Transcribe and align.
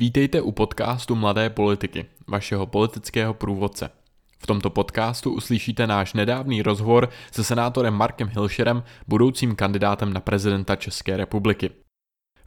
Vítejte 0.00 0.40
u 0.40 0.52
podcastu 0.52 1.14
Mladé 1.14 1.50
politiky, 1.50 2.06
vašeho 2.28 2.66
politického 2.66 3.34
průvodce. 3.34 3.90
V 4.38 4.46
tomto 4.46 4.70
podcastu 4.70 5.32
uslyšíte 5.32 5.86
náš 5.86 6.14
nedávný 6.14 6.62
rozhovor 6.62 7.08
se 7.32 7.44
senátorem 7.44 7.94
Markem 7.94 8.28
Hilšerem, 8.28 8.82
budoucím 9.08 9.54
kandidátem 9.54 10.12
na 10.12 10.20
prezidenta 10.20 10.76
České 10.76 11.16
republiky. 11.16 11.70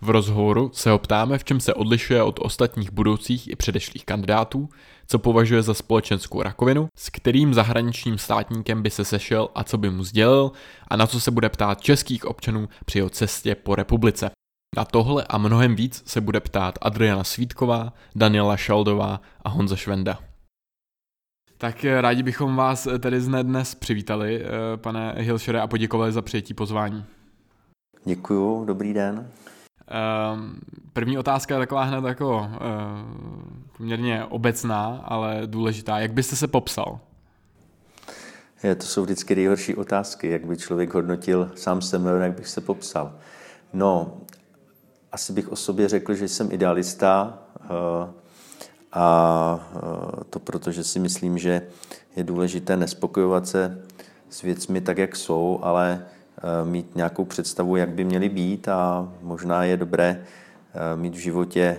V 0.02 0.10
rozhovoru 0.10 0.72
se 0.74 0.90
ho 0.90 1.00
ptáme, 1.00 1.38
v 1.38 1.44
čem 1.44 1.60
se 1.60 1.74
odlišuje 1.74 2.24
od 2.24 2.40
ostatních 2.42 2.92
budoucích 2.92 3.48
i 3.48 3.56
předešlých 3.56 4.06
kandidátů, 4.06 4.70
co 5.08 5.20
považuje 5.20 5.62
za 5.62 5.74
společenskou 5.74 6.42
rakovinu, 6.42 6.88
s 6.98 7.10
kterým 7.10 7.54
zahraničním 7.54 8.18
státníkem 8.18 8.84
by 8.84 8.90
se 8.90 9.06
sešel 9.06 9.50
a 9.56 9.64
co 9.64 9.78
by 9.78 9.90
mu 9.90 10.04
sdělil 10.04 10.52
a 10.88 10.96
na 10.96 11.08
co 11.08 11.20
se 11.20 11.32
bude 11.32 11.50
ptát 11.50 11.82
českých 11.82 12.26
občanů 12.26 12.70
při 12.86 13.00
jeho 13.00 13.10
cestě 13.10 13.56
po 13.56 13.76
republice. 13.76 14.32
Na 14.76 14.86
tohle 14.86 15.26
a 15.30 15.38
mnohem 15.38 15.76
víc 15.76 16.04
se 16.06 16.22
bude 16.22 16.40
ptát 16.40 16.80
Adriana 16.82 17.24
Svítková, 17.24 17.94
Daniela 18.16 18.58
Šaldová 18.58 19.22
a 19.42 19.50
Honza 19.50 19.76
Švenda. 19.76 20.20
Tak 21.58 21.86
eh, 21.86 22.02
rádi 22.02 22.24
bychom 22.24 22.56
vás 22.56 22.88
eh, 22.88 23.00
tedy 23.00 23.22
zne 23.22 23.44
dnes 23.44 23.76
přivítali, 23.76 24.44
eh, 24.44 24.78
pane 24.78 25.14
Hilšere, 25.18 25.62
a 25.62 25.68
poděkovali 25.68 26.12
za 26.12 26.22
přijetí 26.22 26.54
pozvání. 26.54 27.06
Děkuju, 28.06 28.66
dobrý 28.66 28.94
den. 28.94 29.32
Ehm, 29.88 30.60
první 30.94 31.18
otázka 31.18 31.54
je 31.54 31.60
taková 31.60 31.84
hned 31.84 32.04
jako 32.04 32.50
poměrně 33.78 34.26
obecná, 34.26 35.02
ale 35.06 35.42
důležitá. 35.46 36.00
Jak 36.00 36.14
byste 36.14 36.36
se 36.36 36.48
popsal? 36.48 37.00
Je, 38.64 38.76
to 38.76 38.86
jsou 38.86 39.04
vždycky 39.04 39.36
nejhorší 39.36 39.76
otázky. 39.76 40.30
Jak 40.30 40.46
by 40.46 40.58
člověk 40.58 40.94
hodnotil 40.94 41.52
sám 41.56 41.82
sebe, 41.82 42.12
jak 42.24 42.32
bych 42.32 42.48
se 42.48 42.62
popsal. 42.62 43.14
No, 43.74 44.18
asi 45.12 45.34
bych 45.34 45.52
o 45.52 45.56
sobě 45.56 45.88
řekl, 45.88 46.14
že 46.14 46.28
jsem 46.28 46.52
idealista 46.52 47.40
eh, 47.64 48.10
a 48.94 49.70
eh, 49.76 50.24
to 50.30 50.40
proto, 50.40 50.72
že 50.72 50.84
si 50.84 51.00
myslím, 51.00 51.38
že 51.38 51.62
je 52.16 52.24
důležité 52.24 52.78
nespokojovat 52.78 53.48
se 53.48 53.82
s 54.30 54.42
věcmi 54.42 54.82
tak, 54.82 54.98
jak 54.98 55.16
jsou, 55.16 55.60
ale 55.62 56.06
eh, 56.38 56.66
mít 56.66 56.96
nějakou 56.96 57.26
představu, 57.26 57.76
jak 57.76 57.90
by 57.90 58.04
měly 58.04 58.30
být 58.30 58.68
a 58.68 59.10
možná 59.22 59.64
je 59.64 59.78
dobré 59.78 60.26
mít 60.96 61.14
v 61.16 61.18
životě 61.18 61.78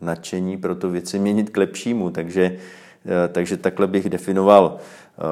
nadšení 0.00 0.56
pro 0.56 0.74
to 0.74 0.90
věci 0.90 1.18
měnit 1.18 1.50
k 1.50 1.56
lepšímu. 1.56 2.10
Takže, 2.10 2.58
takže 3.32 3.56
takhle 3.56 3.86
bych 3.86 4.10
definoval 4.10 4.78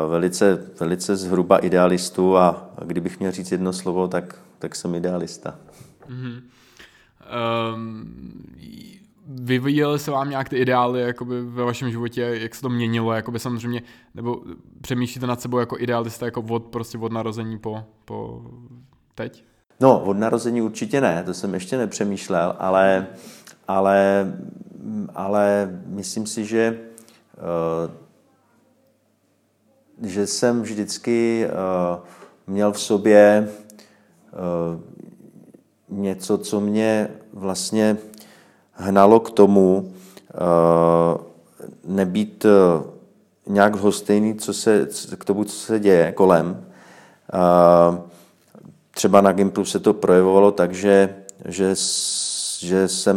velice, 0.08 0.58
velice 0.80 1.16
zhruba 1.16 1.58
idealistu 1.58 2.36
a 2.36 2.70
kdybych 2.84 3.20
měl 3.20 3.32
říct 3.32 3.52
jedno 3.52 3.72
slovo, 3.72 4.08
tak, 4.08 4.34
tak 4.58 4.76
jsem 4.76 4.94
idealista. 4.94 5.54
Mm-hmm. 6.08 6.40
Um, 7.74 8.40
vyvíjely 9.26 9.98
se 9.98 10.10
vám 10.10 10.30
nějak 10.30 10.48
ty 10.48 10.56
ideály 10.56 11.00
jakoby 11.00 11.42
ve 11.42 11.64
vašem 11.64 11.90
životě, 11.90 12.20
jak 12.22 12.54
se 12.54 12.60
to 12.60 12.68
měnilo, 12.68 13.12
jakoby 13.12 13.38
samozřejmě, 13.38 13.82
nebo 14.14 14.42
přemýšlíte 14.80 15.26
nad 15.26 15.40
sebou 15.40 15.58
jako 15.58 15.78
idealista 15.78 16.26
jako 16.26 16.44
od, 16.48 16.64
prostě 16.64 16.98
od 16.98 17.12
narození 17.12 17.58
po, 17.58 17.84
po 18.04 18.42
teď? 19.14 19.44
No, 19.80 20.04
od 20.04 20.16
narození 20.16 20.62
určitě 20.62 21.00
ne, 21.00 21.22
to 21.24 21.34
jsem 21.34 21.54
ještě 21.54 21.78
nepřemýšlel, 21.78 22.56
ale, 22.58 23.06
ale, 23.68 24.26
ale 25.14 25.70
myslím 25.86 26.26
si, 26.26 26.44
že 26.44 26.78
uh, 27.36 27.90
že 30.02 30.26
jsem 30.26 30.62
vždycky 30.62 31.46
uh, 31.46 31.98
měl 32.46 32.72
v 32.72 32.80
sobě 32.80 33.48
uh, 34.32 34.80
něco, 35.98 36.38
co 36.38 36.60
mě 36.60 37.08
vlastně 37.32 37.96
hnalo 38.72 39.20
k 39.20 39.30
tomu 39.30 39.78
uh, 39.78 41.24
nebýt 41.84 42.44
uh, 42.44 42.50
nějak 43.46 43.76
hostejný 43.76 44.34
co 44.34 44.52
se, 44.54 44.88
k 45.18 45.24
tomu, 45.24 45.44
co 45.44 45.56
se 45.56 45.80
děje 45.80 46.12
kolem. 46.12 46.66
Uh, 47.34 47.98
třeba 48.90 49.20
na 49.20 49.32
Gimplu 49.32 49.64
se 49.64 49.78
to 49.78 49.94
projevovalo 49.94 50.50
tak, 50.50 50.74
že, 50.74 51.14
že, 51.44 51.74
že 52.58 52.88
jsem 52.88 53.16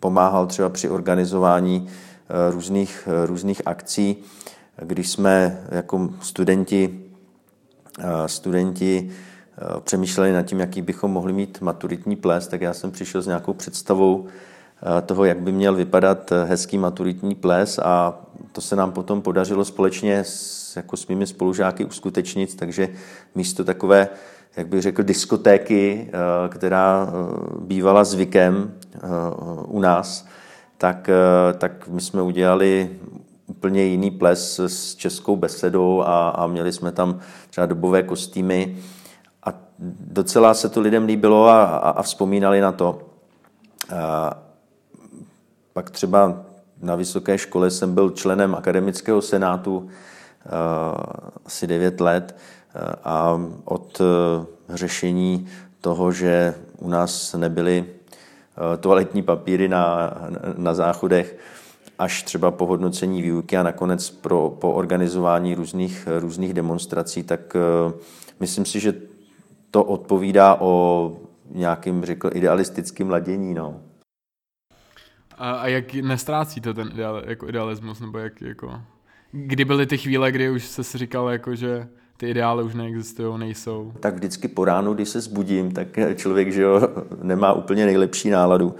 pomáhal 0.00 0.46
třeba 0.46 0.68
při 0.68 0.88
organizování 0.88 1.88
různých, 2.50 3.08
různých 3.26 3.62
akcí, 3.66 4.16
když 4.76 5.10
jsme 5.10 5.64
jako 5.70 6.10
studenti, 6.20 7.04
studenti 8.26 9.10
Eh, 9.10 9.31
přemýšleli 9.80 10.32
nad 10.32 10.42
tím, 10.42 10.60
jaký 10.60 10.82
bychom 10.82 11.10
mohli 11.10 11.32
mít 11.32 11.60
maturitní 11.60 12.16
ples, 12.16 12.48
tak 12.48 12.60
já 12.60 12.74
jsem 12.74 12.90
přišel 12.90 13.22
s 13.22 13.26
nějakou 13.26 13.52
představou 13.52 14.26
eh, 14.26 15.02
toho, 15.02 15.24
jak 15.24 15.40
by 15.40 15.52
měl 15.52 15.74
vypadat 15.74 16.32
eh, 16.32 16.44
hezký 16.44 16.78
maturitní 16.78 17.34
ples 17.34 17.78
a 17.78 18.20
to 18.52 18.60
se 18.60 18.76
nám 18.76 18.92
potom 18.92 19.22
podařilo 19.22 19.64
společně 19.64 20.18
s, 20.18 20.76
jako 20.76 20.96
s 20.96 21.06
mými 21.06 21.26
spolužáky 21.26 21.84
uskutečnit, 21.84 22.56
takže 22.56 22.88
místo 23.34 23.64
takové, 23.64 24.08
jak 24.56 24.66
bych 24.66 24.82
řekl, 24.82 25.02
diskotéky, 25.02 26.10
která 26.48 27.12
bývala 27.60 28.04
zvykem 28.04 28.74
u 29.66 29.80
nás, 29.80 30.26
tak, 30.78 31.10
tak 31.58 31.88
my 31.88 32.00
jsme 32.00 32.22
udělali 32.22 32.90
úplně 33.46 33.84
jiný 33.84 34.10
ples 34.10 34.58
s 34.58 34.94
českou 34.94 35.36
besedou 35.36 36.02
a, 36.02 36.28
a 36.28 36.46
měli 36.46 36.72
jsme 36.72 36.92
tam 36.92 37.20
třeba 37.50 37.66
dobové 37.66 38.02
kostýmy, 38.02 38.76
docela 40.00 40.54
se 40.54 40.68
to 40.68 40.80
lidem 40.80 41.04
líbilo 41.04 41.46
a, 41.46 41.64
a, 41.64 41.90
a 41.90 42.02
vzpomínali 42.02 42.60
na 42.60 42.72
to. 42.72 43.02
A 43.96 44.38
pak 45.72 45.90
třeba 45.90 46.42
na 46.82 46.94
vysoké 46.94 47.38
škole 47.38 47.70
jsem 47.70 47.94
byl 47.94 48.10
členem 48.10 48.54
akademického 48.54 49.22
senátu 49.22 49.88
asi 51.46 51.66
9 51.66 52.00
let 52.00 52.36
a 53.04 53.40
od 53.64 54.00
e, 54.00 54.04
řešení 54.76 55.48
toho, 55.80 56.12
že 56.12 56.54
u 56.78 56.88
nás 56.88 57.34
nebyly 57.34 57.84
toaletní 58.80 59.22
papíry 59.22 59.68
na, 59.68 60.14
na 60.56 60.74
záchodech, 60.74 61.38
až 61.98 62.22
třeba 62.22 62.50
po 62.50 62.66
hodnocení 62.66 63.22
výuky 63.22 63.56
a 63.56 63.62
nakonec 63.62 64.10
pro, 64.10 64.50
po 64.50 64.72
organizování 64.72 65.54
různých, 65.54 66.08
různých 66.18 66.54
demonstrací, 66.54 67.22
tak 67.22 67.56
myslím 68.40 68.64
si, 68.64 68.80
že 68.80 68.94
to 69.72 69.84
odpovídá 69.84 70.56
o 70.60 71.16
nějakým, 71.50 72.04
řekl, 72.04 72.30
idealistickým 72.34 73.10
ladění, 73.10 73.54
no. 73.54 73.80
A, 75.38 75.52
a 75.52 75.66
jak 75.66 75.94
nestrácíte 75.94 76.74
ten 76.74 76.90
ideal, 76.94 77.22
jako 77.26 77.48
idealismus, 77.48 78.00
nebo 78.00 78.18
jak, 78.18 78.42
jako... 78.42 78.80
Kdy 79.32 79.64
byly 79.64 79.86
ty 79.86 79.98
chvíle, 79.98 80.32
kdy 80.32 80.50
už 80.50 80.64
se 80.64 80.84
si 80.84 80.98
říkal, 80.98 81.28
jako, 81.28 81.54
že 81.54 81.88
ty 82.16 82.30
ideály 82.30 82.64
už 82.64 82.74
neexistují, 82.74 83.38
nejsou? 83.38 83.92
Tak 84.00 84.14
vždycky 84.14 84.48
po 84.48 84.64
ránu, 84.64 84.94
když 84.94 85.08
se 85.08 85.20
zbudím, 85.20 85.72
tak 85.72 85.88
člověk, 86.14 86.52
že 86.52 86.62
jo, 86.62 86.80
nemá 87.22 87.52
úplně 87.52 87.86
nejlepší 87.86 88.30
náladu 88.30 88.74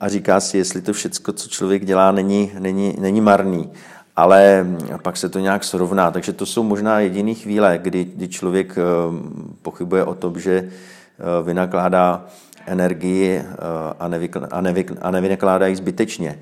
a 0.00 0.08
říká 0.08 0.40
si, 0.40 0.58
jestli 0.58 0.82
to 0.82 0.92
všecko, 0.92 1.32
co 1.32 1.48
člověk 1.48 1.84
dělá, 1.84 2.12
není, 2.12 2.52
není, 2.58 2.96
není 3.00 3.20
marný 3.20 3.70
ale 4.16 4.66
pak 5.02 5.16
se 5.16 5.28
to 5.28 5.38
nějak 5.38 5.64
srovná. 5.64 6.10
Takže 6.10 6.32
to 6.32 6.46
jsou 6.46 6.62
možná 6.62 7.00
jediné 7.00 7.34
chvíle, 7.34 7.78
kdy, 7.78 8.04
kdy 8.04 8.28
člověk 8.28 8.78
eh, 8.78 8.82
pochybuje 9.62 10.04
o 10.04 10.14
tom, 10.14 10.40
že 10.40 10.52
eh, 10.52 11.42
vynakládá 11.42 12.24
energii 12.66 13.36
eh, 13.36 13.44
a, 13.98 14.08
nevykl, 14.08 14.48
a, 14.50 14.60
nevykl, 14.60 14.94
a 15.00 15.10
nevynakládá 15.10 15.66
ji 15.66 15.76
zbytečně. 15.76 16.38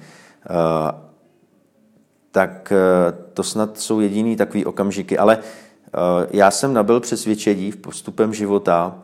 Tak 2.32 2.72
to 3.34 3.42
snad 3.42 3.78
jsou 3.78 4.00
jediný 4.00 4.36
takový 4.36 4.64
okamžiky. 4.64 5.18
Ale 5.18 5.38
já 6.30 6.50
jsem 6.50 6.74
nabil 6.74 7.00
přesvědčení 7.00 7.70
v 7.70 7.76
postupem 7.76 8.34
života, 8.34 8.98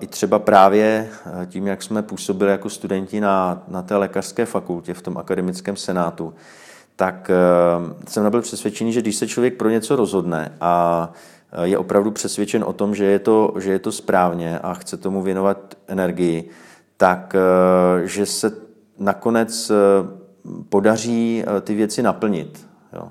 i 0.00 0.06
třeba 0.06 0.38
právě 0.38 1.08
tím, 1.46 1.66
jak 1.66 1.82
jsme 1.82 2.02
působili 2.02 2.50
jako 2.50 2.70
studenti 2.70 3.20
na, 3.20 3.62
na 3.68 3.82
té 3.82 3.96
lékařské 3.96 4.46
fakultě 4.46 4.94
v 4.94 5.02
tom 5.02 5.18
akademickém 5.18 5.76
senátu, 5.76 6.34
tak 6.96 7.30
eh, 7.30 8.04
jsem 8.08 8.24
nabyl 8.24 8.42
přesvědčený, 8.42 8.92
že 8.92 9.00
když 9.00 9.16
se 9.16 9.26
člověk 9.26 9.56
pro 9.56 9.70
něco 9.70 9.96
rozhodne 9.96 10.52
a 10.60 11.12
eh, 11.52 11.66
je 11.66 11.78
opravdu 11.78 12.10
přesvědčen 12.10 12.64
o 12.64 12.72
tom, 12.72 12.94
že 12.94 13.04
je 13.04 13.18
to, 13.18 13.52
že 13.58 13.72
je 13.72 13.78
to 13.78 13.92
správně 13.92 14.58
a 14.58 14.74
chce 14.74 14.96
tomu 14.96 15.22
věnovat 15.22 15.74
energii, 15.86 16.50
tak 16.96 17.34
eh, 17.34 18.06
že 18.06 18.26
se 18.26 18.52
nakonec 18.98 19.72
podaří 20.68 21.44
ty 21.60 21.74
věci 21.74 22.02
naplnit. 22.02 22.66
Jo. 22.92 23.08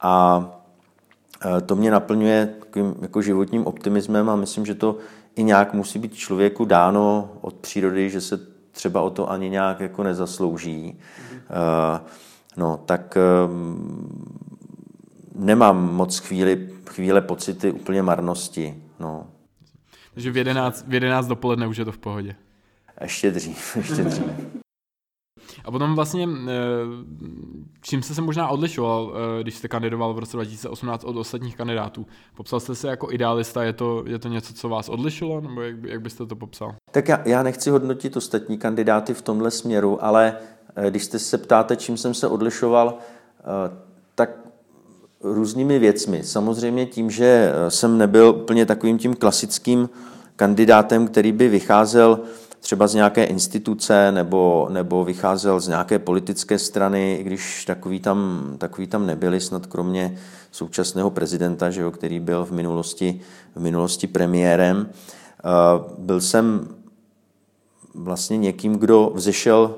A 0.00 0.44
to 1.66 1.76
mě 1.76 1.90
naplňuje 1.90 2.54
takovým 2.58 2.94
jako 3.02 3.22
životním 3.22 3.66
optimismem 3.66 4.30
a 4.30 4.36
myslím, 4.36 4.66
že 4.66 4.74
to 4.74 4.96
i 5.36 5.42
nějak 5.42 5.74
musí 5.74 5.98
být 5.98 6.14
člověku 6.14 6.64
dáno 6.64 7.30
od 7.40 7.54
přírody, 7.54 8.10
že 8.10 8.20
se 8.20 8.40
třeba 8.72 9.00
o 9.00 9.10
to 9.10 9.30
ani 9.30 9.50
nějak 9.50 9.80
jako 9.80 10.02
nezaslouží. 10.02 10.98
Mm. 11.32 11.40
No, 12.56 12.80
tak 12.86 13.16
ehm, 13.16 14.08
nemám 15.34 15.94
moc 15.94 16.18
chvíli, 16.18 16.68
chvíle 16.90 17.20
pocity 17.20 17.70
úplně 17.70 18.02
marnosti. 18.02 18.82
No. 19.00 19.26
Takže 20.14 20.30
v 20.30 20.36
11, 20.36 20.84
v 20.88 20.94
11 20.94 21.26
dopoledne 21.26 21.66
už 21.66 21.76
je 21.76 21.84
to 21.84 21.92
v 21.92 21.98
pohodě. 21.98 22.36
Ještě 23.00 23.30
dřív, 23.30 23.76
ještě 23.76 24.04
dřív. 24.04 24.24
A 25.64 25.70
potom 25.70 25.94
vlastně, 25.94 26.28
čím 27.80 28.02
jste 28.02 28.14
se 28.14 28.22
možná 28.22 28.48
odlišoval, 28.48 29.14
když 29.42 29.54
jste 29.54 29.68
kandidoval 29.68 30.14
v 30.14 30.18
roce 30.18 30.36
2018 30.36 31.04
od 31.04 31.16
ostatních 31.16 31.56
kandidátů? 31.56 32.06
Popsal 32.36 32.60
jste 32.60 32.74
se 32.74 32.88
jako 32.88 33.12
idealista, 33.12 33.64
je 33.64 33.72
to, 33.72 34.04
je 34.06 34.18
to 34.18 34.28
něco, 34.28 34.54
co 34.54 34.68
vás 34.68 34.88
odlišilo, 34.88 35.40
nebo 35.40 35.62
jak, 35.62 35.84
jak 35.84 36.00
byste 36.00 36.26
to 36.26 36.36
popsal? 36.36 36.74
Tak 36.90 37.08
já, 37.08 37.28
já 37.28 37.42
nechci 37.42 37.70
hodnotit 37.70 38.16
ostatní 38.16 38.58
kandidáty 38.58 39.14
v 39.14 39.22
tomhle 39.22 39.50
směru, 39.50 40.04
ale 40.04 40.36
když 40.90 41.04
jste 41.04 41.18
se 41.18 41.38
ptáte, 41.38 41.76
čím 41.76 41.96
jsem 41.96 42.14
se 42.14 42.28
odlišoval, 42.28 42.98
tak 44.14 44.30
různými 45.20 45.78
věcmi. 45.78 46.24
Samozřejmě 46.24 46.86
tím, 46.86 47.10
že 47.10 47.52
jsem 47.68 47.98
nebyl 47.98 48.34
úplně 48.36 48.66
takovým 48.66 48.98
tím 48.98 49.14
klasickým 49.14 49.88
kandidátem, 50.36 51.06
který 51.06 51.32
by 51.32 51.48
vycházel 51.48 52.20
třeba 52.60 52.86
z 52.86 52.94
nějaké 52.94 53.24
instituce 53.24 54.12
nebo, 54.12 54.68
nebo 54.70 55.04
vycházel 55.04 55.60
z 55.60 55.68
nějaké 55.68 55.98
politické 55.98 56.58
strany, 56.58 57.16
i 57.20 57.22
když 57.22 57.64
takový 57.64 58.00
tam, 58.00 58.48
takový 58.58 58.86
tam 58.86 59.06
nebyli, 59.06 59.40
snad 59.40 59.66
kromě 59.66 60.18
současného 60.52 61.10
prezidenta, 61.10 61.70
že 61.70 61.82
jo, 61.82 61.90
který 61.90 62.20
byl 62.20 62.44
v 62.44 62.50
minulosti, 62.50 63.20
v 63.54 63.60
minulosti 63.60 64.06
premiérem. 64.06 64.90
Byl 65.98 66.20
jsem 66.20 66.68
vlastně 67.94 68.36
někým, 68.36 68.74
kdo 68.74 69.12
vzešel 69.14 69.74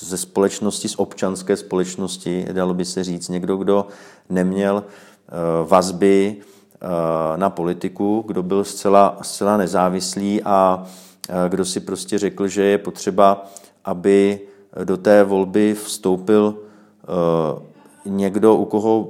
ze 0.00 0.16
společnosti, 0.16 0.88
z 0.88 0.94
občanské 0.98 1.56
společnosti, 1.56 2.46
dalo 2.52 2.74
by 2.74 2.84
se 2.84 3.04
říct, 3.04 3.28
někdo, 3.28 3.56
kdo 3.56 3.86
neměl 4.30 4.84
eh, 4.84 5.32
vazby 5.66 6.36
eh, 6.36 7.38
na 7.38 7.50
politiku, 7.50 8.24
kdo 8.26 8.42
byl 8.42 8.64
zcela, 8.64 9.18
zcela 9.22 9.56
nezávislý 9.56 10.42
a 10.42 10.86
eh, 11.28 11.48
kdo 11.48 11.64
si 11.64 11.80
prostě 11.80 12.18
řekl, 12.18 12.48
že 12.48 12.62
je 12.62 12.78
potřeba, 12.78 13.46
aby 13.84 14.40
do 14.84 14.96
té 14.96 15.24
volby 15.24 15.74
vstoupil 15.74 16.58
někdo, 18.04 18.56
u 18.56 18.64
koho 18.64 19.08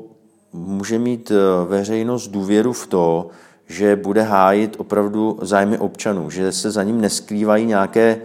může 0.52 0.98
mít 0.98 1.32
veřejnost 1.66 2.28
důvěru 2.28 2.72
v 2.72 2.86
to, 2.86 3.28
že 3.68 3.96
bude 3.96 4.22
hájit 4.22 4.76
opravdu 4.78 5.38
zájmy 5.42 5.78
občanů, 5.78 6.30
že 6.30 6.52
se 6.52 6.70
za 6.70 6.82
ním 6.82 7.00
neskrývají 7.00 7.66
nějaké 7.66 8.20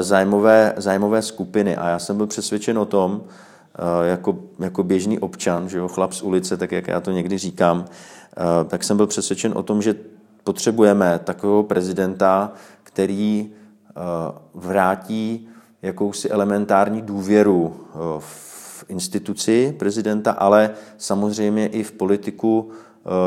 zájmové, 0.00 0.74
zájmové 0.76 1.22
skupiny. 1.22 1.76
A 1.76 1.88
já 1.88 1.98
jsem 1.98 2.16
byl 2.16 2.26
přesvědčen 2.26 2.78
o 2.78 2.84
tom, 2.84 3.22
eh, 3.74 4.08
jako, 4.08 4.38
jako 4.58 4.82
běžný 4.82 5.18
občan, 5.18 5.68
že 5.68 5.78
jo, 5.78 5.88
chlap 5.88 6.12
z 6.12 6.22
ulice, 6.22 6.56
tak 6.56 6.72
jak 6.72 6.88
já 6.88 7.00
to 7.00 7.10
někdy 7.10 7.38
říkám, 7.38 7.84
eh, 7.84 8.64
tak 8.64 8.84
jsem 8.84 8.96
byl 8.96 9.06
přesvědčen 9.06 9.52
o 9.56 9.62
tom, 9.62 9.82
že 9.82 9.94
potřebujeme 10.44 11.20
takového 11.24 11.62
prezidenta, 11.62 12.52
který 12.82 13.50
vrátí 14.54 15.48
jakousi 15.82 16.28
elementární 16.28 17.02
důvěru 17.02 17.76
v 18.18 18.84
instituci 18.88 19.74
prezidenta, 19.78 20.32
ale 20.32 20.70
samozřejmě 20.98 21.66
i 21.66 21.82
v 21.82 21.92
politiku 21.92 22.70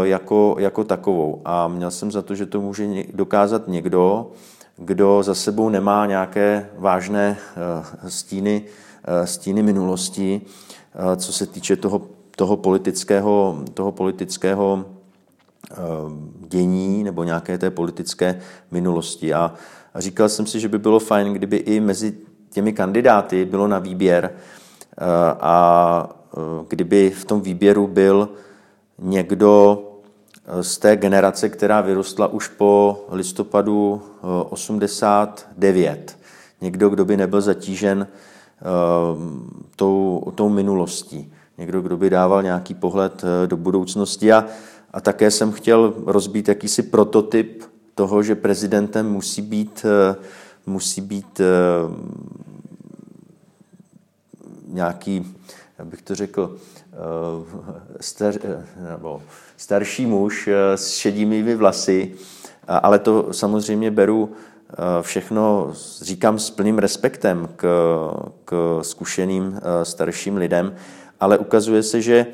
jako, 0.04 0.56
jako 0.60 0.84
takovou. 0.84 1.42
A 1.46 1.68
měl 1.68 1.92
jsem 1.92 2.12
za 2.12 2.22
to, 2.22 2.36
že 2.36 2.46
to 2.46 2.62
může 2.62 2.88
dokázat 3.14 3.68
někdo, 3.68 4.32
kdo 4.82 5.24
za 5.24 5.36
sebou 5.36 5.70
nemá 5.70 6.06
nějaké 6.06 6.70
vážné 6.78 7.38
eh, 8.04 8.10
stíny, 8.10 8.64
eh, 9.04 9.28
stíny 9.28 9.64
minulosti, 9.64 10.42
eh, 10.42 11.16
co 11.16 11.34
se 11.34 11.46
týče 11.46 11.76
toho, 11.76 12.02
toho 12.36 12.58
politického, 12.58 13.64
toho 13.74 13.92
politického 13.92 14.86
dění 16.48 17.04
nebo 17.04 17.24
nějaké 17.24 17.58
té 17.58 17.70
politické 17.70 18.40
minulosti. 18.72 19.34
A 19.34 19.54
říkal 19.96 20.30
jsem 20.30 20.46
si, 20.46 20.60
že 20.60 20.68
by 20.68 20.80
bylo 20.80 21.00
fajn, 21.00 21.34
kdyby 21.34 21.58
i 21.58 21.80
mezi 21.80 22.18
těmi 22.50 22.74
kandidáty 22.74 23.46
bylo 23.46 23.68
na 23.68 23.80
výběr 23.80 24.32
a 25.40 26.10
kdyby 26.68 27.10
v 27.10 27.26
tom 27.26 27.42
výběru 27.42 27.88
byl 27.88 28.30
někdo, 29.00 29.84
z 30.62 30.78
té 30.78 30.96
generace, 30.96 31.50
která 31.50 31.82
vyrostla 31.82 32.28
už 32.28 32.48
po 32.48 33.06
listopadu 33.12 34.02
89. 34.50 36.18
Eh, 36.20 36.26
Někdo, 36.62 36.90
kdo 36.90 37.06
by 37.06 37.18
nebyl 37.18 37.42
zatížen 37.42 38.08
eh, 38.08 38.66
tou, 39.76 40.24
tou 40.36 40.50
minulostí. 40.50 41.34
Někdo, 41.58 41.82
kdo 41.82 41.98
by 41.98 42.10
dával 42.10 42.44
nějaký 42.44 42.74
pohled 42.74 43.24
eh, 43.24 43.48
do 43.48 43.58
budoucnosti. 43.58 44.32
A, 44.32 44.46
a 44.94 45.02
také 45.02 45.32
jsem 45.32 45.52
chtěl 45.52 45.94
rozbít 46.06 46.48
jakýsi 46.48 46.84
prototyp 46.84 47.64
toho, 47.96 48.24
že 48.24 48.36
prezidentem 48.36 49.12
musí 49.12 49.42
být, 49.42 49.86
musí 50.66 51.02
být 51.02 51.42
nějaký, 54.68 55.36
jak 55.80 55.88
bych 55.88 56.02
to 56.02 56.16
řekl, 56.16 56.58
star, 58.00 58.34
nebo 58.90 59.22
starší 59.58 60.06
muž 60.06 60.48
eh, 60.48 60.78
s 60.78 60.92
šedými 60.92 61.56
vlasy, 61.56 62.14
ale 62.68 63.00
to 63.00 63.34
samozřejmě 63.34 63.92
beru 63.92 64.32
eh, 64.32 64.76
všechno, 65.02 65.74
říkám 66.02 66.40
s 66.40 66.50
plným 66.50 66.78
respektem 66.78 67.50
k, 67.56 67.68
k 68.46 68.80
zkušeným 68.82 69.56
eh, 69.58 69.86
starším 69.86 70.38
lidem, 70.38 70.76
ale 71.20 71.38
ukazuje 71.38 71.84
se, 71.84 72.02
že, 72.02 72.26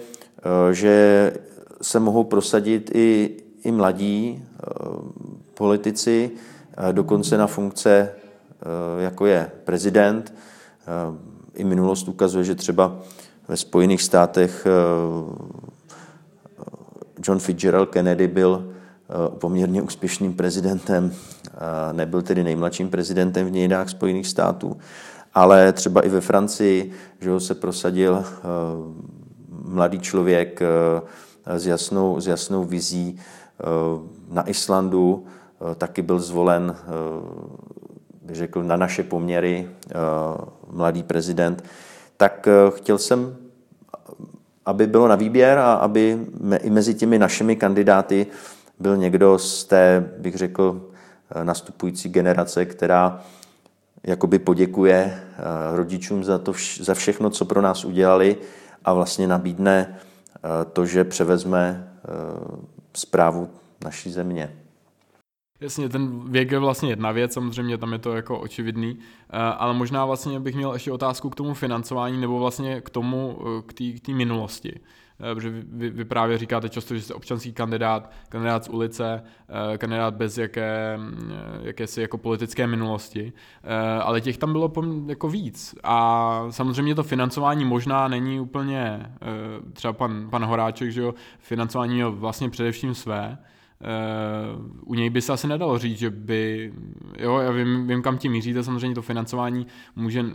že 0.72 1.34
se 1.82 2.00
mohou 2.00 2.24
prosadit 2.24 2.92
i, 2.94 3.38
i 3.64 3.72
mladí 3.72 4.46
politici, 5.54 6.32
dokonce 6.92 7.38
na 7.38 7.48
funkce, 7.48 8.10
jako 9.00 9.26
je 9.26 9.52
prezident. 9.64 10.34
I 11.56 11.64
minulost 11.64 12.08
ukazuje, 12.08 12.44
že 12.44 12.56
třeba 12.56 13.00
ve 13.48 13.58
Spojených 13.58 14.02
státech 14.02 14.68
John 17.28 17.40
Fitzgerald 17.40 17.90
Kennedy 17.90 18.28
byl 18.28 18.66
eh, 18.66 19.40
poměrně 19.40 19.82
úspěšným 19.82 20.34
prezidentem, 20.34 21.14
nebyl 21.92 22.22
tedy 22.22 22.44
nejmladším 22.44 22.90
prezidentem 22.90 23.48
v 23.48 23.52
dějinách 23.52 23.90
Spojených 23.90 24.28
států, 24.28 24.78
ale 25.34 25.74
třeba 25.74 26.02
i 26.02 26.10
ve 26.10 26.22
Francii 26.22 26.92
že 27.20 27.40
se 27.40 27.56
prosadil 27.56 28.24
eh, 28.26 28.44
mladý 29.50 30.00
člověk 30.00 30.62
eh, 30.62 31.60
s 31.60 31.68
jasnou, 31.68 32.20
s 32.20 32.28
jasnou 32.28 32.64
vizí. 32.64 33.20
Na 34.30 34.50
Islandu 34.50 35.26
taky 35.78 36.02
byl 36.02 36.20
zvolen, 36.20 36.76
řekl, 38.30 38.64
na 38.64 38.78
naše 38.78 39.04
poměry 39.04 39.70
mladý 40.72 41.04
prezident. 41.04 41.64
Tak 42.18 42.48
chtěl 42.76 42.98
jsem 42.98 43.38
aby 44.66 44.88
bylo 44.88 45.08
na 45.08 45.16
výběr 45.16 45.58
a 45.58 45.74
aby 45.74 46.20
i 46.58 46.70
mezi 46.70 46.94
těmi 46.94 47.20
našimi 47.20 47.56
kandidáty 47.56 48.28
byl 48.80 48.98
někdo 48.98 49.40
z 49.40 49.64
té, 49.64 50.10
bych 50.18 50.36
řekl, 50.36 50.82
eh, 51.36 51.44
nastupující 51.44 52.10
generace, 52.10 52.66
která 52.66 53.22
jakoby 54.04 54.40
poděkuje 54.40 54.98
eh, 54.98 55.42
rodičům 55.76 56.24
za, 56.24 56.38
to, 56.38 56.54
za 56.80 56.94
všechno, 56.94 57.30
co 57.30 57.46
pro 57.46 57.62
nás 57.62 57.86
udělali 57.86 58.38
a 58.86 58.94
vlastně 58.94 59.28
nabídne 59.28 59.96
eh, 60.36 60.40
to, 60.74 60.86
že 60.86 61.04
převezme 61.04 61.92
zprávu 62.94 63.50
naší 63.84 64.12
země. 64.12 64.54
Jasně, 65.60 65.90
ten 65.90 66.32
věk 66.32 66.52
je 66.52 66.60
vlastně 66.60 66.90
jedna 66.90 67.12
věc, 67.12 67.34
samozřejmě 67.34 67.78
tam 67.78 67.94
je 67.94 68.00
to 68.00 68.16
jako 68.16 68.40
očividný, 68.40 69.00
eh, 69.30 69.38
ale 69.38 69.74
možná 69.74 70.06
vlastně 70.06 70.40
bych 70.40 70.56
měl 70.56 70.74
ještě 70.74 70.92
otázku 70.92 71.30
k 71.30 71.36
tomu 71.36 71.54
financování 71.54 72.22
nebo 72.22 72.40
vlastně 72.40 72.82
k 72.82 72.90
tomu, 72.90 73.40
eh, 73.60 73.94
k 73.94 74.00
té 74.00 74.12
minulosti. 74.14 74.80
Eh, 75.20 75.36
protože 75.36 75.50
vy, 75.50 75.90
vy 75.90 76.06
právě 76.06 76.38
říkáte 76.38 76.70
často, 76.70 76.96
že 76.96 77.02
jste 77.02 77.14
občanský 77.14 77.54
kandidát, 77.54 78.12
kandidát 78.30 78.66
z 78.66 78.70
ulice, 78.70 79.24
kandidát 79.78 80.14
bez 80.14 80.38
jaké, 80.38 81.00
jakési 81.62 82.02
jako 82.02 82.18
politické 82.18 82.68
minulosti, 82.68 83.34
ale 84.02 84.22
těch 84.22 84.38
tam 84.38 84.52
bylo 84.52 84.72
jako 85.08 85.30
víc. 85.30 85.76
A 85.84 86.48
samozřejmě 86.50 86.96
to 86.96 87.04
financování 87.04 87.66
možná 87.66 88.08
není 88.08 88.40
úplně, 88.40 89.12
třeba 89.74 89.94
pan, 89.94 90.30
pan 90.30 90.46
Horáček, 90.46 90.92
že 90.92 91.02
jo, 91.02 91.14
financování 91.40 92.00
je 92.00 92.06
vlastně 92.06 92.50
především 92.50 92.96
své, 92.96 93.38
Uh, 93.82 94.62
u 94.86 94.94
něj 94.94 95.10
by 95.10 95.22
se 95.22 95.34
asi 95.34 95.48
nedalo 95.48 95.78
říct, 95.78 95.98
že 95.98 96.10
by, 96.10 96.74
jo, 97.20 97.38
já 97.38 97.52
vím, 97.52 97.88
vím 97.88 98.02
kam 98.02 98.18
tím 98.18 98.32
míříte, 98.32 98.64
samozřejmě 98.64 98.96
to 98.96 99.02
financování 99.02 99.68
může 99.96 100.26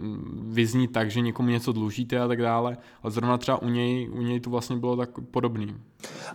vyznít 0.42 0.92
tak, 0.92 1.10
že 1.10 1.20
někomu 1.20 1.48
něco 1.48 1.72
dlužíte 1.72 2.20
a 2.20 2.28
tak 2.28 2.42
dále, 2.42 2.76
ale 3.02 3.12
zrovna 3.12 3.38
třeba 3.38 3.62
u 3.62 3.68
něj, 3.68 4.10
u 4.12 4.22
něj 4.22 4.40
to 4.40 4.50
vlastně 4.50 4.76
bylo 4.76 4.96
tak 4.96 5.10
podobný. 5.30 5.74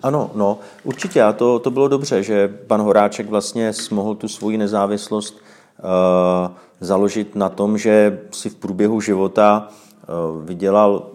Ano, 0.03 0.31
no, 0.35 0.59
určitě 0.83 1.23
a 1.23 1.33
to, 1.33 1.59
to 1.59 1.71
bylo 1.71 1.87
dobře, 1.87 2.23
že 2.23 2.47
pan 2.47 2.81
Horáček 2.81 3.29
vlastně 3.29 3.71
mohl 3.91 4.15
tu 4.15 4.27
svoji 4.27 4.57
nezávislost 4.57 5.41
uh, 5.83 6.55
založit 6.79 7.35
na 7.35 7.49
tom, 7.49 7.77
že 7.77 8.19
si 8.31 8.49
v 8.49 8.55
průběhu 8.55 9.01
života 9.01 9.67
uh, 9.67 10.43
vydělal 10.45 11.07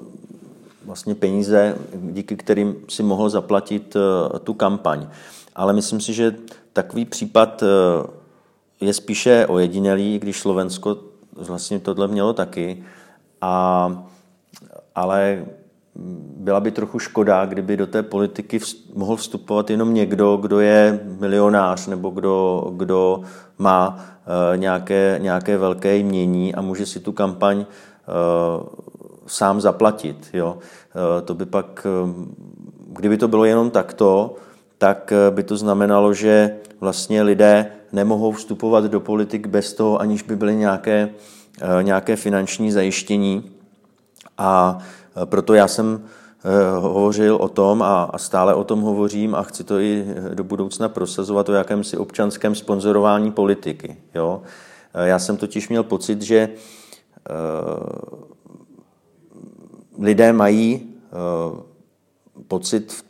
vlastně 0.85 1.15
peníze, 1.15 1.79
díky 1.95 2.37
kterým 2.37 2.77
si 2.89 3.03
mohl 3.03 3.31
zaplatit 3.31 3.97
uh, 3.97 4.39
tu 4.39 4.55
kampaň 4.55 5.07
ale 5.55 5.73
myslím 5.73 6.01
si, 6.01 6.13
že 6.13 6.37
takový 6.73 7.05
případ 7.05 7.63
eh, 7.63 7.67
je 8.81 8.95
spíše 8.95 9.47
ojedinělý, 9.47 10.19
když 10.19 10.41
Slovensko 10.41 10.97
vlastně 11.37 11.79
tohle 11.79 12.09
mělo 12.09 12.33
taky. 12.33 12.85
A, 13.41 14.05
ale 14.95 15.45
byla 16.37 16.61
by 16.61 16.71
trochu 16.71 16.99
škoda, 16.99 17.47
kdyby 17.47 17.77
do 17.77 17.87
té 17.87 18.03
politiky 18.03 18.59
vst- 18.59 18.77
mohl 18.95 19.17
vstupovat 19.17 19.71
jenom 19.71 19.95
někdo, 19.95 20.37
kdo 20.37 20.61
je 20.61 21.01
milionář 21.21 21.87
nebo 21.87 22.11
kdo, 22.11 22.67
kdo 22.77 23.21
má 23.59 23.89
uh, 23.89 24.59
nějaké, 24.59 25.19
nějaké 25.23 25.59
velké 25.59 25.97
jmění 25.97 26.55
a 26.55 26.61
může 26.61 26.87
si 26.87 27.01
tu 27.01 27.13
kampaň 27.13 27.59
uh, 27.59 27.65
sám 29.27 29.61
zaplatit. 29.61 30.31
Jo? 30.33 30.59
Uh, 30.59 31.27
to 31.27 31.35
by 31.35 31.47
pak, 31.47 31.87
kdyby 32.89 33.17
to 33.17 33.29
bylo 33.29 33.45
jenom 33.45 33.71
takto, 33.71 34.35
tak 34.81 35.13
by 35.31 35.43
to 35.43 35.57
znamenalo, 35.57 36.15
že 36.15 36.57
vlastně 36.81 37.23
lidé 37.23 37.67
nemohou 37.93 38.33
vstupovat 38.33 38.85
do 38.85 39.01
politik 39.01 39.47
bez 39.47 39.75
toho, 39.75 40.01
aniž 40.01 40.23
by 40.23 40.37
byly 40.37 40.57
nějaké, 40.57 41.09
nějaké 41.83 42.17
finanční 42.17 42.73
zajištění. 42.73 43.51
A 44.39 44.79
Eh, 45.17 45.27
proto 45.27 45.55
já 45.55 45.69
jsem 45.69 46.05
eh, 46.45 46.79
hovořil 46.79 47.37
o 47.37 47.49
tom 47.49 47.83
a 47.83 48.13
stále 48.17 48.55
o 48.55 48.65
tom 48.65 48.81
hovořím 48.81 49.35
a 49.35 49.43
chci 49.43 49.65
to 49.65 49.79
i 49.79 50.05
eh, 50.09 50.35
do 50.35 50.45
budoucna 50.45 50.89
prosazovat 50.89 51.49
o 51.49 51.53
jakémsi 51.53 51.97
občanském 51.97 52.55
sponzorování 52.55 53.33
politiky. 53.33 53.97
Jo? 54.15 54.43
Já 54.95 55.19
jsem 55.19 55.37
totiž 55.37 55.69
měl 55.69 55.83
pocit, 55.83 56.23
že 56.23 56.49
lidé 59.99 60.33
mají 60.33 60.89
pocit 62.49 62.93
v 62.93 63.03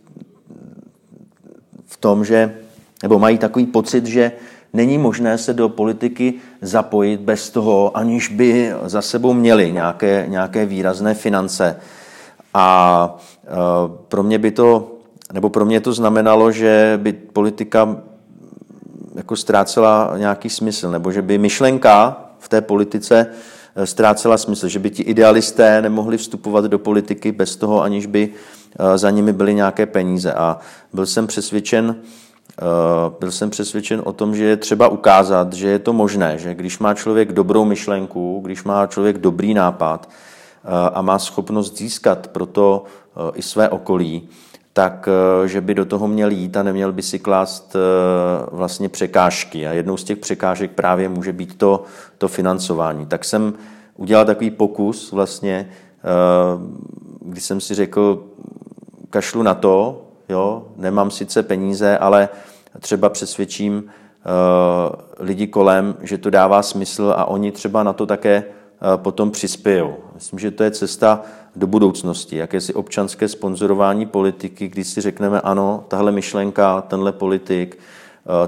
tom, 1.97 2.25
že, 2.25 2.55
nebo 3.03 3.19
mají 3.19 3.39
takový 3.39 3.67
pocit, 3.67 4.07
že 4.07 4.33
není 4.73 4.99
možné 4.99 5.39
se 5.39 5.55
do 5.55 5.69
politiky 5.69 6.35
zapojit 6.63 7.21
bez 7.21 7.51
toho, 7.51 7.97
aniž 7.97 8.29
by 8.29 8.73
za 8.85 9.03
sebou 9.03 9.33
měli 9.33 9.73
nějaké, 9.73 10.25
nějaké 10.29 10.67
výrazné 10.67 11.15
finance. 11.15 11.77
A 12.55 13.19
e, 13.45 13.49
pro 14.09 14.23
mě 14.23 14.39
by 14.39 14.51
to, 14.51 14.93
nebo 15.33 15.51
pro 15.51 15.65
mě 15.65 15.81
to 15.81 15.93
znamenalo, 15.93 16.53
že 16.53 16.99
by 17.03 17.13
politika 17.13 17.97
jako 19.15 19.37
ztrácela 19.37 20.15
nějaký 20.17 20.51
smysl, 20.51 20.91
nebo 20.91 21.13
že 21.13 21.23
by 21.23 21.39
myšlenka 21.39 22.25
v 22.39 22.49
té 22.49 22.61
politice 22.61 23.27
e, 23.77 23.87
ztrácela 23.87 24.39
smysl, 24.39 24.69
že 24.69 24.79
by 24.79 24.91
ti 24.91 25.03
idealisté 25.03 25.83
nemohli 25.83 26.17
vstupovat 26.17 26.65
do 26.65 26.79
politiky 26.79 27.33
bez 27.33 27.57
toho, 27.57 27.83
aniž 27.83 28.07
by 28.07 28.23
e, 28.23 28.31
za 28.95 29.11
nimi 29.11 29.33
byly 29.33 29.55
nějaké 29.55 29.87
peníze. 29.87 30.33
A 30.33 30.59
byl 30.93 31.07
jsem 31.07 31.27
přesvědčen, 31.27 31.97
byl 33.21 33.31
jsem 33.31 33.51
přesvědčen 33.51 34.03
o 34.05 34.13
tom, 34.13 34.35
že 34.35 34.45
je 34.45 34.57
třeba 34.57 34.89
ukázat, 34.89 35.53
že 35.53 35.69
je 35.69 35.79
to 35.79 35.93
možné, 35.93 36.39
že 36.39 36.55
když 36.55 36.79
má 36.79 36.95
člověk 36.95 37.33
dobrou 37.33 37.65
myšlenku, 37.65 38.41
když 38.45 38.65
má 38.65 38.87
člověk 38.87 39.19
dobrý 39.19 39.55
nápad, 39.55 40.09
Eh, 40.65 40.91
a 40.95 41.03
má 41.03 41.19
schopnost 41.19 41.79
získat 41.79 42.27
proto 42.27 42.85
eh, 42.85 43.33
i 43.35 43.43
své 43.43 43.69
okolí, 43.69 44.29
tak 44.73 45.09
eh, 45.09 45.49
že 45.49 45.61
by 45.61 45.75
do 45.75 45.85
toho 45.85 46.09
měl 46.09 46.31
jít 46.31 46.57
a 46.57 46.63
neměl 46.63 46.93
by 46.93 47.03
si 47.03 47.19
klást 47.19 47.77
vlastně 48.53 48.89
překážky. 48.89 49.67
A 49.67 49.73
jednou 49.73 49.97
z 49.97 50.05
těch 50.05 50.19
překážek 50.19 50.71
právě 50.71 51.09
může 51.09 51.33
být 51.33 51.59
to, 51.59 51.85
to 52.19 52.29
financování. 52.29 53.07
Tak 53.07 53.25
jsem 53.25 53.55
udělal 53.97 54.25
takový 54.25 54.51
pokus 54.51 55.13
vlastně, 55.13 55.69
kdy 57.31 57.41
jsem 57.41 57.61
si 57.61 57.75
řekl, 57.75 58.25
kašlu 59.11 59.43
na 59.43 59.55
to, 59.55 60.03
jo, 60.29 60.67
nemám 60.77 61.11
sice 61.11 61.43
peníze, 61.43 61.99
ale 61.99 62.29
třeba 62.81 63.09
přesvědčím 63.09 63.85
lidi 65.19 65.47
kolem, 65.47 65.97
že 66.03 66.19
to 66.19 66.31
dává 66.31 66.63
smysl 66.63 67.15
a 67.17 67.25
oni 67.25 67.53
třeba 67.53 67.83
na 67.83 67.93
to 67.93 68.07
také 68.07 68.45
potom 68.97 69.31
přispějou. 69.31 69.97
Myslím, 70.15 70.39
že 70.39 70.51
to 70.51 70.65
je 70.65 70.71
cesta 70.71 71.23
do 71.57 71.67
budoucnosti, 71.67 72.37
jakési 72.37 72.75
občanské 72.75 73.29
sponzorování 73.29 74.07
politiky, 74.07 74.69
když 74.69 74.89
si 74.89 75.01
řekneme 75.01 75.41
ano, 75.41 75.85
tahle 75.89 76.13
myšlenka, 76.13 76.81
tenhle 76.81 77.13
politik, 77.13 77.79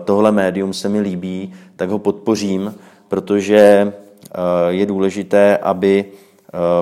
tohle 0.04 0.32
médium 0.32 0.72
se 0.72 0.88
mi 0.88 1.00
líbí, 1.00 1.52
tak 1.76 1.90
ho 1.90 1.98
podpořím, 1.98 2.74
protože 3.08 3.92
je 4.68 4.86
důležité, 4.86 5.56
aby 5.56 6.04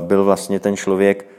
byl 0.01 0.25
vlastně 0.25 0.61
ten 0.61 0.77
člověk 0.77 1.30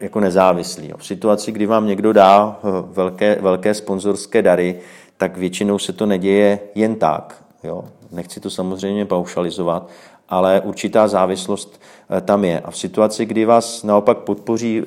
jako 0.00 0.20
nezávislý. 0.20 0.92
V 0.96 1.06
situaci, 1.06 1.52
kdy 1.52 1.66
vám 1.66 1.86
někdo 1.86 2.12
dá 2.12 2.58
velké, 2.92 3.38
velké 3.40 3.74
sponzorské 3.74 4.42
dary, 4.42 4.80
tak 5.16 5.36
většinou 5.36 5.78
se 5.78 5.92
to 5.92 6.06
neděje 6.06 6.58
jen 6.74 6.94
tak. 6.94 7.44
Jo? 7.64 7.84
Nechci 8.12 8.40
to 8.40 8.50
samozřejmě 8.50 9.04
paušalizovat, 9.04 9.88
ale 10.28 10.60
určitá 10.60 11.08
závislost 11.08 11.80
eh, 12.10 12.20
tam 12.20 12.44
je. 12.44 12.60
A 12.60 12.70
v 12.70 12.78
situaci, 12.78 13.26
kdy 13.26 13.44
vás 13.44 13.82
naopak 13.82 14.18
podpoří 14.18 14.82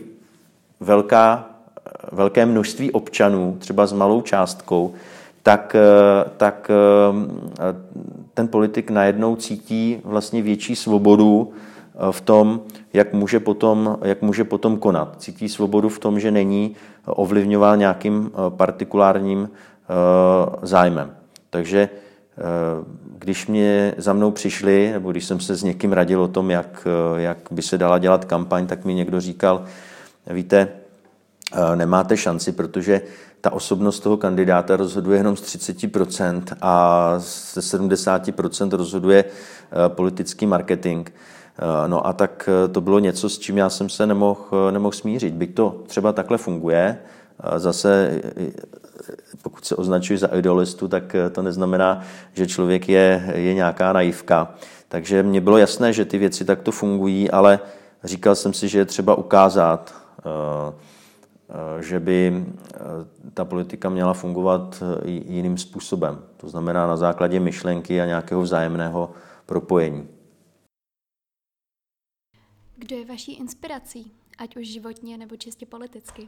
velká, 0.79 1.49
eh, 1.77 1.91
velké 2.11 2.45
množství 2.45 2.91
občanů, 2.91 3.57
třeba 3.59 3.87
s 3.87 3.93
malou 3.93 4.21
částkou, 4.21 4.93
tak, 5.43 5.75
eh, 5.75 6.29
tak 6.37 6.71
ten 8.33 8.47
politik 8.47 8.89
najednou 8.89 9.35
cítí 9.35 10.01
vlastně 10.03 10.41
větší 10.41 10.75
svobodu 10.75 11.53
v 12.11 12.21
tom, 12.21 12.61
jak 12.93 13.13
může, 13.13 13.39
potom, 13.39 13.97
jak 14.01 14.21
může 14.21 14.43
potom 14.43 14.77
konat. 14.77 15.15
Cítí 15.17 15.49
svobodu 15.49 15.89
v 15.89 15.99
tom, 15.99 16.19
že 16.19 16.31
není 16.31 16.75
ovlivňován 17.05 17.79
nějakým 17.79 18.31
partikulárním 18.49 19.49
zájmem. 20.61 21.11
Takže 21.49 21.89
když 23.17 23.47
mě 23.47 23.93
za 23.97 24.13
mnou 24.13 24.31
přišli, 24.31 24.89
nebo 24.91 25.11
když 25.11 25.25
jsem 25.25 25.39
se 25.39 25.55
s 25.55 25.63
někým 25.63 25.93
radil 25.93 26.21
o 26.21 26.27
tom, 26.27 26.51
jak, 26.51 26.87
jak 27.15 27.37
by 27.51 27.61
se 27.61 27.77
dala 27.77 27.97
dělat 27.97 28.25
kampaň, 28.25 28.67
tak 28.67 28.85
mi 28.85 28.93
někdo 28.93 29.21
říkal, 29.21 29.63
víte, 30.27 30.67
nemáte 31.75 32.17
šanci, 32.17 32.51
protože 32.51 33.01
ta 33.41 33.53
osobnost 33.53 33.99
toho 33.99 34.17
kandidáta 34.17 34.77
rozhoduje 34.77 35.19
jenom 35.19 35.37
z 35.37 35.41
30% 35.41 36.43
a 36.61 37.13
ze 37.53 37.61
70% 37.61 38.69
rozhoduje 38.69 39.23
eh, 39.25 39.89
politický 39.89 40.45
marketing. 40.45 41.09
Eh, 41.59 41.87
no 41.87 42.07
a 42.07 42.13
tak 42.13 42.49
eh, 42.49 42.67
to 42.67 42.81
bylo 42.81 42.99
něco, 42.99 43.29
s 43.29 43.39
čím 43.39 43.57
já 43.57 43.69
jsem 43.69 43.89
se 43.89 44.05
nemohl, 44.05 44.71
nemohl 44.71 44.91
smířit. 44.91 45.33
Byť 45.33 45.55
to 45.55 45.83
třeba 45.87 46.13
takhle 46.13 46.37
funguje, 46.37 46.97
zase 47.57 48.21
pokud 49.41 49.65
se 49.65 49.75
označuji 49.75 50.17
za 50.17 50.27
idealistu, 50.27 50.87
tak 50.87 51.15
eh, 51.15 51.29
to 51.29 51.41
neznamená, 51.41 52.01
že 52.33 52.47
člověk 52.47 52.89
je, 52.89 53.33
je 53.35 53.53
nějaká 53.53 53.93
naivka. 53.93 54.51
Takže 54.87 55.23
mně 55.23 55.41
bylo 55.41 55.57
jasné, 55.57 55.93
že 55.93 56.05
ty 56.05 56.17
věci 56.17 56.45
takto 56.45 56.71
fungují, 56.71 57.31
ale 57.31 57.59
říkal 58.03 58.35
jsem 58.35 58.53
si, 58.53 58.67
že 58.67 58.79
je 58.79 58.85
třeba 58.85 59.15
ukázat, 59.15 59.95
eh, 60.19 60.73
eh, 61.49 61.83
že 61.83 61.99
by 61.99 62.45
ta 63.33 63.45
politika 63.45 63.89
měla 63.89 64.13
fungovat 64.13 64.83
jiným 65.05 65.57
způsobem. 65.57 66.19
To 66.37 66.49
znamená 66.49 66.87
na 66.87 66.97
základě 66.97 67.39
myšlenky 67.39 68.01
a 68.01 68.05
nějakého 68.05 68.41
vzájemného 68.41 69.09
propojení. 69.45 70.07
Kdo 72.87 72.95
je 72.95 73.05
vaší 73.05 73.33
inspirací, 73.33 74.11
ať 74.37 74.57
už 74.57 74.67
životně 74.67 75.17
nebo 75.17 75.35
čistě 75.35 75.65
politicky? 75.65 76.27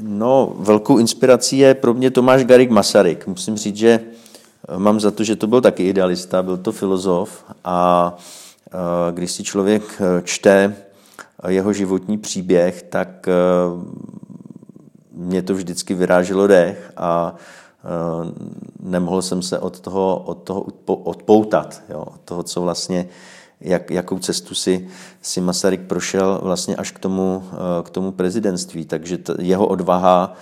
No, 0.00 0.54
velkou 0.58 0.98
inspirací 0.98 1.58
je 1.58 1.74
pro 1.74 1.94
mě 1.94 2.10
Tomáš 2.10 2.44
Garik 2.44 2.70
Masaryk. 2.70 3.26
Musím 3.26 3.56
říct, 3.56 3.76
že 3.76 4.00
eh, 4.68 4.78
mám 4.78 5.00
za 5.00 5.10
to, 5.10 5.24
že 5.24 5.36
to 5.36 5.46
byl 5.46 5.60
taky 5.60 5.88
idealista, 5.88 6.42
byl 6.42 6.56
to 6.56 6.72
filozof 6.72 7.44
a 7.64 8.16
eh, 8.66 9.12
když 9.12 9.32
si 9.32 9.44
člověk 9.44 9.82
eh, 10.00 10.22
čte 10.22 10.76
jeho 11.48 11.72
životní 11.72 12.18
příběh, 12.18 12.82
tak 12.82 13.26
mě 15.12 15.42
to 15.42 15.54
vždycky 15.54 15.94
vyráželo 15.94 16.46
dech 16.46 16.92
a 16.96 17.34
nemohl 18.80 19.22
jsem 19.22 19.42
se 19.42 19.58
od 19.58 19.80
toho, 19.80 20.22
od 20.26 20.34
toho 20.34 20.60
odpoutat, 20.86 21.82
jo, 21.88 22.04
od 22.14 22.20
toho, 22.20 22.42
co 22.42 22.62
vlastně 22.62 23.08
jak, 23.60 23.90
jakou 23.90 24.18
cestu 24.18 24.54
si, 24.54 24.88
si 25.22 25.40
Masaryk 25.40 25.80
prošel 25.80 26.40
vlastně 26.42 26.76
až 26.76 26.90
k 26.90 26.98
tomu, 26.98 27.44
eh, 27.52 27.82
k 27.82 27.90
tomu 27.90 28.12
prezidentství. 28.12 28.84
Takže 28.84 29.18
t, 29.18 29.34
jeho 29.38 29.66
odvaha 29.66 30.34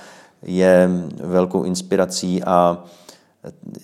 je 0.42 0.90
velkou 1.25 1.64
inspirací 1.64 2.45
a 2.45 2.85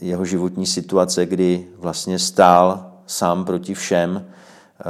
jeho 0.00 0.24
životní 0.24 0.66
situace, 0.66 1.26
kdy 1.26 1.66
vlastně 1.78 2.18
stál 2.18 2.92
sám 3.06 3.44
proti 3.44 3.74
všem 3.74 4.24
eh, 4.24 4.84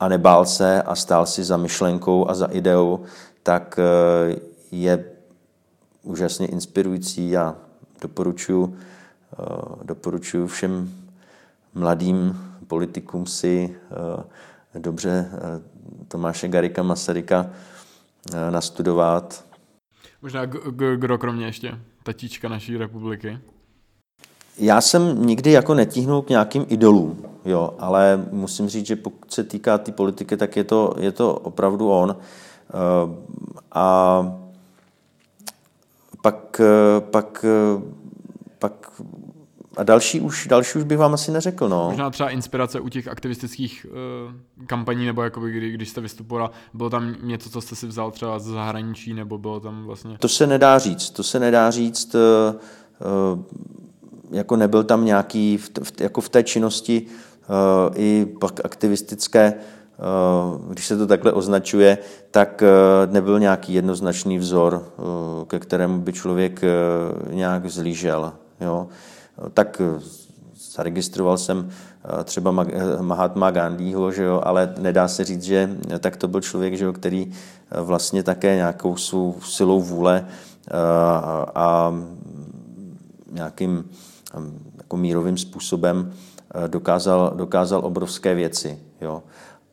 a 0.00 0.08
nebál 0.08 0.46
se 0.46 0.82
a 0.82 0.94
stál 0.94 1.26
si 1.26 1.44
za 1.44 1.56
myšlenkou 1.56 2.30
a 2.30 2.34
za 2.34 2.46
ideou, 2.46 3.00
tak 3.42 3.78
eh, 3.78 4.36
je 4.70 5.04
úžasně 6.02 6.46
inspirující 6.46 7.36
a 7.36 7.54
doporučuji, 8.00 8.76
doporučuji 9.84 10.46
všem 10.46 10.90
mladým 11.74 12.51
politikům 12.72 13.26
si 13.26 13.76
eh, 14.74 14.78
dobře 14.78 15.30
eh, 15.32 15.38
Tomáše 16.08 16.48
Garika 16.48 16.82
Masaryka 16.82 17.50
eh, 18.34 18.50
nastudovat. 18.50 19.44
Možná 20.22 20.44
kdo 20.96 21.18
kromě 21.18 21.46
ještě? 21.46 21.78
Tatíčka 22.02 22.48
naší 22.48 22.76
republiky? 22.76 23.38
Já 24.58 24.80
jsem 24.80 25.26
nikdy 25.26 25.52
jako 25.52 25.74
netíhnul 25.74 26.22
k 26.22 26.28
nějakým 26.28 26.66
idolům, 26.68 27.24
jo, 27.44 27.74
ale 27.78 28.24
musím 28.30 28.68
říct, 28.68 28.86
že 28.86 28.96
pokud 28.96 29.32
se 29.32 29.44
týká 29.44 29.78
té 29.78 29.84
tý 29.84 29.92
politiky, 29.92 30.36
tak 30.36 30.56
je 30.56 30.64
to, 30.64 30.94
je 30.98 31.12
to 31.12 31.34
opravdu 31.34 31.90
on. 31.90 32.16
A 33.72 33.86
pak, 36.22 36.60
pak, 37.10 37.44
pak 38.58 39.00
a 39.76 39.82
další 39.82 40.20
už, 40.20 40.46
další 40.46 40.78
už 40.78 40.84
bych 40.84 40.98
vám 40.98 41.14
asi 41.14 41.30
neřekl. 41.30 41.68
No. 41.68 41.86
Možná 41.88 42.10
třeba 42.10 42.30
inspirace 42.30 42.80
u 42.80 42.88
těch 42.88 43.08
aktivistických 43.08 43.86
uh, 43.90 44.66
kampaní, 44.66 45.06
nebo 45.06 45.22
jakoby 45.22 45.52
kdy, 45.52 45.70
když 45.70 45.88
jste 45.88 46.00
vystupoval, 46.00 46.50
bylo 46.74 46.90
tam 46.90 47.14
něco, 47.22 47.50
co 47.50 47.60
jste 47.60 47.76
si 47.76 47.86
vzal 47.86 48.10
třeba 48.10 48.38
z 48.38 48.44
zahraničí, 48.44 49.14
nebo 49.14 49.38
bylo 49.38 49.60
tam 49.60 49.84
vlastně... 49.84 50.16
To 50.18 50.28
se 50.28 50.46
nedá 50.46 50.78
říct, 50.78 51.10
to 51.10 51.22
se 51.22 51.40
nedá 51.40 51.70
říct, 51.70 52.14
uh, 52.14 52.20
uh, 53.34 53.42
jako 54.30 54.56
nebyl 54.56 54.84
tam 54.84 55.04
nějaký, 55.04 55.56
v, 55.56 55.70
v, 55.82 56.00
jako 56.00 56.20
v 56.20 56.28
té 56.28 56.42
činnosti 56.42 57.02
uh, 57.02 57.96
i 57.96 58.26
pak 58.40 58.60
aktivistické, 58.64 59.54
když 60.68 60.86
se 60.86 60.96
to 60.96 61.06
takhle 61.06 61.32
označuje, 61.32 61.98
tak 62.30 62.62
nebyl 63.10 63.38
nějaký 63.38 63.74
jednoznačný 63.74 64.38
vzor, 64.38 64.92
ke 65.46 65.58
kterému 65.58 66.00
by 66.00 66.12
člověk 66.12 66.60
nějak 67.30 67.70
zlížel. 67.70 68.32
Jo? 68.60 68.88
Tak 69.54 69.80
eh, 69.80 70.00
zaregistroval 70.72 71.38
jsem 71.38 71.70
eh, 71.70 72.24
třeba 72.24 72.66
eh, 72.68 73.02
Mahatma 73.02 73.50
Gandhiho, 73.50 74.12
že 74.12 74.22
jo, 74.22 74.40
ale 74.44 74.74
nedá 74.78 75.08
se 75.08 75.24
říct, 75.24 75.42
že 75.42 75.70
tak 75.98 76.16
to 76.16 76.28
byl 76.28 76.40
člověk, 76.40 76.76
že 76.76 76.84
jo, 76.84 76.92
který 76.92 77.32
vlastně 77.70 78.22
také 78.22 78.56
nějakou 78.56 78.96
svou 78.96 79.36
silou 79.44 79.80
vůle 79.80 80.26
a, 81.54 81.94
nějakým 83.30 83.90
jako 84.76 84.96
mírovým 84.96 85.38
způsobem 85.38 86.12
dokázal, 86.66 87.32
dokázal 87.36 87.80
obrovské 87.84 88.34
věci. 88.34 88.78
Jo. 89.00 89.22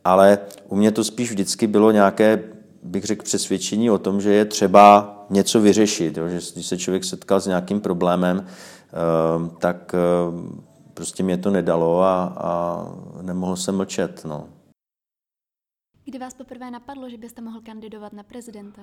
Ale 0.03 0.37
u 0.67 0.75
mě 0.75 0.91
to 0.91 1.03
spíš 1.03 1.29
vždycky 1.29 1.67
bylo 1.67 1.91
nějaké, 1.91 2.43
bych 2.83 3.03
řekl, 3.03 3.23
přesvědčení 3.23 3.91
o 3.91 3.97
tom, 3.97 4.21
že 4.21 4.33
je 4.33 4.45
třeba 4.45 5.15
něco 5.29 5.61
vyřešit. 5.61 6.17
Jo. 6.17 6.27
Že 6.27 6.39
když 6.53 6.67
se 6.67 6.77
člověk 6.77 7.03
setkal 7.03 7.39
s 7.39 7.47
nějakým 7.47 7.79
problémem, 7.79 8.45
tak 9.59 9.93
ehm, 9.93 10.63
prostě 10.93 11.23
mě 11.23 11.37
to 11.37 11.49
nedalo 11.49 12.01
a, 12.01 12.23
a 12.37 12.83
nemohl 13.21 13.55
jsem 13.55 13.75
mlčet. 13.75 14.25
No. 14.25 14.47
Kdy 16.05 16.19
vás 16.19 16.33
poprvé 16.33 16.71
napadlo, 16.71 17.09
že 17.09 17.17
byste 17.17 17.41
mohl 17.41 17.61
kandidovat 17.61 18.13
na 18.13 18.23
prezidenta? 18.23 18.81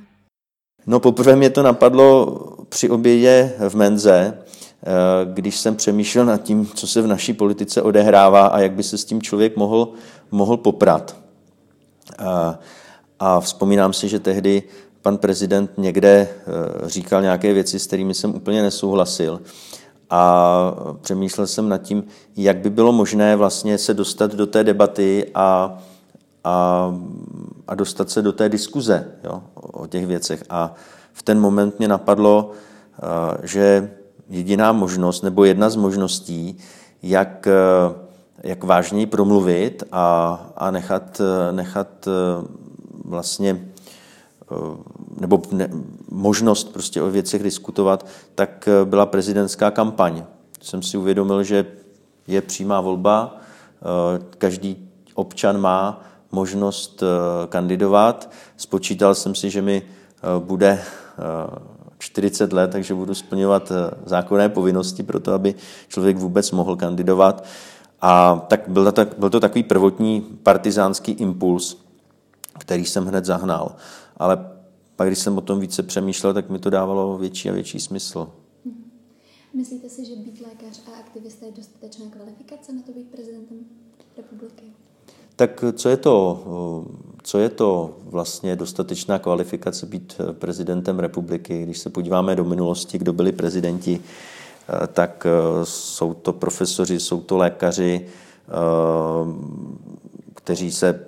No 0.86 1.00
poprvé 1.00 1.36
mě 1.36 1.50
to 1.50 1.62
napadlo 1.62 2.38
při 2.68 2.90
obědě 2.90 3.54
v 3.68 3.74
Menze, 3.74 4.38
eh, 4.38 4.86
když 5.24 5.56
jsem 5.56 5.76
přemýšlel 5.76 6.24
nad 6.24 6.42
tím, 6.42 6.66
co 6.66 6.86
se 6.86 7.02
v 7.02 7.06
naší 7.06 7.32
politice 7.32 7.82
odehrává 7.82 8.46
a 8.46 8.60
jak 8.60 8.72
by 8.72 8.82
se 8.82 8.98
s 8.98 9.04
tím 9.04 9.22
člověk 9.22 9.56
mohl, 9.56 9.92
mohl 10.30 10.56
poprat. 10.56 11.16
A, 12.18 12.58
a 13.18 13.40
vzpomínám 13.40 13.92
si, 13.92 14.08
že 14.08 14.20
tehdy 14.20 14.62
pan 15.02 15.18
prezident 15.18 15.70
někde 15.78 16.28
eh, 16.28 16.88
říkal 16.88 17.22
nějaké 17.22 17.52
věci, 17.52 17.78
s 17.78 17.86
kterými 17.86 18.14
jsem 18.14 18.34
úplně 18.34 18.62
nesouhlasil 18.62 19.40
a 20.10 20.74
přemýšlel 21.00 21.46
jsem 21.46 21.68
nad 21.68 21.78
tím, 21.78 22.04
jak 22.36 22.56
by 22.56 22.70
bylo 22.70 22.92
možné 22.92 23.36
vlastně 23.36 23.78
se 23.78 23.94
dostat 23.94 24.34
do 24.34 24.46
té 24.46 24.64
debaty 24.64 25.30
a, 25.34 25.78
a, 26.44 26.94
a 27.68 27.74
dostat 27.74 28.10
se 28.10 28.22
do 28.22 28.32
té 28.32 28.48
diskuze 28.48 29.08
jo, 29.24 29.42
o 29.54 29.86
těch 29.86 30.06
věcech. 30.06 30.44
A 30.50 30.74
v 31.12 31.22
ten 31.22 31.40
moment 31.40 31.78
mě 31.78 31.88
napadlo, 31.88 32.50
že 33.42 33.90
jediná 34.28 34.72
možnost, 34.72 35.22
nebo 35.22 35.44
jedna 35.44 35.70
z 35.70 35.76
možností, 35.76 36.58
jak, 37.02 37.48
jak 38.42 38.64
vážněji 38.64 39.06
promluvit 39.06 39.82
a, 39.92 40.46
a 40.56 40.70
nechat, 40.70 41.20
nechat 41.52 42.08
vlastně 43.04 43.60
Eh, 43.60 43.75
nebo 45.20 45.42
ne, 45.52 45.68
možnost 46.10 46.72
prostě 46.72 47.02
o 47.02 47.10
věcech 47.10 47.42
diskutovat, 47.42 48.06
tak 48.34 48.68
eh, 48.68 48.84
byla 48.84 49.06
prezidentská 49.06 49.70
kampaň. 49.70 50.24
Jsem 50.62 50.82
si 50.82 50.96
uvědomil, 50.96 51.42
že 51.42 51.66
je 52.26 52.42
přímá 52.42 52.80
volba, 52.80 53.36
eh, 53.36 54.24
každý 54.38 54.88
občan 55.14 55.60
má 55.60 56.02
možnost 56.32 57.02
kandidovat. 57.48 58.30
Spočítal 58.56 59.14
jsem 59.14 59.34
si, 59.34 59.50
že 59.50 59.62
mi 59.62 59.82
bude 60.38 60.82
40 61.98 62.52
let, 62.52 62.70
takže 62.70 62.94
budu 62.94 63.14
splňovat 63.14 63.72
zákonné 64.04 64.48
povinnosti 64.48 65.02
pro 65.02 65.20
to, 65.20 65.32
aby 65.32 65.54
člověk 65.88 66.16
vůbec 66.16 66.50
mohl 66.50 66.76
kandidovat. 66.76 67.44
A 68.02 68.44
tak 68.48 68.68
byl 68.68 68.92
to, 68.92 69.06
byl 69.18 69.30
to 69.30 69.40
takový 69.40 69.62
prvotní 69.62 70.20
partizánský 70.20 71.12
impuls, 71.12 71.76
který 72.58 72.84
jsem 72.84 73.06
hned 73.06 73.24
zahnal 73.24 73.72
ale 74.16 74.50
pak, 74.96 75.08
když 75.08 75.18
jsem 75.18 75.38
o 75.38 75.40
tom 75.40 75.60
více 75.60 75.82
přemýšlel, 75.82 76.34
tak 76.34 76.50
mi 76.50 76.58
to 76.58 76.70
dávalo 76.70 77.18
větší 77.18 77.50
a 77.50 77.52
větší 77.52 77.80
smysl. 77.80 78.28
Mhm. 78.64 78.90
Myslíte 79.54 79.88
si, 79.88 80.04
že 80.04 80.16
být 80.16 80.40
lékař 80.40 80.80
a 80.86 81.00
aktivista 81.00 81.46
je 81.46 81.52
dostatečná 81.52 82.06
kvalifikace 82.10 82.72
na 82.72 82.82
to 82.86 82.92
být 82.92 83.10
prezidentem 83.10 83.58
republiky? 84.16 84.64
Tak 85.36 85.64
co 85.72 85.88
je 85.88 85.96
to, 85.96 86.44
co 87.22 87.38
je 87.38 87.48
to 87.48 87.96
vlastně 88.04 88.56
dostatečná 88.56 89.18
kvalifikace 89.18 89.86
být 89.86 90.20
prezidentem 90.32 90.98
republiky? 90.98 91.62
Když 91.62 91.78
se 91.78 91.90
podíváme 91.90 92.36
do 92.36 92.44
minulosti, 92.44 92.98
kdo 92.98 93.12
byli 93.12 93.32
prezidenti, 93.32 94.00
tak 94.92 95.26
jsou 95.64 96.14
to 96.14 96.32
profesoři, 96.32 97.00
jsou 97.00 97.20
to 97.20 97.36
lékaři, 97.36 98.06
kteří 100.34 100.72
se 100.72 101.05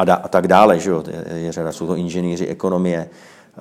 a, 0.00 0.04
da, 0.04 0.14
a 0.14 0.28
tak 0.28 0.48
dále, 0.48 0.78
že 0.78 0.90
jo, 0.90 1.04
je, 1.06 1.38
je 1.38 1.52
řada, 1.52 1.72
jsou 1.72 1.86
to 1.86 1.96
inženýři 1.96 2.46
ekonomie, 2.46 3.10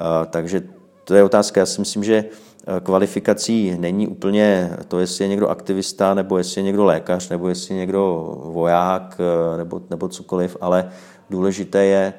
uh, 0.01 0.25
takže 0.29 0.63
to 1.03 1.15
je 1.15 1.23
otázka, 1.23 1.59
já 1.59 1.65
si 1.65 1.81
myslím, 1.81 2.03
že 2.03 2.15
eh, 2.15 2.79
kvalifikací 2.79 3.75
není 3.79 4.07
úplně 4.07 4.77
to, 4.87 4.99
jestli 4.99 5.23
je 5.23 5.27
někdo 5.27 5.49
aktivista, 5.49 6.13
nebo 6.13 6.37
jestli 6.37 6.59
je 6.61 6.63
někdo 6.63 6.85
lékař, 6.85 7.29
nebo 7.29 7.49
jestli 7.49 7.75
je 7.75 7.79
někdo 7.79 8.33
voják, 8.43 9.17
eh, 9.19 9.57
nebo, 9.57 9.81
nebo 9.89 10.07
cokoliv, 10.07 10.57
ale 10.61 10.91
důležité 11.29 11.85
je, 11.85 12.13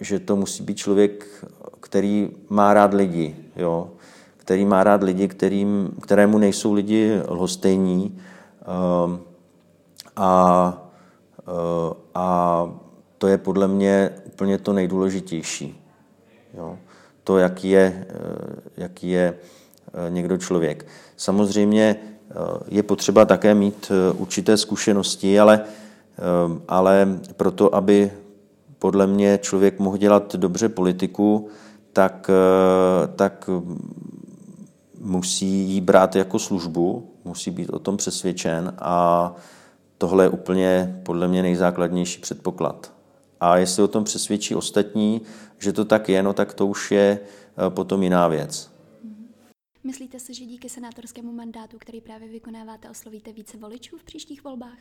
že 0.00 0.18
to 0.18 0.36
musí 0.36 0.62
být 0.62 0.76
člověk, 0.76 1.44
který 1.80 2.30
má 2.48 2.74
rád 2.74 2.94
lidi, 2.94 3.36
jo? 3.56 3.90
který 4.36 4.64
má 4.64 4.84
rád 4.84 5.02
lidi, 5.02 5.28
kterým, 5.28 5.96
kterému 6.02 6.38
nejsou 6.38 6.72
lidi 6.72 7.20
lhostejní 7.28 8.18
a, 10.16 10.82
a 12.14 12.68
to 13.18 13.26
je 13.26 13.38
podle 13.38 13.68
mě 13.68 14.10
úplně 14.24 14.58
to 14.58 14.72
nejdůležitější. 14.72 15.80
Jo? 16.54 16.78
To, 17.24 17.38
jaký 17.38 17.70
je, 17.70 18.06
eh, 18.08 18.14
jaký 18.76 19.10
je 19.10 19.34
eh, 19.34 20.10
někdo 20.10 20.36
člověk. 20.36 20.86
Samozřejmě 21.16 21.96
eh, 21.96 22.34
je 22.68 22.82
potřeba 22.82 23.24
také 23.24 23.54
mít 23.54 23.92
určité 24.16 24.56
zkušenosti, 24.56 25.40
ale, 25.40 25.60
ale 26.68 27.18
proto, 27.36 27.74
aby 27.74 28.12
podle 28.78 29.06
mě 29.06 29.38
člověk 29.42 29.78
mohl 29.78 29.96
dělat 29.96 30.36
dobře 30.36 30.68
politiku, 30.68 31.48
tak, 31.92 32.30
tak 33.16 33.50
musí 35.00 35.46
jí 35.46 35.80
brát 35.80 36.16
jako 36.16 36.38
službu, 36.38 37.10
musí 37.24 37.50
být 37.50 37.70
o 37.70 37.78
tom 37.78 37.96
přesvědčen 37.96 38.74
a 38.78 39.34
tohle 39.98 40.24
je 40.24 40.28
úplně 40.28 41.00
podle 41.02 41.28
mě 41.28 41.42
nejzákladnější 41.42 42.20
předpoklad. 42.20 42.95
A 43.40 43.56
jestli 43.56 43.82
o 43.82 43.88
tom 43.88 44.04
přesvědčí 44.04 44.54
ostatní, 44.54 45.20
že 45.58 45.72
to 45.72 45.84
tak 45.84 46.08
je, 46.08 46.22
no 46.22 46.32
tak 46.32 46.54
to 46.54 46.66
už 46.66 46.90
je 46.90 47.18
eh, 47.20 47.70
potom 47.70 48.02
jiná 48.02 48.28
věc. 48.28 48.70
Myslíte 49.84 50.18
si, 50.18 50.34
že 50.34 50.44
díky 50.44 50.68
senátorskému 50.68 51.32
mandátu, 51.32 51.78
který 51.78 52.00
právě 52.00 52.28
vykonáváte, 52.28 52.90
oslovíte 52.90 53.32
více 53.32 53.56
voličů 53.56 53.96
v 53.98 54.04
příštích 54.04 54.44
volbách? 54.44 54.78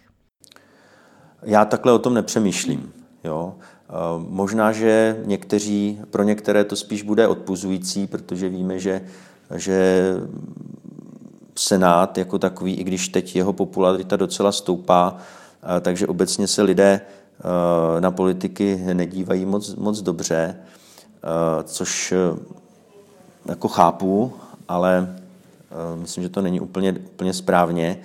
Já 1.43 1.65
takhle 1.65 1.93
o 1.93 1.99
tom 1.99 2.13
nepřemýšlím. 2.13 2.93
Jo. 3.23 3.55
Eh, 3.59 3.93
možná, 4.17 4.71
že 4.71 5.21
někteří, 5.25 5.99
pro 6.09 6.23
některé 6.23 6.63
to 6.63 6.75
spíš 6.75 7.01
bude 7.01 7.27
odpuzující, 7.27 8.07
protože 8.07 8.49
víme, 8.49 8.79
že, 8.79 9.05
že 9.55 10.05
Senát 11.57 12.17
jako 12.17 12.39
takový, 12.39 12.73
i 12.73 12.83
když 12.83 13.09
teď 13.09 13.35
jeho 13.35 13.53
popularita 13.53 14.15
docela 14.15 14.51
stoupá, 14.51 15.17
eh, 15.77 15.81
takže 15.81 16.07
obecně 16.07 16.47
se 16.47 16.61
lidé 16.61 17.01
na 18.00 18.12
politiky 18.12 18.82
nedívají 18.93 19.45
moc, 19.45 19.76
moc 19.76 20.02
dobře, 20.02 20.56
eh, 20.58 21.63
což 21.63 22.12
eh, 22.12 22.39
jako 23.45 23.67
chápu, 23.67 24.34
ale 24.67 25.15
myslím, 25.95 26.24
že 26.24 26.30
to 26.30 26.41
není 26.41 26.60
úplně, 26.60 26.91
úplně 26.91 27.34
správně. 27.34 28.00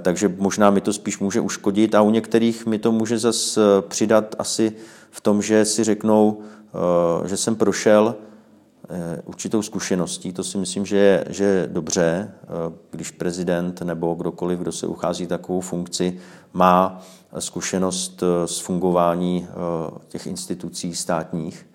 Takže 0.00 0.34
možná 0.38 0.70
mi 0.70 0.80
to 0.80 0.92
spíš 0.92 1.18
může 1.18 1.40
uškodit 1.40 1.94
a 1.94 2.02
u 2.02 2.10
některých 2.10 2.66
mi 2.66 2.78
to 2.78 2.92
může 2.92 3.18
zase 3.18 3.60
přidat 3.88 4.34
asi 4.38 4.72
v 5.10 5.20
tom, 5.20 5.42
že 5.42 5.64
si 5.64 5.84
řeknou, 5.84 6.40
že 7.24 7.36
jsem 7.36 7.56
prošel 7.56 8.14
určitou 9.24 9.62
zkušeností. 9.62 10.32
To 10.32 10.44
si 10.44 10.58
myslím, 10.58 10.86
že 10.86 10.96
je, 10.96 11.24
že 11.28 11.44
je 11.44 11.66
dobře, 11.66 12.30
když 12.90 13.10
prezident 13.10 13.82
nebo 13.82 14.14
kdokoliv, 14.14 14.58
kdo 14.58 14.72
se 14.72 14.86
uchází 14.86 15.26
takovou 15.26 15.60
funkci, 15.60 16.18
má 16.52 17.02
zkušenost 17.38 18.22
s 18.46 18.58
fungování 18.58 19.48
těch 20.08 20.26
institucí 20.26 20.94
státních. 20.94 21.66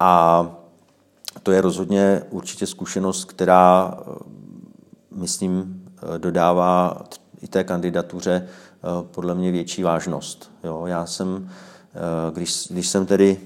A 0.00 0.46
to 1.42 1.52
je 1.52 1.60
rozhodně 1.60 2.22
určitě 2.30 2.66
zkušenost, 2.66 3.24
která, 3.24 3.98
myslím, 5.14 5.84
dodává 6.18 7.02
i 7.40 7.48
té 7.48 7.64
kandidatuře 7.64 8.48
podle 9.02 9.34
mě 9.34 9.50
větší 9.50 9.82
vážnost. 9.82 10.50
Jo, 10.64 10.86
já 10.86 11.06
jsem, 11.06 11.50
když, 12.32 12.66
když 12.70 12.88
jsem 12.88 13.06
tedy 13.06 13.40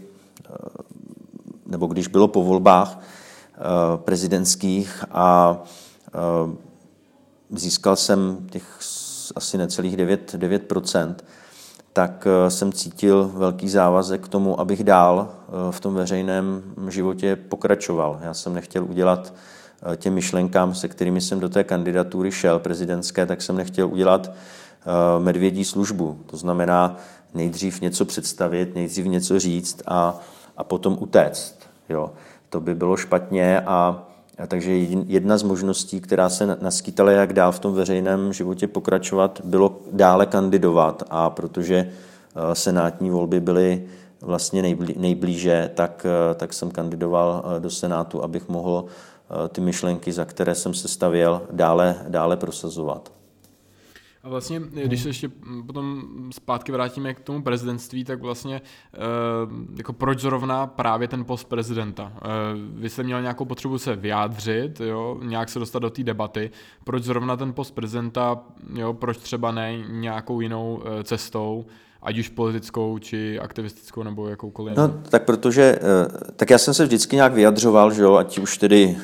nebo 1.66 1.86
když 1.86 2.08
bylo 2.08 2.28
po 2.28 2.44
volbách 2.44 2.98
eh, 2.98 3.58
prezidentských 3.96 5.04
a 5.10 5.58
eh, 6.08 6.56
získal 7.50 7.96
jsem 7.96 8.46
těch 8.50 8.76
asi 9.36 9.58
necelých 9.58 9.96
9, 9.96 10.34
9%, 10.34 11.14
tak 11.92 12.26
eh, 12.26 12.50
jsem 12.50 12.72
cítil 12.72 13.30
velký 13.34 13.68
závazek 13.68 14.24
k 14.24 14.28
tomu, 14.28 14.60
abych 14.60 14.84
dál 14.84 15.28
v 15.70 15.80
tom 15.80 15.94
veřejném 15.94 16.62
životě 16.88 17.36
pokračoval. 17.36 18.18
Já 18.22 18.34
jsem 18.34 18.54
nechtěl 18.54 18.84
udělat 18.84 19.34
těm 19.96 20.14
myšlenkám, 20.14 20.74
se 20.74 20.88
kterými 20.88 21.20
jsem 21.20 21.40
do 21.40 21.48
té 21.48 21.64
kandidatury 21.64 22.32
šel 22.32 22.58
prezidentské, 22.58 23.26
tak 23.26 23.42
jsem 23.42 23.56
nechtěl 23.56 23.88
udělat 23.88 24.32
medvědí 25.18 25.64
službu. 25.64 26.18
To 26.26 26.36
znamená 26.36 26.96
nejdřív 27.34 27.80
něco 27.80 28.04
představit, 28.04 28.74
nejdřív 28.74 29.06
něco 29.06 29.38
říct 29.38 29.82
a, 29.86 30.20
a 30.56 30.64
potom 30.64 30.96
utéct. 31.00 31.58
Jo. 31.88 32.10
To 32.48 32.60
by 32.60 32.74
bylo 32.74 32.96
špatně 32.96 33.60
a 33.60 34.06
takže 34.46 34.72
jedna 35.06 35.38
z 35.38 35.42
možností, 35.42 36.00
která 36.00 36.28
se 36.28 36.56
naskýtala, 36.60 37.10
jak 37.10 37.32
dál 37.32 37.52
v 37.52 37.58
tom 37.58 37.74
veřejném 37.74 38.32
životě 38.32 38.68
pokračovat, 38.68 39.40
bylo 39.44 39.80
dále 39.92 40.26
kandidovat 40.26 41.02
a 41.10 41.30
protože 41.30 41.76
eh, 41.76 42.54
senátní 42.54 43.10
volby 43.10 43.40
byly 43.40 43.84
vlastně 44.20 44.62
nejblíže, 44.96 45.70
tak, 45.74 46.06
eh, 46.06 46.34
tak 46.34 46.52
jsem 46.52 46.70
kandidoval 46.70 47.44
eh, 47.44 47.60
do 47.60 47.70
Senátu, 47.70 48.24
abych 48.24 48.48
mohl 48.48 48.84
ty 49.48 49.60
myšlenky, 49.60 50.12
za 50.12 50.24
které 50.24 50.54
jsem 50.54 50.74
se 50.74 50.88
stavěl, 50.88 51.42
dále, 51.50 51.96
dále 52.08 52.36
prosazovat. 52.36 53.12
A 54.26 54.28
vlastně, 54.28 54.62
když 54.84 55.02
se 55.02 55.08
ještě 55.08 55.30
potom 55.66 56.02
zpátky 56.30 56.72
vrátíme 56.72 57.14
k 57.14 57.20
tomu 57.20 57.42
prezidentství, 57.42 58.04
tak 58.04 58.20
vlastně 58.20 58.60
eh, 58.94 58.98
jako 59.76 59.92
proč 59.92 60.20
zrovna 60.20 60.66
právě 60.66 61.08
ten 61.08 61.24
post 61.24 61.44
prezidenta? 61.44 62.12
Eh, 62.16 62.28
vy 62.54 62.90
jste 62.90 63.02
měl 63.02 63.22
nějakou 63.22 63.44
potřebu 63.44 63.78
se 63.78 63.96
vyjádřit, 63.96 64.80
jo, 64.80 65.18
nějak 65.22 65.48
se 65.48 65.58
dostat 65.58 65.78
do 65.78 65.90
té 65.90 66.02
debaty. 66.02 66.50
Proč 66.84 67.02
zrovna 67.02 67.36
ten 67.36 67.52
post 67.52 67.70
prezidenta, 67.70 68.38
jo, 68.74 68.92
proč 68.92 69.18
třeba 69.18 69.52
ne 69.52 69.78
nějakou 69.88 70.40
jinou 70.40 70.82
eh, 70.84 71.04
cestou? 71.04 71.66
ať 72.02 72.18
už 72.18 72.28
politickou, 72.28 72.98
či 72.98 73.38
aktivistickou, 73.38 74.02
nebo 74.02 74.28
jakoukoliv. 74.28 74.76
No, 74.76 74.88
tak 74.88 75.24
protože, 75.24 75.78
tak 76.36 76.50
já 76.50 76.58
jsem 76.58 76.74
se 76.74 76.84
vždycky 76.84 77.16
nějak 77.16 77.32
vyjadřoval, 77.32 77.92
že 77.92 78.02
jo, 78.02 78.14
ať 78.14 78.38
už 78.38 78.58
tedy 78.58 78.96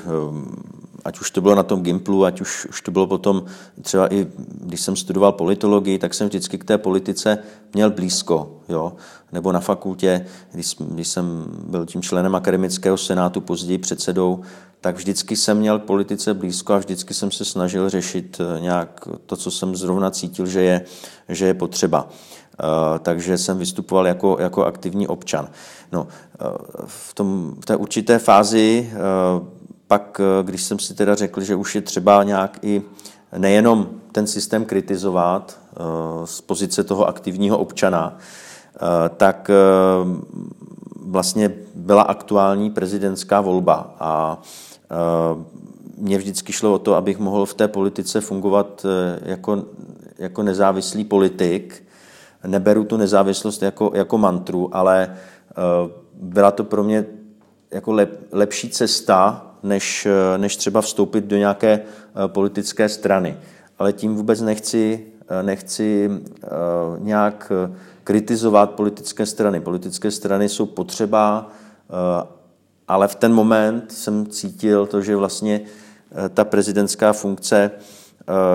ať 1.05 1.21
už 1.21 1.31
to 1.31 1.41
bylo 1.41 1.55
na 1.55 1.63
tom 1.63 1.83
Gimplu, 1.83 2.25
ať 2.25 2.41
už, 2.41 2.67
už 2.67 2.83
to 2.83 2.91
bylo 2.91 3.07
potom 3.07 3.45
třeba 3.83 4.15
i, 4.15 4.27
když 4.61 4.81
jsem 4.81 4.97
studoval 4.97 5.33
politologii, 5.33 5.99
tak 5.99 6.15
jsem 6.15 6.29
vždycky 6.29 6.59
k 6.59 6.65
té 6.65 6.79
politice 6.79 7.39
měl 7.75 7.91
blízko, 7.91 8.61
jo? 8.69 8.93
nebo 9.33 9.53
na 9.53 9.61
fakultě, 9.61 10.27
když, 10.53 10.77
když 10.79 11.09
jsem 11.09 11.45
byl 11.67 11.87
tím 11.87 12.03
členem 12.03 12.35
akademického 12.35 12.97
senátu, 12.97 13.41
později 13.41 13.79
předsedou, 13.79 14.41
tak 14.81 14.97
vždycky 14.97 15.37
jsem 15.37 15.59
měl 15.59 15.79
k 15.79 15.85
politice 15.85 16.35
blízko 16.35 16.75
a 16.75 16.79
vždycky 16.79 17.15
jsem 17.15 17.31
se 17.31 17.45
snažil 17.45 17.89
řešit 17.89 18.41
eh, 18.41 18.61
nějak 18.61 19.09
to, 19.27 19.37
co 19.37 19.51
jsem 19.51 19.77
zrovna 19.77 20.11
cítil, 20.11 20.47
že 20.47 20.63
je, 20.63 20.85
že 21.29 21.47
je 21.47 21.55
potřeba. 21.55 22.09
Uh, 22.63 22.99
takže 22.99 23.39
jsem 23.39 23.59
vystupoval 23.59 24.07
jako, 24.07 24.37
jako 24.41 24.65
aktivní 24.65 25.09
občan. 25.09 25.49
No, 25.93 26.03
uh, 26.03 26.07
v, 26.87 27.15
tom, 27.15 27.55
v 27.61 27.67
té 27.67 27.77
určité 27.77 28.19
fázi 28.19 28.93
pak, 29.93 30.21
eh, 30.21 30.43
když 30.43 30.63
jsem 30.63 30.79
si 30.79 30.95
teda 30.95 31.15
řekl, 31.15 31.41
že 31.41 31.55
už 31.55 31.75
je 31.75 31.81
třeba 31.81 32.23
nějak 32.23 32.59
i 32.63 32.83
nejenom 33.39 33.89
ten 34.13 34.27
systém 34.27 34.65
kritizovat 34.65 35.59
eh, 35.59 35.77
z 36.25 36.41
pozice 36.41 36.85
toho 36.85 37.09
aktivního 37.09 37.59
občana, 37.59 38.17
eh, 38.17 38.79
tak 39.17 39.51
vlastně 40.97 41.53
byla 41.75 42.03
aktuální 42.03 42.71
prezidentská 42.71 43.41
volba 43.41 43.95
a 44.01 44.43
mně 45.99 46.19
vždycky 46.19 46.53
šlo 46.53 46.75
o 46.75 46.79
to, 46.79 46.95
abych 46.95 47.19
mohl 47.19 47.47
v 47.47 47.55
té 47.55 47.69
politice 47.69 48.21
fungovat 48.21 48.87
jako, 49.23 49.65
jako 50.19 50.43
nezávislý 50.43 51.05
politik. 51.05 51.85
Neberu 52.47 52.85
tu 52.85 52.97
nezávislost 52.97 53.63
jako, 53.63 53.91
jako 53.95 54.19
mantru, 54.19 54.77
ale 54.77 55.17
byla 56.15 56.51
to 56.51 56.65
pro 56.65 56.85
mě 56.85 57.07
jako 57.71 57.93
lep, 57.93 58.29
lepší 58.33 58.71
cesta 58.71 59.52
než, 59.63 60.09
než 60.37 60.57
třeba 60.57 60.81
vstoupit 60.81 61.25
do 61.25 61.37
nějaké 61.37 61.73
eh, 61.73 61.83
politické 62.27 62.89
strany. 62.89 63.37
Ale 63.79 63.93
tím 63.93 64.15
vůbec 64.15 64.41
nechci, 64.41 65.07
eh, 65.29 65.43
nechci 65.43 66.11
eh, 66.11 66.49
nějak 66.99 67.53
kritizovat 68.05 68.71
politické 68.71 69.27
strany. 69.27 69.61
Politické 69.61 70.11
strany 70.11 70.49
jsou 70.49 70.67
potřeba, 70.67 71.49
ale 72.89 73.09
v 73.09 73.15
ten 73.15 73.33
moment 73.33 73.93
jsem 73.93 74.27
cítil 74.27 74.87
to, 74.87 75.03
že 75.03 75.17
vlastně 75.17 75.61
ta 76.35 76.45
prezidentská 76.45 77.13
funkce 77.13 77.71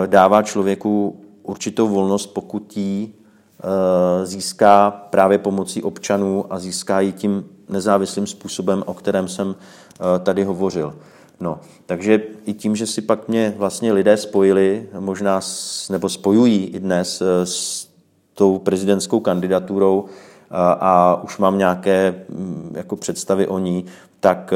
dává 0.06 0.44
člověku 0.44 1.22
určitou 1.44 1.88
volnost, 1.88 2.28
pokud 2.28 2.78
ji 2.78 3.14
získá 4.24 4.92
právě 4.92 5.38
pomocí 5.38 5.84
občanů 5.84 6.46
a 6.50 6.60
získá 6.60 7.00
ji 7.00 7.12
tím 7.12 7.46
nezávislým 7.70 8.28
způsobem, 8.28 8.84
o 8.86 8.94
kterém 8.94 9.28
jsem 9.28 9.56
eh, 9.56 10.20
tady 10.20 10.44
hovořil. 10.44 10.96
No, 11.40 11.60
takže 11.86 12.22
i 12.46 12.54
tím, 12.54 12.76
že 12.76 12.88
si 12.88 13.02
pak 13.02 13.28
mě 13.28 13.54
vlastně 13.58 13.94
lidé 13.94 14.18
spojili, 14.18 14.90
možná 15.00 15.42
s, 15.42 15.90
nebo 15.90 16.10
spojují 16.10 16.66
i 16.66 16.80
dnes 16.80 17.22
eh, 17.22 17.46
s 17.46 17.88
tou 18.34 18.60
prezidentskou 18.60 19.20
kandidaturou 19.20 20.06
a, 20.52 20.74
eh, 20.74 20.78
a 20.80 21.22
už 21.24 21.38
mám 21.38 21.58
nějaké 21.58 22.26
mm, 22.30 22.74
jako 22.76 22.96
představy 22.96 23.48
o 23.48 23.60
ní, 23.60 23.86
tak 24.20 24.54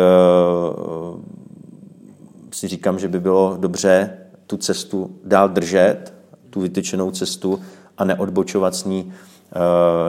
si 2.54 2.68
říkám, 2.68 3.00
že 3.00 3.08
by 3.08 3.20
bylo 3.20 3.58
dobře 3.60 4.18
tu 4.48 4.58
cestu 4.58 5.12
dál 5.24 5.50
držet, 5.50 6.14
tu 6.50 6.62
vytyčenou 6.62 7.12
cestu 7.12 7.60
a 7.97 8.06
neodbočovat 8.06 8.75
s 8.75 8.86
ní 8.86 9.13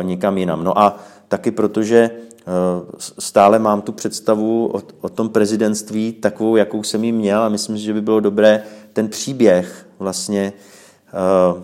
nikam 0.03 0.38
jinam. 0.38 0.64
No 0.64 0.79
a 0.79 0.99
taky 1.29 1.51
protože 1.51 2.11
Eh, 2.47 2.87
stále 3.18 3.59
mám 3.59 3.83
tu 3.83 3.92
představu 3.92 4.66
o, 4.66 4.83
o 5.01 5.09
tom 5.09 5.29
prezidentství 5.29 6.12
takovou, 6.12 6.57
jakou 6.57 6.83
jsem 6.83 7.05
ji 7.05 7.12
měl 7.12 7.42
a 7.42 7.49
myslím 7.49 7.79
si, 7.79 7.83
že 7.83 7.95
by 7.95 8.01
bylo 8.01 8.21
dobré 8.21 8.62
ten 8.92 9.09
příběh 9.09 9.87
vlastně 9.99 10.53
uh, 11.55 11.62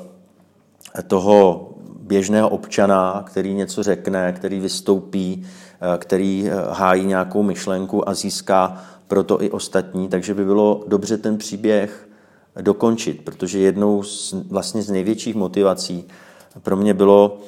toho 1.07 1.69
běžného 2.01 2.49
občana, 2.49 3.25
který 3.27 3.55
něco 3.55 3.83
řekne, 3.83 4.33
který 4.33 4.61
vystoupí, 4.61 5.47
který 5.99 6.51
hájí 6.71 7.05
nějakou 7.07 7.43
myšlenku 7.43 8.09
a 8.09 8.15
získá 8.15 8.85
proto 9.09 9.43
i 9.43 9.51
ostatní, 9.51 10.09
takže 10.09 10.35
by 10.35 10.45
bylo 10.45 10.85
dobře 10.89 11.19
ten 11.19 11.39
příběh 11.39 12.08
dokončit, 12.61 13.25
protože 13.25 13.59
jednou 13.59 14.03
z, 14.03 14.35
vlastně 14.49 14.83
z 14.83 14.91
největších 14.91 15.35
motivací 15.35 16.05
pro 16.63 16.77
mě 16.77 16.95
bylo 16.95 17.39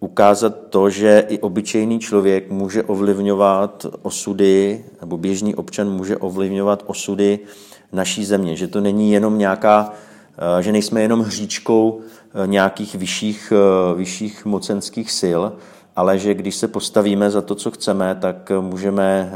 ukázat 0.00 0.54
to, 0.70 0.90
že 0.90 1.24
i 1.28 1.38
obyčejný 1.38 1.98
člověk 1.98 2.50
může 2.50 2.82
ovlivňovat 2.82 3.86
osudy, 4.02 4.84
nebo 5.00 5.16
běžný 5.16 5.54
občan 5.54 5.90
může 5.90 6.16
ovlivňovat 6.16 6.82
osudy 6.86 7.38
naší 7.92 8.24
země, 8.24 8.56
že 8.56 8.68
to 8.68 8.80
není 8.80 9.12
jenom 9.12 9.38
nějaká, 9.38 9.92
eh, 10.58 10.62
že 10.62 10.72
nejsme 10.72 11.02
jenom 11.02 11.20
hříčkou 11.20 12.00
eh, 12.00 12.46
nějakých 12.46 12.94
vyšších, 12.94 13.52
eh, 13.52 13.94
vyšších 13.94 14.44
mocenských 14.44 15.10
sil, 15.20 15.40
ale 15.96 16.18
že 16.18 16.34
když 16.34 16.56
se 16.56 16.68
postavíme 16.68 17.30
za 17.30 17.42
to, 17.42 17.54
co 17.54 17.70
chceme, 17.70 18.14
tak 18.20 18.52
můžeme 18.60 19.32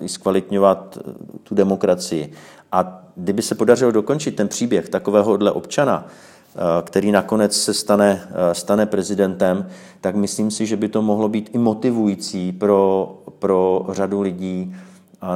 i 0.00 0.08
zkvalitňovat 0.08 0.98
tu 1.42 1.54
demokracii. 1.54 2.32
A 2.72 3.01
kdyby 3.14 3.42
se 3.42 3.54
podařilo 3.54 3.90
dokončit 3.90 4.36
ten 4.36 4.48
příběh 4.48 4.88
takovéhohle 4.88 5.50
občana, 5.52 6.08
Eh, 6.56 6.82
který 6.82 7.12
nakonec 7.12 7.60
se 7.60 7.74
stane, 7.74 8.28
eh, 8.30 8.54
stane 8.54 8.86
prezidentem, 8.86 9.68
tak 10.00 10.14
myslím 10.14 10.50
si, 10.50 10.66
že 10.66 10.76
by 10.76 10.88
to 10.88 11.02
mohlo 11.02 11.28
být 11.28 11.50
i 11.52 11.58
motivující 11.58 12.52
pro, 12.52 13.18
pro 13.38 13.86
řadu 13.88 14.20
lidí 14.20 14.76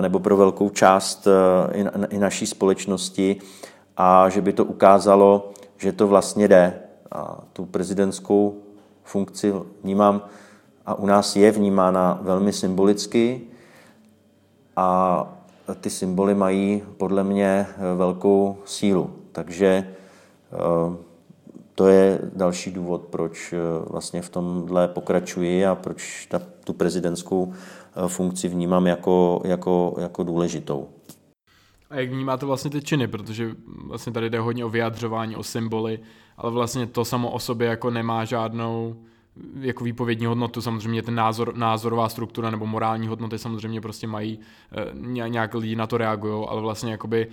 nebo 0.01 0.19
pro 0.19 0.37
velkou 0.37 0.69
část 0.69 1.29
eh, 1.73 1.85
i 2.11 2.19
naší 2.19 2.47
společnosti 2.47 3.37
a 3.97 4.29
že 4.29 4.41
by 4.41 4.53
to 4.53 4.65
ukázalo, 4.65 5.51
že 5.77 5.93
to 5.93 6.09
vlastně 6.09 6.49
jde. 6.49 6.79
A 7.13 7.39
tu 7.53 7.65
prezidentskou 7.65 8.55
funkci 9.05 9.55
vnímám 9.83 10.23
a 10.87 10.95
u 10.95 11.07
nás 11.07 11.37
je 11.37 11.53
vnímána 11.53 12.19
velmi 12.23 12.53
symbolicky 12.53 13.41
a 14.77 15.36
ty 15.75 15.91
symboly 15.91 16.35
mají 16.35 16.83
podle 16.97 17.25
mě 17.25 17.67
velkou 17.97 18.59
sílu. 18.65 19.11
Takže 19.33 19.95
to 21.75 21.89
je 21.89 22.21
další 22.35 22.71
důvod, 22.71 23.03
proč 23.03 23.55
vlastně 23.91 24.23
v 24.23 24.29
tomhle 24.29 24.89
pokračuji 24.89 25.67
a 25.67 25.75
proč 25.75 26.27
ta, 26.31 26.41
tu 26.65 26.73
prezidentskou 26.73 27.53
funkci 28.07 28.49
vnímám 28.49 28.87
jako, 28.87 29.43
jako, 29.45 29.97
jako 29.99 30.23
důležitou. 30.23 30.89
A 31.91 31.97
jak 31.97 32.11
vnímáte 32.11 32.47
vlastně 32.47 32.71
ty 32.71 32.83
činy, 32.83 33.09
protože 33.09 33.51
vlastně 33.87 34.13
tady 34.13 34.31
jde 34.31 34.41
hodně 34.41 34.65
o 34.65 34.69
vyjadřování, 34.69 35.37
o 35.37 35.43
symboly, 35.43 36.01
ale 36.37 36.53
vlastně 36.53 36.87
to 36.87 37.05
samo 37.05 37.31
o 37.31 37.39
sobě 37.39 37.69
jako 37.69 37.91
nemá 37.91 38.25
žádnou 38.25 38.97
jako 39.61 39.85
výpovědní 39.85 40.27
hodnotu, 40.27 40.63
samozřejmě 40.63 41.03
ten 41.03 41.15
názor, 41.15 41.57
názorová 41.57 42.09
struktura 42.09 42.51
nebo 42.51 42.67
morální 42.67 43.09
hodnoty 43.09 43.39
samozřejmě 43.39 43.81
prostě 43.81 44.07
mají, 44.07 44.39
eh, 44.73 45.29
nějak 45.29 45.55
lidi 45.55 45.77
na 45.77 45.87
to 45.87 45.99
reagují, 45.99 46.47
ale 46.49 46.61
vlastně 46.61 46.93
jakoby 46.93 47.29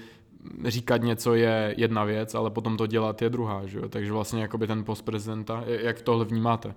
říkat 0.65 0.97
něco 0.97 1.33
je 1.33 1.73
jedna 1.77 2.03
věc, 2.03 2.35
ale 2.35 2.49
potom 2.49 2.77
to 2.77 2.87
dělat 2.87 3.21
je 3.21 3.29
druhá, 3.29 3.65
že 3.65 3.79
jo? 3.79 3.89
takže 3.89 4.13
vlastně 4.13 4.41
jakoby 4.41 4.67
ten 4.67 4.83
post 4.83 5.01
prezidenta, 5.01 5.63
jak 5.65 6.01
tohle 6.01 6.25
vnímáte? 6.25 6.73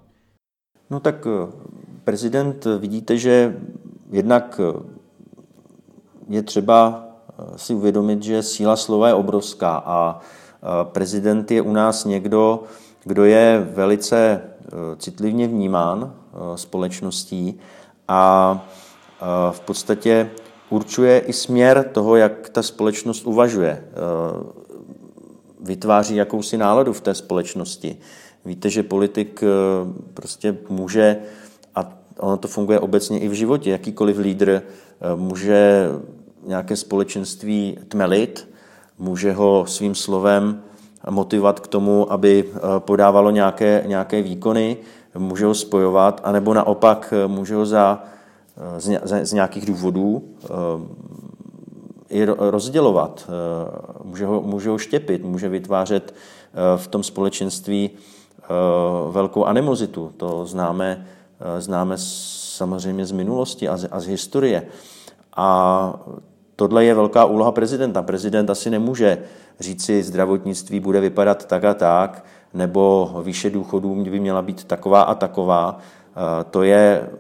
No 0.90 1.00
tak 1.00 1.26
eh, 1.26 1.52
prezident, 2.04 2.66
vidíte, 2.78 3.16
že 3.16 3.60
jednak 4.10 4.60
eh, 4.62 4.80
je 6.28 6.42
třeba 6.42 7.02
si 7.56 7.74
uvědomit, 7.74 8.22
že 8.22 8.42
síla 8.42 8.76
slova 8.76 9.08
je 9.08 9.14
obrovská 9.14 9.82
a 9.86 10.20
prezident 10.82 11.50
je 11.50 11.62
u 11.62 11.72
nás 11.72 12.04
někdo, 12.04 12.62
kdo 13.04 13.24
je 13.24 13.68
velice 13.74 14.42
citlivně 14.98 15.48
vnímán 15.48 16.14
e, 16.14 16.59
společností 16.59 17.61
a 18.09 18.68
v 19.50 19.61
podstatě 19.61 20.31
určuje 20.70 21.18
i 21.18 21.33
směr 21.33 21.90
toho, 21.92 22.16
jak 22.16 22.48
ta 22.48 22.62
společnost 22.62 23.26
uvažuje. 23.26 23.85
Vytváří 25.61 26.16
jakousi 26.16 26.59
náladu 26.59 26.92
v 26.92 27.00
té 27.00 27.14
společnosti. 27.14 27.96
Víte, 28.44 28.70
že 28.70 28.83
politik 28.83 29.44
prostě 30.14 30.57
může, 30.68 31.16
a 31.74 31.92
ono 32.18 32.37
to 32.37 32.48
funguje 32.48 32.81
obecně 32.81 33.20
i 33.20 33.29
v 33.29 33.33
životě, 33.33 33.70
jakýkoliv 33.70 34.18
lídr 34.18 34.62
může 35.14 35.88
nějaké 36.46 36.76
společenství 36.76 37.79
tmelit, 37.88 38.48
může 38.98 39.33
ho 39.33 39.64
svým 39.66 39.94
slovem 39.94 40.62
motivovat 41.11 41.61
k 41.61 41.66
tomu, 41.66 42.12
aby 42.12 42.45
eh, 42.47 42.61
podávalo 42.79 43.31
nějaké, 43.31 43.83
nějaké 43.87 44.23
výkony, 44.23 44.77
může 45.19 45.47
ho 45.47 45.55
spojovat, 45.55 46.21
anebo 46.25 46.55
naopak 46.55 47.14
eh, 47.16 47.29
může 47.29 47.55
ho 47.55 47.66
za, 47.66 48.03
eh, 48.77 48.81
z, 48.81 49.01
z 49.23 49.33
nějakých 49.33 49.66
důvodů 49.66 50.23
i 52.09 52.25
rozdělovat, 52.25 53.31
může 54.05 54.27
ho, 54.27 54.42
může 54.42 54.71
ho 54.71 54.79
štěpit, 54.79 55.25
může 55.25 55.49
vytvářet 55.49 56.14
v 56.77 56.87
tom 56.87 57.03
společenství 57.03 57.90
velkou 59.11 59.45
animozitu. 59.45 60.12
To 60.16 60.47
známe, 60.47 61.07
známe 61.59 61.95
samozřejmě 61.99 63.07
z 63.07 63.12
minulosti 63.12 63.69
a 63.69 63.77
z, 63.77 63.88
a 63.90 64.01
z 64.01 64.07
historie. 64.07 64.66
A 65.37 66.01
tohle 66.57 66.85
je 66.85 66.95
velká 66.95 67.25
úloha 67.25 67.53
prezidenta. 67.53 68.03
Prezident 68.03 68.51
asi 68.51 68.71
nemůže 68.71 69.19
říci, 69.61 70.03
zdravotnictví 70.03 70.81
bude 70.81 71.01
vypadat 71.01 71.45
tak 71.45 71.64
a 71.64 71.75
tak, 71.75 72.25
nebo 72.55 73.11
výše 73.23 73.51
důchodů 73.51 73.95
by 73.95 74.21
měla 74.21 74.42
být 74.42 74.64
taková 74.64 75.03
a 75.03 75.14
taková. 75.14 75.79
Eh, 75.79 76.45
to 76.51 76.62
je 76.62 77.11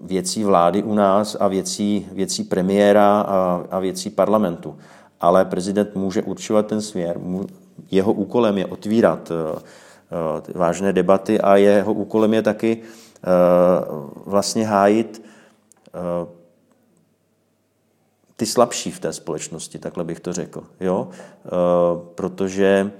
věcí 0.00 0.44
vlády 0.44 0.82
u 0.82 0.94
nás 0.94 1.36
a 1.40 1.48
věcí, 1.48 2.08
věcí 2.12 2.44
premiéra 2.44 3.20
a, 3.20 3.64
a 3.70 3.78
věcí 3.78 4.10
parlamentu. 4.10 4.76
Ale 5.20 5.44
prezident 5.44 5.96
může 5.96 6.22
určovat 6.22 6.66
ten 6.66 6.80
směr. 6.80 7.20
Jeho 7.90 8.12
úkolem 8.12 8.58
je 8.58 8.66
otvírat 8.66 9.30
eh, 9.30 9.58
eh, 9.58 10.58
vážné 10.58 10.92
debaty 10.92 11.40
a 11.40 11.56
jeho 11.56 11.92
úkolem 11.92 12.34
je 12.34 12.42
taky 12.42 12.78
vlastně 14.26 14.66
hájit 14.66 15.22
ty 18.44 18.48
slabší 18.50 18.90
v 18.90 19.00
té 19.00 19.12
společnosti, 19.12 19.78
takhle 19.78 20.04
bych 20.04 20.20
to 20.20 20.32
řekl. 20.32 20.64
Jo? 20.80 21.08
E, 21.08 21.48
protože 22.14 22.66
e, 22.66 22.90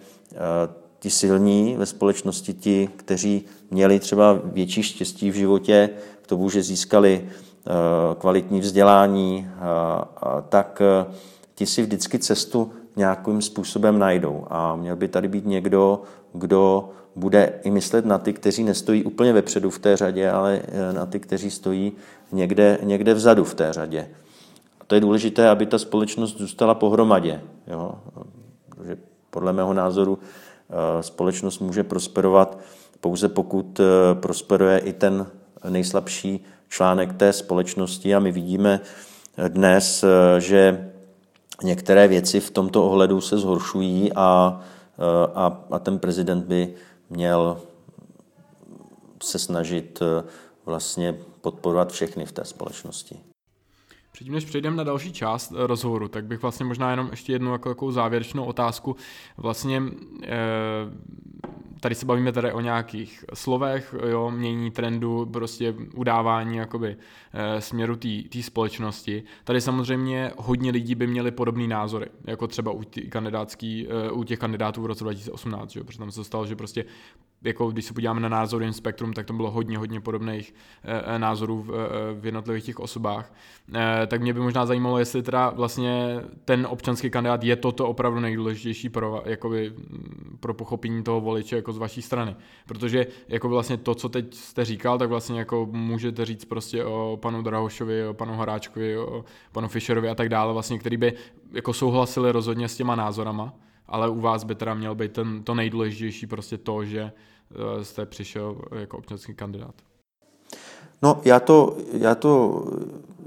ti 0.98 1.10
silní 1.10 1.76
ve 1.76 1.86
společnosti, 1.86 2.54
ti, 2.54 2.88
kteří 2.96 3.44
měli 3.70 4.00
třeba 4.00 4.38
větší 4.44 4.82
štěstí 4.82 5.30
v 5.30 5.34
životě 5.34 5.90
k 6.22 6.26
tomu, 6.26 6.50
že 6.50 6.62
získali 6.62 7.12
e, 7.20 7.30
kvalitní 8.14 8.60
vzdělání, 8.60 9.48
tak 10.48 10.82
ti 11.54 11.66
si 11.66 11.82
vždycky 11.82 12.18
cestu 12.18 12.72
nějakým 12.96 13.42
způsobem 13.42 13.98
najdou. 13.98 14.46
A 14.50 14.76
měl 14.76 14.96
by 14.96 15.08
tady 15.08 15.28
být 15.28 15.46
někdo, 15.46 16.02
kdo 16.32 16.88
bude 17.16 17.60
i 17.62 17.70
myslet 17.70 18.04
na 18.06 18.18
ty, 18.18 18.32
kteří 18.32 18.64
nestojí 18.64 19.04
úplně 19.04 19.32
vepředu 19.32 19.70
v 19.70 19.78
té 19.78 19.96
řadě, 19.96 20.30
ale 20.30 20.62
na 20.92 21.06
ty, 21.06 21.20
kteří 21.20 21.50
stojí 21.50 21.92
někde, 22.32 22.78
někde 22.82 23.14
vzadu 23.14 23.44
v 23.44 23.54
té 23.54 23.72
řadě. 23.72 24.08
A 24.84 24.86
to 24.86 24.94
je 24.94 25.00
důležité, 25.00 25.48
aby 25.48 25.66
ta 25.66 25.78
společnost 25.78 26.38
zůstala 26.38 26.74
pohromadě. 26.74 27.40
Jo? 27.66 27.94
Protože 28.68 28.96
podle 29.30 29.52
mého 29.52 29.74
názoru 29.74 30.18
eh, 30.18 31.02
společnost 31.02 31.58
může 31.58 31.84
prosperovat 31.84 32.58
pouze 33.00 33.28
pokud 33.28 33.80
eh, 33.80 34.14
prosperuje 34.14 34.78
i 34.78 34.92
ten 34.92 35.26
nejslabší 35.68 36.44
článek 36.68 37.12
té 37.12 37.32
společnosti 37.32 38.14
a 38.14 38.18
my 38.18 38.32
vidíme 38.32 38.80
dnes, 39.48 40.04
eh, 40.04 40.40
že 40.40 40.90
některé 41.62 42.08
věci 42.08 42.40
v 42.40 42.50
tomto 42.50 42.84
ohledu 42.84 43.20
se 43.20 43.38
zhoršují 43.38 44.12
a, 44.12 44.60
a, 45.34 45.64
a 45.70 45.78
ten 45.78 45.98
prezident 45.98 46.44
by 46.44 46.74
měl 47.10 47.60
se 49.22 49.38
snažit 49.38 50.02
vlastně 50.64 51.18
podporovat 51.40 51.92
všechny 51.92 52.26
v 52.26 52.32
té 52.32 52.44
společnosti. 52.44 53.33
Předtím, 54.14 54.34
než 54.34 54.44
přejdeme 54.44 54.76
na 54.76 54.84
další 54.84 55.12
část 55.12 55.52
eh, 55.52 55.66
rozhovoru, 55.66 56.08
tak 56.08 56.24
bych 56.24 56.42
vlastně 56.42 56.66
možná 56.66 56.90
jenom 56.90 57.08
ještě 57.10 57.32
jednu 57.32 57.52
jako, 57.52 57.68
jako 57.68 57.92
závěrečnou 57.92 58.44
otázku. 58.44 58.96
Vlastně 59.36 59.82
eh, 60.22 60.36
tady 61.84 61.94
se 61.94 62.06
bavíme 62.06 62.32
tady 62.32 62.52
o 62.52 62.60
nějakých 62.60 63.24
slovech, 63.34 63.94
jo, 64.08 64.30
mění 64.30 64.70
trendu, 64.70 65.26
prostě 65.26 65.74
udávání 65.94 66.56
jakoby 66.56 66.96
e, 67.32 67.60
směru 67.60 67.96
té 68.28 68.42
společnosti. 68.42 69.22
Tady 69.44 69.60
samozřejmě 69.60 70.32
hodně 70.38 70.70
lidí 70.70 70.94
by 70.94 71.06
měli 71.06 71.30
podobné 71.30 71.66
názory, 71.66 72.06
jako 72.24 72.46
třeba 72.46 72.72
u, 72.72 72.82
kandidátský, 73.08 73.88
e, 73.88 74.10
u 74.10 74.24
těch 74.24 74.38
kandidátů 74.38 74.82
v 74.82 74.86
roce 74.86 75.04
2018, 75.04 75.70
že? 75.70 75.84
protože 75.84 75.98
tam 75.98 76.10
se 76.10 76.24
stalo, 76.24 76.46
že 76.46 76.56
prostě 76.56 76.84
jako 77.44 77.70
když 77.70 77.84
se 77.84 77.94
podíváme 77.94 78.20
na 78.20 78.28
názory 78.28 78.72
spektrum, 78.72 79.12
tak 79.12 79.26
to 79.26 79.32
bylo 79.32 79.50
hodně, 79.50 79.78
hodně 79.78 80.00
podobných 80.00 80.54
e, 80.84 81.18
názorů 81.18 81.62
v, 81.62 81.70
v 82.20 82.26
jednotlivých 82.26 82.64
těch 82.64 82.80
osobách. 82.80 83.32
E, 83.74 84.06
tak 84.06 84.22
mě 84.22 84.32
by 84.32 84.40
možná 84.40 84.66
zajímalo, 84.66 84.98
jestli 84.98 85.22
teda 85.22 85.50
vlastně 85.50 86.20
ten 86.44 86.66
občanský 86.70 87.10
kandidát 87.10 87.44
je 87.44 87.56
toto 87.56 87.88
opravdu 87.88 88.20
nejdůležitější 88.20 88.88
pro, 88.88 89.22
jakoby, 89.26 89.72
pro 90.40 90.54
pochopení 90.54 91.02
toho 91.02 91.20
voliče 91.20 91.56
jako 91.56 91.72
z 91.74 91.78
vaší 91.78 92.02
strany. 92.02 92.36
Protože 92.66 93.06
jako 93.28 93.48
vlastně 93.48 93.76
to, 93.76 93.94
co 93.94 94.08
teď 94.08 94.34
jste 94.34 94.64
říkal, 94.64 94.98
tak 94.98 95.08
vlastně 95.08 95.38
jako 95.38 95.68
můžete 95.70 96.24
říct 96.24 96.44
prostě 96.44 96.84
o 96.84 97.18
panu 97.22 97.42
Drahošovi, 97.42 98.06
o 98.06 98.14
panu 98.14 98.36
Horáčkovi, 98.36 98.98
o 98.98 99.24
panu 99.52 99.68
Fischerovi 99.68 100.08
a 100.08 100.14
tak 100.14 100.28
dále, 100.28 100.52
vlastně, 100.52 100.78
který 100.78 100.96
by 100.96 101.12
jako 101.52 101.72
souhlasili 101.72 102.32
rozhodně 102.32 102.68
s 102.68 102.76
těma 102.76 102.94
názorama, 102.96 103.54
ale 103.88 104.08
u 104.08 104.20
vás 104.20 104.44
by 104.44 104.54
teda 104.54 104.74
měl 104.74 104.94
být 104.94 105.12
ten, 105.12 105.42
to 105.42 105.54
nejdůležitější 105.54 106.26
prostě 106.26 106.58
to, 106.58 106.84
že 106.84 107.00
eh, 107.10 107.84
jste 107.84 108.06
přišel 108.06 108.56
jako 108.78 108.98
občanský 108.98 109.34
kandidát. 109.34 109.74
No, 111.02 111.20
já 111.24 111.40
to, 111.40 111.76
já 111.92 112.14
to, 112.14 112.64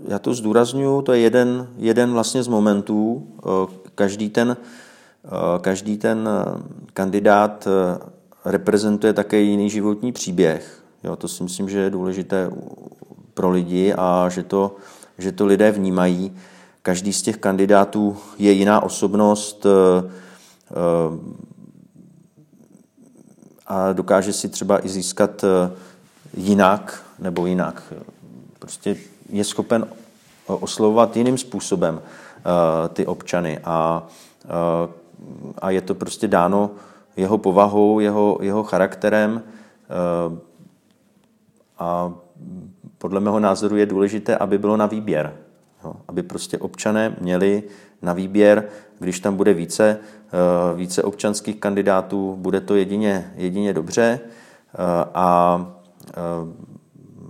já 0.07 0.19
to 0.19 0.33
zdůraznuju, 0.33 1.01
to 1.01 1.13
je 1.13 1.19
jeden, 1.19 1.69
jeden 1.77 2.11
vlastně 2.11 2.43
z 2.43 2.47
momentů. 2.47 3.27
Eh, 3.39 3.89
každý 3.95 4.29
ten, 4.29 4.57
eh, 5.25 5.29
každý 5.61 5.97
ten 5.97 6.29
kandidát 6.93 7.67
reprezentuje 8.47 9.13
také 9.13 9.39
jiný 9.39 9.69
životní 9.69 10.11
příběh. 10.11 10.83
Jo, 11.03 11.15
to 11.15 11.27
si 11.27 11.43
myslím, 11.43 11.69
že 11.69 11.79
je 11.79 11.89
důležité 11.89 12.49
pro 13.33 13.49
lidi 13.49 13.93
a 13.97 14.29
že 14.29 14.43
to, 14.43 14.75
že 15.17 15.31
to 15.31 15.45
lidé 15.45 15.71
vnímají. 15.71 16.37
Každý 16.81 17.13
z 17.13 17.21
těch 17.21 17.37
kandidátů 17.37 18.17
je 18.37 18.51
jiná 18.51 18.83
osobnost 18.83 19.65
eh, 19.65 20.09
eh, 20.71 20.73
a 23.67 23.93
dokáže 23.93 24.33
si 24.33 24.49
třeba 24.49 24.85
i 24.85 24.89
získat 24.89 25.43
eh, 25.43 25.71
jinak 26.33 27.03
nebo 27.19 27.45
jinak. 27.45 27.93
Prostě 28.59 28.95
je 29.29 29.43
schopen 29.43 29.87
oslovovat 30.45 31.17
jiným 31.17 31.37
způsobem 31.37 32.01
ty 32.93 33.05
občany 33.05 33.59
a, 33.63 34.07
a 35.59 35.69
je 35.69 35.81
to 35.81 35.95
prostě 35.95 36.27
dáno 36.27 36.71
jeho 37.17 37.37
povahou, 37.37 37.99
jeho, 37.99 38.37
jeho 38.41 38.63
charakterem 38.63 39.43
a 41.79 42.13
podle 42.97 43.19
mého 43.19 43.39
názoru 43.39 43.75
je 43.75 43.85
důležité, 43.85 44.37
aby 44.37 44.57
bylo 44.57 44.77
na 44.77 44.85
výběr. 44.85 45.37
Jo? 45.83 45.93
Aby 46.07 46.23
prostě 46.23 46.57
občané 46.57 47.15
měli 47.21 47.63
na 48.01 48.13
výběr, 48.13 48.69
když 48.99 49.19
tam 49.19 49.35
bude 49.35 49.53
více, 49.53 49.99
uh, 50.71 50.77
více 50.77 51.03
občanských 51.03 51.59
kandidátů, 51.59 52.35
bude 52.35 52.61
to 52.61 52.75
jedině, 52.75 53.33
jedině 53.35 53.73
dobře 53.73 54.19
uh, 54.23 54.85
a 55.13 55.57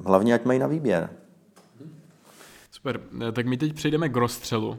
hlavně, 0.06 0.34
ať 0.34 0.45
mají 0.45 0.60
na 0.60 0.67
výběr. 0.67 1.10
Super, 2.71 3.00
tak 3.32 3.45
my 3.45 3.58
teď 3.58 3.73
přejdeme 3.73 4.10
k 4.10 4.15
rozstřelu 4.15 4.78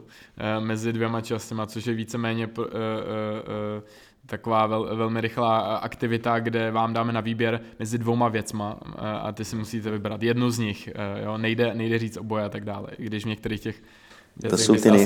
mezi 0.59 0.93
dvěma 0.93 1.21
částmi, 1.21 1.61
což 1.65 1.85
je 1.85 1.93
víceméně 1.93 2.49
taková 4.29 4.67
vel, 4.67 4.95
velmi 4.95 5.21
rychlá 5.21 5.75
aktivita, 5.75 6.39
kde 6.39 6.71
vám 6.71 6.93
dáme 6.93 7.13
na 7.13 7.21
výběr 7.21 7.61
mezi 7.79 7.97
dvouma 7.97 8.27
věcma 8.27 8.79
a 9.21 9.31
ty 9.31 9.45
si 9.45 9.55
musíte 9.55 9.91
vybrat 9.91 10.23
jednu 10.23 10.49
z 10.49 10.59
nich. 10.59 10.89
Jo? 11.23 11.37
Nejde, 11.37 11.73
nejde 11.73 11.99
říct 11.99 12.17
oboje 12.17 12.43
a 12.43 12.49
tak 12.49 12.65
dále, 12.65 12.87
když 12.97 13.23
v 13.23 13.27
některých 13.27 13.61
těch 13.61 13.81
to 14.49 14.57
jsou, 14.57 14.75
ty 14.75 14.91
nej... 14.91 15.05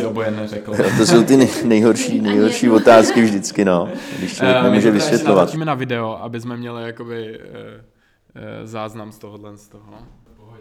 to 0.97 1.05
jsou 1.05 1.23
ty 1.23 1.49
nejhorší, 1.65 2.21
nejhorší 2.21 2.69
otázky 2.69 3.21
vždycky, 3.21 3.65
no, 3.65 3.89
když 4.17 4.36
člověk 4.36 4.57
uh, 4.57 4.63
nemůže 4.63 4.91
vysvětlovat. 4.91 5.53
My 5.53 5.65
na 5.65 5.73
video, 5.73 6.23
aby 6.23 6.41
jsme 6.41 6.57
měli 6.57 6.83
jakoby 6.83 7.39
uh, 7.39 7.45
uh, 7.45 8.41
záznam 8.63 9.12
z 9.12 9.17
tohohle 9.17 9.57
z 9.57 9.67
toho. 9.67 9.93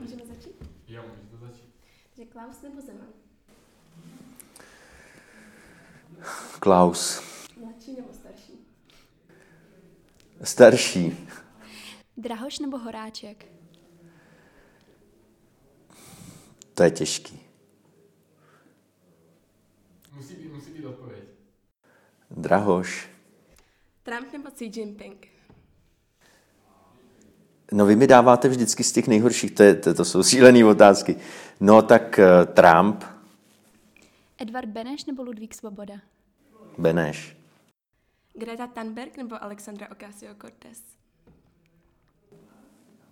Můžeme 0.00 0.22
začít? 0.26 0.70
Jo, 0.88 1.02
můžete 1.08 1.36
začít. 1.46 1.70
Takže 2.16 2.30
Klaus 2.32 2.62
nebo 2.62 2.80
Zeman? 2.80 3.06
Klaus. 6.58 7.22
Mladší 7.60 7.96
nebo 7.96 8.08
starší? 10.42 11.28
Drahoš 12.16 12.58
nebo 12.58 12.78
Horáček? 12.78 13.46
To 16.74 16.82
je 16.82 16.90
těžký. 16.90 17.40
Musí 20.16 20.34
být, 20.34 20.52
musí 20.52 20.70
být 20.70 20.84
odpověď. 20.84 21.24
Drahoš. 22.30 23.08
Trump 24.02 24.32
nebo 24.32 24.50
Xi 24.50 24.70
Jinping? 24.74 25.28
No 27.72 27.86
vy 27.86 27.96
mi 27.96 28.06
dáváte 28.06 28.48
vždycky 28.48 28.84
z 28.84 28.92
těch 28.92 29.08
nejhorších, 29.08 29.50
to, 29.50 29.62
je, 29.62 29.74
to, 29.74 29.94
to 29.94 30.04
jsou 30.04 30.22
sílené 30.22 30.64
otázky. 30.64 31.16
No 31.60 31.82
tak 31.82 32.18
uh, 32.18 32.52
Trump. 32.52 33.04
Edvard 34.38 34.68
Beneš 34.68 35.04
nebo 35.04 35.22
Ludvík 35.22 35.54
Svoboda? 35.54 35.94
Beneš. 36.78 37.41
Greta 38.34 38.66
Thunberg 38.66 39.16
nebo 39.16 39.44
Alexandra 39.44 39.88
Ocasio-Cortez? 39.88 40.78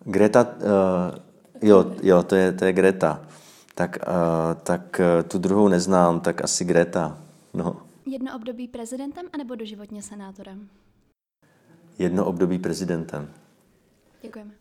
Greta, 0.05 0.43
uh, 0.43 1.69
jo, 1.69 1.95
jo, 2.03 2.23
to 2.23 2.35
je, 2.35 2.53
to 2.53 2.65
je 2.65 2.73
Greta. 2.73 3.29
Tak, 3.75 3.97
uh, 3.97 4.63
tak 4.63 5.01
uh, 5.01 5.29
tu 5.29 5.39
druhou 5.39 5.69
neznám, 5.69 6.21
tak 6.21 6.45
asi 6.45 6.65
Greta. 6.65 7.19
No. 7.55 7.83
Jedno 8.07 8.37
období 8.37 8.69
prezidentem 8.69 9.27
anebo 9.33 9.55
doživotně 9.55 10.03
senátorem? 10.03 10.69
Jedno 11.99 12.27
období 12.27 12.59
prezidentem. 12.59 13.31
Děkujeme. 14.23 14.60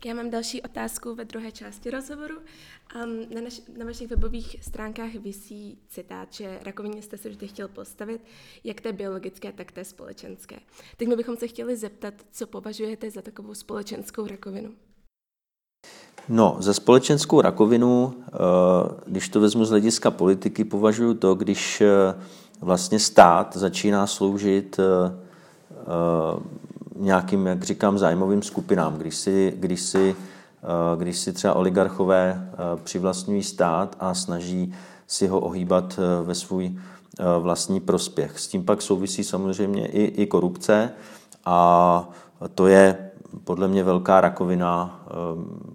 Tak 0.00 0.06
já 0.06 0.14
mám 0.14 0.30
další 0.30 0.62
otázku 0.62 1.14
ve 1.14 1.24
druhé 1.24 1.52
části 1.52 1.90
rozhovoru. 1.90 2.34
Um, 2.36 3.34
na, 3.34 3.40
naš, 3.40 3.60
na 3.78 3.84
vašich 3.84 4.08
webových 4.08 4.56
stránkách 4.62 5.14
visí 5.14 5.78
citát, 5.88 6.32
že 6.32 6.58
rakovině 6.62 7.02
jste 7.02 7.16
se 7.16 7.28
vždy 7.28 7.48
chtěl 7.48 7.68
postavit, 7.68 8.20
jak 8.64 8.80
té 8.80 8.92
biologické, 8.92 9.52
tak 9.52 9.72
té 9.72 9.84
společenské. 9.84 10.56
Tak 10.96 11.08
my 11.08 11.16
bychom 11.16 11.36
se 11.36 11.48
chtěli 11.48 11.76
zeptat, 11.76 12.14
co 12.32 12.46
považujete 12.46 13.10
za 13.10 13.22
takovou 13.22 13.54
společenskou 13.54 14.26
rakovinu. 14.26 14.70
No, 16.28 16.56
za 16.58 16.74
společenskou 16.74 17.40
rakovinu, 17.40 18.14
eh, 18.26 18.36
když 19.06 19.28
to 19.28 19.40
vezmu 19.40 19.64
z 19.64 19.70
hlediska 19.70 20.10
politiky, 20.10 20.64
považuji 20.64 21.14
to, 21.14 21.34
když 21.34 21.80
eh, 21.80 22.14
vlastně 22.60 22.98
stát 22.98 23.56
začíná 23.56 24.06
sloužit 24.06 24.78
eh, 24.78 25.30
nějakým, 27.00 27.46
jak 27.46 27.62
říkám, 27.62 27.98
zájmovým 27.98 28.42
skupinám. 28.42 28.98
Když 28.98 29.16
si, 29.16 29.54
když 29.56 29.80
si, 29.80 30.16
když 30.96 31.18
si 31.18 31.32
třeba 31.32 31.54
oligarchové 31.54 32.50
přivlastňují 32.84 33.42
stát 33.42 33.96
a 34.00 34.14
snaží 34.14 34.74
si 35.06 35.26
ho 35.26 35.40
ohýbat 35.40 36.00
ve 36.24 36.34
svůj 36.34 36.78
vlastní 37.40 37.80
prospěch. 37.80 38.38
S 38.38 38.48
tím 38.48 38.64
pak 38.64 38.82
souvisí 38.82 39.24
samozřejmě 39.24 39.86
i, 39.86 40.02
i 40.02 40.26
korupce 40.26 40.90
a 41.44 42.08
to 42.54 42.66
je 42.66 43.10
podle 43.44 43.68
mě 43.68 43.84
velká 43.84 44.20
rakovina 44.20 45.00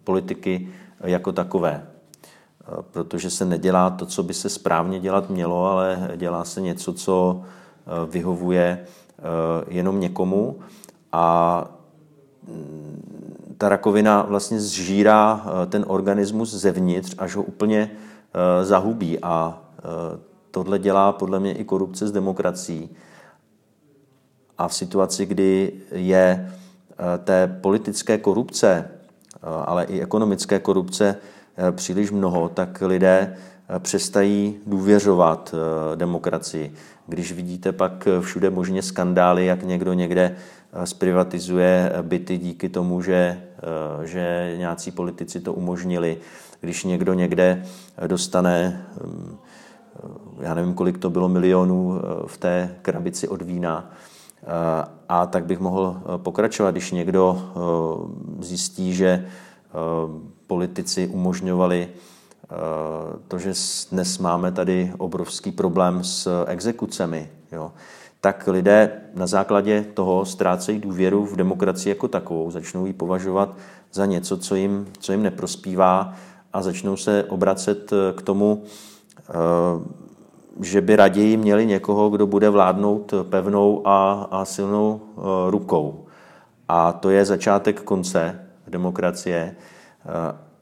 politiky 0.04 0.70
jako 1.04 1.32
takové. 1.32 1.88
Eh, 2.68 2.84
protože 2.92 3.30
se 3.30 3.46
nedělá 3.46 3.90
to, 3.90 4.06
co 4.06 4.24
by 4.24 4.34
se 4.34 4.50
správně 4.50 5.00
dělat 5.00 5.30
mělo, 5.30 5.66
ale 5.66 6.12
dělá 6.16 6.44
se 6.44 6.62
něco, 6.62 6.94
co 6.94 7.42
eh, 7.42 8.12
vyhovuje 8.12 8.80
eh, 8.80 9.24
jenom 9.68 10.00
někomu 10.00 10.60
a 11.16 11.68
mm, 12.48 13.56
ta 13.58 13.70
rakovina 13.70 14.22
vlastně 14.22 14.60
zžírá 14.60 15.46
ten 15.70 15.86
organismus 15.88 16.54
zevnitř, 16.54 17.16
až 17.18 17.36
ho 17.36 17.44
úplně 17.44 17.92
zahubí 18.64 19.20
a 19.20 19.62
tohle 20.52 20.80
dělá 20.80 21.12
podle 21.12 21.40
mě 21.40 21.54
i 21.54 21.64
korupce 21.64 22.08
s 22.08 22.12
demokracií. 22.12 22.90
A 24.58 24.68
v 24.68 24.74
situaci, 24.74 25.26
kdy 25.26 25.74
je 25.92 26.52
Eh, 27.00 27.18
té 27.18 27.48
politické 27.62 28.18
korupce, 28.18 28.90
eh, 29.36 29.38
ale 29.66 29.84
i 29.84 30.02
ekonomické 30.02 30.60
korupce 30.60 31.16
eh, 31.58 31.72
příliš 31.72 32.12
mnoho, 32.12 32.50
tak 32.50 32.82
lidé 32.82 33.36
přestají 33.80 34.56
důvěřovat 34.66 35.56
demokracii. 35.96 36.74
Když 37.08 37.32
vidíte 37.32 37.72
pak 37.72 38.08
všude 38.22 38.50
možně 38.50 38.82
skandály, 38.82 39.46
jak 39.46 39.64
někdo 39.64 39.94
někde 39.94 40.36
zprivatizuje 40.84 41.92
byty 42.02 42.38
díky 42.38 42.70
tomu, 42.70 43.02
že, 43.02 43.44
že 44.04 44.54
nějací 44.58 44.92
politici 44.92 45.40
to 45.40 45.54
umožnili, 45.54 46.18
když 46.60 46.84
někdo 46.84 47.14
někde 47.14 47.66
dostane, 48.08 48.86
hm, 49.04 49.38
já 50.40 50.54
nevím, 50.54 50.74
kolik 50.74 50.98
to 50.98 51.10
bylo 51.10 51.30
milionů 51.30 52.02
v 52.28 52.38
té 52.38 52.76
krabici 52.82 53.28
od 53.28 53.42
vína, 53.42 53.92
a 55.10 55.26
tak 55.26 55.46
bych 55.46 55.60
mohl 55.60 55.98
eh, 55.98 56.18
pokračovat, 56.18 56.72
když 56.72 56.92
někdo 56.92 57.38
eh, 57.42 58.44
zjistí, 58.46 58.94
že 58.94 59.08
eh, 59.08 59.28
politici 60.48 61.08
umožňovali 61.08 61.90
to, 63.28 63.40
že 63.40 63.54
dnes 63.92 64.18
máme 64.18 64.52
tady 64.52 64.94
obrovský 64.98 65.52
problém 65.52 66.04
s 66.04 66.46
exekucemi, 66.48 67.30
jo, 67.52 67.72
tak 68.26 68.48
lidé 68.48 68.92
na 69.16 69.28
základě 69.28 69.86
toho 69.94 70.26
ztrácejí 70.26 70.80
důvěru 70.80 71.26
v 71.26 71.36
demokracii 71.36 71.90
jako 71.90 72.08
takovou, 72.08 72.52
začnou 72.52 72.86
ji 72.86 72.94
považovat 72.94 73.56
za 73.94 74.06
něco, 74.06 74.38
co 74.38 74.56
jim, 74.56 74.88
co 75.00 75.12
jim 75.12 75.24
neprospívá 75.24 76.14
a 76.54 76.62
začnou 76.62 76.98
se 76.98 77.24
obracet 77.24 77.92
k 78.16 78.22
tomu, 78.22 78.64
že 80.62 80.82
by 80.82 80.96
raději 80.96 81.38
měli 81.38 81.66
někoho, 81.66 82.10
kdo 82.10 82.28
bude 82.28 82.50
vládnout 82.50 83.14
pevnou 83.30 83.88
a, 83.88 84.28
a 84.32 84.46
silnou 84.46 85.02
uh, 85.16 85.24
rukou. 85.50 86.06
A 86.68 86.92
to 86.92 87.10
je 87.10 87.26
začátek 87.26 87.82
konce 87.82 88.40
demokracie. 88.68 89.56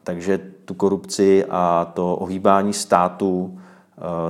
Takže 0.02 0.40
tu 0.64 0.74
korupci 0.74 1.44
a 1.50 1.92
to 1.94 2.16
ohýbání 2.16 2.72
státu 2.72 3.58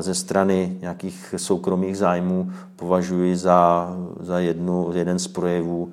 ze 0.01 0.15
strany 0.15 0.79
nějakých 0.81 1.35
soukromých 1.37 1.99
zájmů 1.99 2.53
považuji 2.77 3.37
za, 3.37 3.89
za 4.21 4.39
jednu, 4.39 4.93
jeden 4.97 5.19
z 5.19 5.29
projevů 5.29 5.93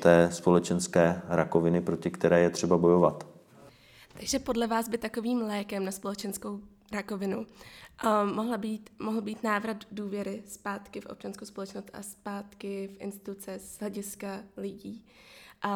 té 0.00 0.28
společenské 0.32 1.22
rakoviny, 1.28 1.80
proti 1.80 2.10
které 2.10 2.40
je 2.40 2.50
třeba 2.50 2.78
bojovat. 2.78 3.26
Takže 4.14 4.38
podle 4.38 4.66
vás 4.66 4.88
by 4.88 4.98
takovým 4.98 5.42
lékem 5.42 5.84
na 5.84 5.90
společenskou 5.90 6.60
rakovinu 6.92 7.38
um, 7.38 8.34
mohla 8.34 8.58
být, 8.58 8.90
mohl 8.98 9.20
být 9.20 9.42
návrat 9.42 9.76
důvěry 9.92 10.42
zpátky 10.46 11.00
v 11.00 11.06
občanskou 11.06 11.44
společnost 11.44 11.90
a 11.92 12.02
zpátky 12.02 12.90
v 12.96 13.00
instituce 13.02 13.58
z 13.58 13.80
hlediska 13.80 14.40
lidí. 14.56 15.04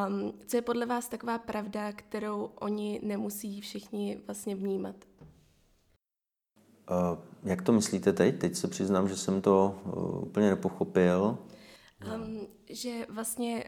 Um, 0.09 0.33
co 0.47 0.57
je 0.57 0.63
podle 0.63 0.87
vás 0.87 1.09
taková 1.09 1.39
pravda, 1.39 1.93
kterou 1.93 2.51
oni 2.61 3.01
nemusí 3.03 3.61
všichni 3.61 4.21
vlastně 4.27 4.57
vnímat? 4.57 4.97
Uh, 6.91 7.19
jak 7.45 7.63
to 7.63 7.73
myslíte 7.73 8.13
teď? 8.13 8.39
Teď 8.39 8.55
se 8.55 8.69
přiznám, 8.69 9.09
že 9.09 9.17
jsem 9.17 9.41
to 9.41 9.81
uh, 9.85 10.23
úplně 10.23 10.51
nepochopil. 10.51 11.39
Um, 12.15 12.47
že 12.71 13.07
vlastně 13.09 13.65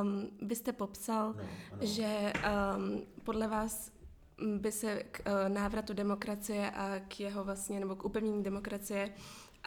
um, 0.00 0.30
byste 0.48 0.72
popsal, 0.72 1.34
no, 1.72 1.78
že 1.80 2.32
um, 2.76 3.02
podle 3.24 3.48
vás 3.48 3.92
by 4.56 4.72
se 4.72 5.02
k 5.10 5.20
uh, 5.26 5.54
návratu 5.54 5.94
demokracie 5.94 6.70
a 6.70 7.00
k 7.08 7.20
jeho 7.20 7.44
vlastně, 7.44 7.80
nebo 7.80 7.96
k 7.96 8.04
upevnění 8.04 8.42
demokracie, 8.42 9.12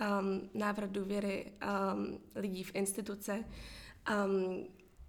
um, 0.02 0.50
návrat 0.54 0.90
důvěry 0.90 1.52
um, 1.96 2.18
lidí 2.36 2.64
v 2.64 2.76
instituce, 2.76 3.44
um, 4.26 4.64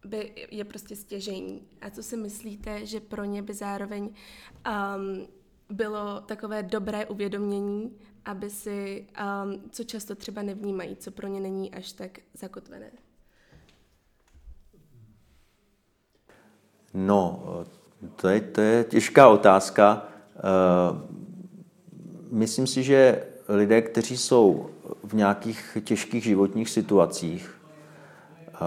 by 0.05 0.49
je 0.51 0.65
prostě 0.65 0.97
stěžení. 0.97 1.69
A 1.81 1.91
co 1.91 2.03
si 2.03 2.17
myslíte, 2.17 2.87
že 2.87 3.01
pro 3.01 3.25
ně 3.25 3.43
by 3.43 3.55
zároveň 3.55 4.03
um, 4.05 5.27
bylo 5.71 6.21
takové 6.21 6.63
dobré 6.63 7.07
uvědomění, 7.07 7.93
aby 8.25 8.51
si, 8.51 9.07
um, 9.45 9.63
co 9.71 9.85
často 9.85 10.15
třeba 10.15 10.43
nevnímají, 10.43 10.97
co 10.97 11.11
pro 11.11 11.27
ně 11.27 11.41
není 11.41 11.75
až 11.75 11.93
tak 11.93 12.11
zakotvené? 12.35 12.91
No, 16.95 17.43
to 18.17 18.29
je, 18.29 18.41
to 18.41 18.61
je 18.61 18.85
těžká 18.85 19.29
otázka. 19.29 20.03
Eh, 20.37 20.41
myslím 22.31 22.67
si, 22.67 22.83
že 22.83 23.25
lidé, 23.49 23.83
kteří 23.83 24.17
jsou 24.17 24.71
v 25.05 25.15
nějakých 25.15 25.79
těžkých 25.85 26.25
životních 26.25 26.71
situacích, 26.71 27.57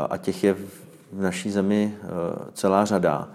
a 0.09 0.17
těch 0.17 0.43
je 0.43 0.53
v 0.53 1.21
naší 1.21 1.51
zemi 1.51 1.97
eh, 1.97 2.07
celá 2.53 2.85
řada, 2.85 3.31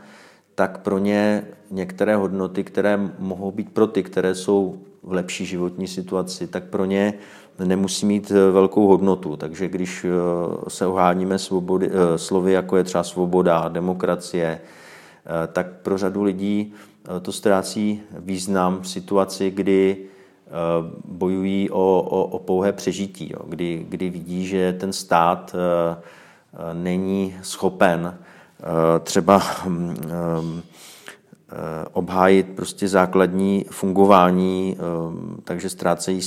tak 0.55 0.79
pro 0.79 0.99
ně 0.99 1.45
některé 1.71 2.17
hodnoty, 2.17 2.65
které 2.65 3.01
mohou 3.19 3.51
být 3.51 3.73
pro 3.73 3.87
ty, 3.87 4.03
které 4.03 4.35
jsou 4.35 4.79
v 5.03 5.13
lepší 5.13 5.47
životní 5.47 5.89
situaci, 5.89 6.47
tak 6.47 6.65
pro 6.65 6.85
ně 6.85 7.15
nemusí 7.65 8.07
mít 8.07 8.31
eh, 8.31 8.51
velkou 8.51 8.87
hodnotu. 8.87 9.37
Takže 9.37 9.69
když 9.69 10.07
se 10.69 10.87
oháníme 10.87 11.39
svobody, 11.39 11.91
slovy, 12.17 12.53
jako 12.53 12.77
je 12.77 12.85
třeba 12.85 13.05
svoboda, 13.05 13.69
demokracie, 13.69 14.61
tak 15.53 15.67
pro 15.83 15.99
řadu 15.99 16.23
lidí 16.23 16.73
to 17.23 17.33
ztrácí 17.33 18.03
význam 18.19 18.81
v 18.81 18.89
situaci, 18.89 19.51
kdy 19.51 19.97
bojují 21.05 21.71
o, 21.71 22.07
o, 22.11 22.25
o 22.25 22.39
pouhé 22.39 22.73
přežití, 22.73 23.33
jo. 23.33 23.39
Kdy, 23.49 23.87
kdy 23.89 24.11
vidí, 24.11 24.47
že 24.47 24.73
ten 24.73 24.93
stát 24.93 25.57
není 26.73 27.35
schopen 27.43 28.19
třeba 29.03 29.39
hm, 29.39 29.97
hm, 30.07 30.63
obhájit 31.93 32.49
prostě 32.57 32.89
základní 32.89 33.65
fungování, 33.71 34.77
hm, 34.79 35.41
takže 35.45 35.71
ztrácejí, 35.71 36.21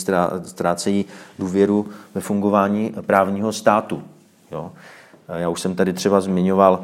ztrácejí 0.43 1.05
důvěru 1.39 1.85
ve 2.15 2.21
fungování 2.21 2.93
právního 3.05 3.53
státu. 3.53 4.03
Jo. 4.51 4.71
Já 5.27 5.49
už 5.49 5.61
jsem 5.61 5.75
tady 5.75 5.93
třeba 5.93 6.21
zmiňoval 6.21 6.83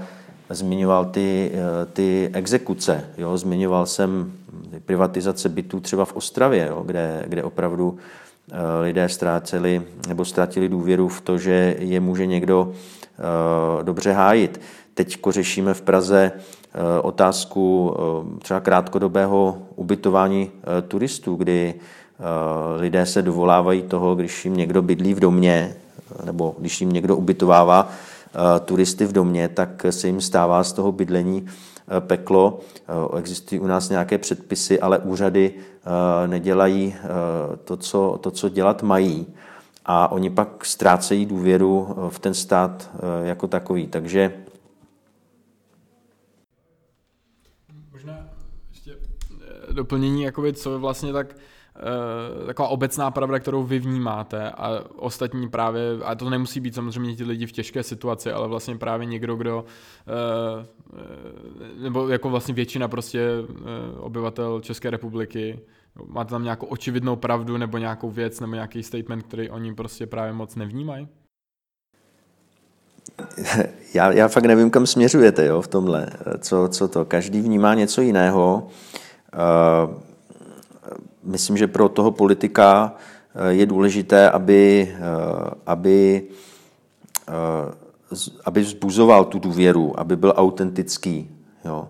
zmiňoval 0.50 1.06
ty, 1.06 1.52
eh, 1.54 1.86
ty 1.86 2.30
exekuce, 2.34 3.06
jo? 3.18 3.38
zmiňoval 3.38 3.86
jsem 3.86 4.34
privatizace 4.86 5.50
bytů 5.50 5.80
třeba 5.80 6.06
v 6.06 6.14
Ostravě, 6.14 6.68
jo? 6.70 6.84
Kde, 6.86 7.24
kde 7.28 7.44
opravdu 7.44 7.98
eh, 8.52 8.82
lidé 8.82 9.10
ztráceli 9.10 9.82
nebo 10.08 10.26
ztratili 10.26 10.70
důvěru 10.70 11.08
v 11.08 11.22
to, 11.22 11.38
že 11.38 11.76
je 11.80 12.00
může 12.00 12.26
někdo 12.26 12.74
eh, 12.74 13.84
dobře 13.84 14.12
hájit. 14.12 14.62
Teď 14.94 15.18
řešíme 15.30 15.74
v 15.74 15.82
Praze 15.82 16.32
otázku 17.02 17.96
třeba 18.42 18.60
krátkodobého 18.60 19.58
ubytování 19.76 20.52
turistů, 20.88 21.36
kdy 21.36 21.74
lidé 22.78 23.06
se 23.06 23.22
dovolávají 23.22 23.82
toho, 23.82 24.16
když 24.16 24.46
jim 24.46 24.58
někdo 24.58 24.82
bydlí 24.82 25.14
v 25.14 25.20
domě, 25.20 25.76
nebo 26.26 26.56
když 26.60 26.82
jim 26.82 26.94
někdo 26.94 27.18
ubytovává 27.18 27.90
Eh, 28.36 28.60
turisty 28.60 29.06
v 29.06 29.12
domě, 29.12 29.48
tak 29.50 29.86
se 29.90 30.08
jim 30.08 30.22
stává 30.22 30.64
z 30.64 30.74
toho 30.74 30.92
bydlení 30.92 31.46
eh, 31.48 32.02
peklo. 32.02 32.60
Eh, 32.76 33.20
existují 33.20 33.62
u 33.62 33.68
nás 33.68 33.90
nějaké 33.90 34.18
předpisy, 34.18 34.80
ale 34.80 35.00
úřady 35.00 35.54
nedělají 36.28 36.96
to, 37.64 37.78
co, 37.78 38.20
to, 38.22 38.32
co 38.32 38.50
dělat 38.50 38.84
mají. 38.84 39.28
A 39.86 40.12
oni 40.12 40.30
pak 40.30 40.66
ztrácejí 40.66 41.26
důvěru 41.26 41.96
v 42.10 42.20
ten 42.20 42.34
stát 42.34 42.90
jako 43.24 43.48
takový. 43.48 43.88
Takže 43.88 44.34
Možná 47.92 48.30
ještě 48.70 48.98
doplnění, 49.74 50.24
jakoby, 50.24 50.54
co 50.54 50.80
vlastně 50.80 51.14
tak 51.14 51.36
Eh, 51.76 52.46
taková 52.46 52.68
obecná 52.68 53.12
pravda, 53.12 53.40
kterou 53.40 53.64
vy 53.64 53.80
vnímáte 53.80 54.50
a 54.52 54.84
ostatní 54.96 55.50
právě, 55.50 55.82
a 56.04 56.16
to 56.16 56.30
nemusí 56.30 56.60
být 56.60 56.76
samozřejmě 56.76 57.16
ti 57.16 57.24
lidi 57.24 57.46
v 57.46 57.52
těžké 57.52 57.84
situaci, 57.84 58.32
ale 58.32 58.48
vlastně 58.48 58.78
právě 58.78 59.06
někdo, 59.06 59.36
kdo, 59.36 59.66
eh, 60.08 60.66
eh, 60.94 61.84
nebo 61.84 62.08
jako 62.08 62.30
vlastně 62.30 62.54
většina 62.54 62.88
prostě 62.88 63.30
obyvatel 63.98 64.62
České 64.62 64.90
republiky, 64.90 65.60
máte 66.08 66.30
tam 66.30 66.44
nějakou 66.44 66.66
očividnou 66.66 67.16
pravdu 67.16 67.58
nebo 67.58 67.78
nějakou 67.78 68.10
věc 68.10 68.40
nebo 68.40 68.54
nějaký 68.54 68.84
statement, 68.84 69.24
který 69.24 69.50
oni 69.50 69.76
prostě 69.76 70.08
právě 70.08 70.34
moc 70.34 70.56
nevnímají? 70.56 71.08
Já, 73.94 74.12
já 74.12 74.28
fakt 74.28 74.46
nevím, 74.46 74.70
kam 74.70 74.86
směřujete 74.86 75.46
jo, 75.46 75.62
v 75.62 75.68
tomhle. 75.68 76.08
Co, 76.40 76.68
co 76.68 76.88
to? 76.88 77.06
Každý 77.06 77.42
vnímá 77.42 77.74
něco 77.74 78.02
jiného. 78.02 78.70
Myslím, 81.24 81.58
že 81.58 81.68
pro 81.68 81.90
toho 81.90 82.12
politika 82.12 82.96
eh, 83.36 83.54
je 83.54 83.66
důležité, 83.66 84.30
aby, 84.30 84.96
eh, 84.96 85.52
aby, 85.66 86.24
eh, 87.28 88.24
aby 88.46 88.62
vzbuzoval 88.62 89.26
tu 89.26 89.40
důvěru, 89.40 90.00
aby 90.00 90.16
byl 90.16 90.34
autentický 90.36 91.30
jo, 91.66 91.90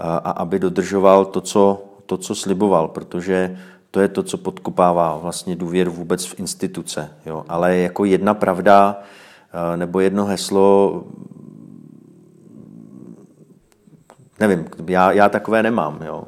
a 0.00 0.30
aby 0.30 0.58
dodržoval 0.58 1.24
to 1.24 1.40
co, 1.40 1.84
to, 2.06 2.16
co 2.16 2.34
sliboval, 2.34 2.88
protože 2.88 3.58
to 3.90 4.00
je 4.00 4.08
to, 4.08 4.22
co 4.22 4.38
podkopává 4.38 5.16
vlastně 5.16 5.56
důvěru 5.56 5.92
vůbec 5.92 6.26
v 6.26 6.40
instituce. 6.40 7.10
Jo. 7.26 7.44
Ale 7.48 7.76
jako 7.76 8.04
jedna 8.04 8.34
pravda 8.34 9.02
nebo 9.76 10.00
jedno 10.00 10.24
heslo, 10.24 11.04
nevím, 14.40 14.64
já, 14.86 15.12
já 15.12 15.28
takové 15.28 15.62
nemám. 15.62 16.00
Jo. 16.04 16.24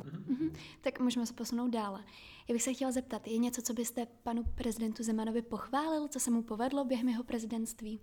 Tak 0.82 1.00
můžeme 1.00 1.26
se 1.26 1.34
posunout 1.34 1.68
dále. 1.68 2.00
Já 2.48 2.52
bych 2.52 2.62
se 2.62 2.72
chtěla 2.72 2.92
zeptat, 2.92 3.28
je 3.28 3.38
něco, 3.38 3.62
co 3.62 3.72
byste 3.72 4.06
panu 4.22 4.42
prezidentu 4.54 5.02
Zemanovi 5.02 5.42
pochválil, 5.42 6.08
co 6.08 6.20
se 6.20 6.30
mu 6.30 6.42
povedlo 6.42 6.84
během 6.84 7.08
jeho 7.08 7.24
prezidentství? 7.24 8.00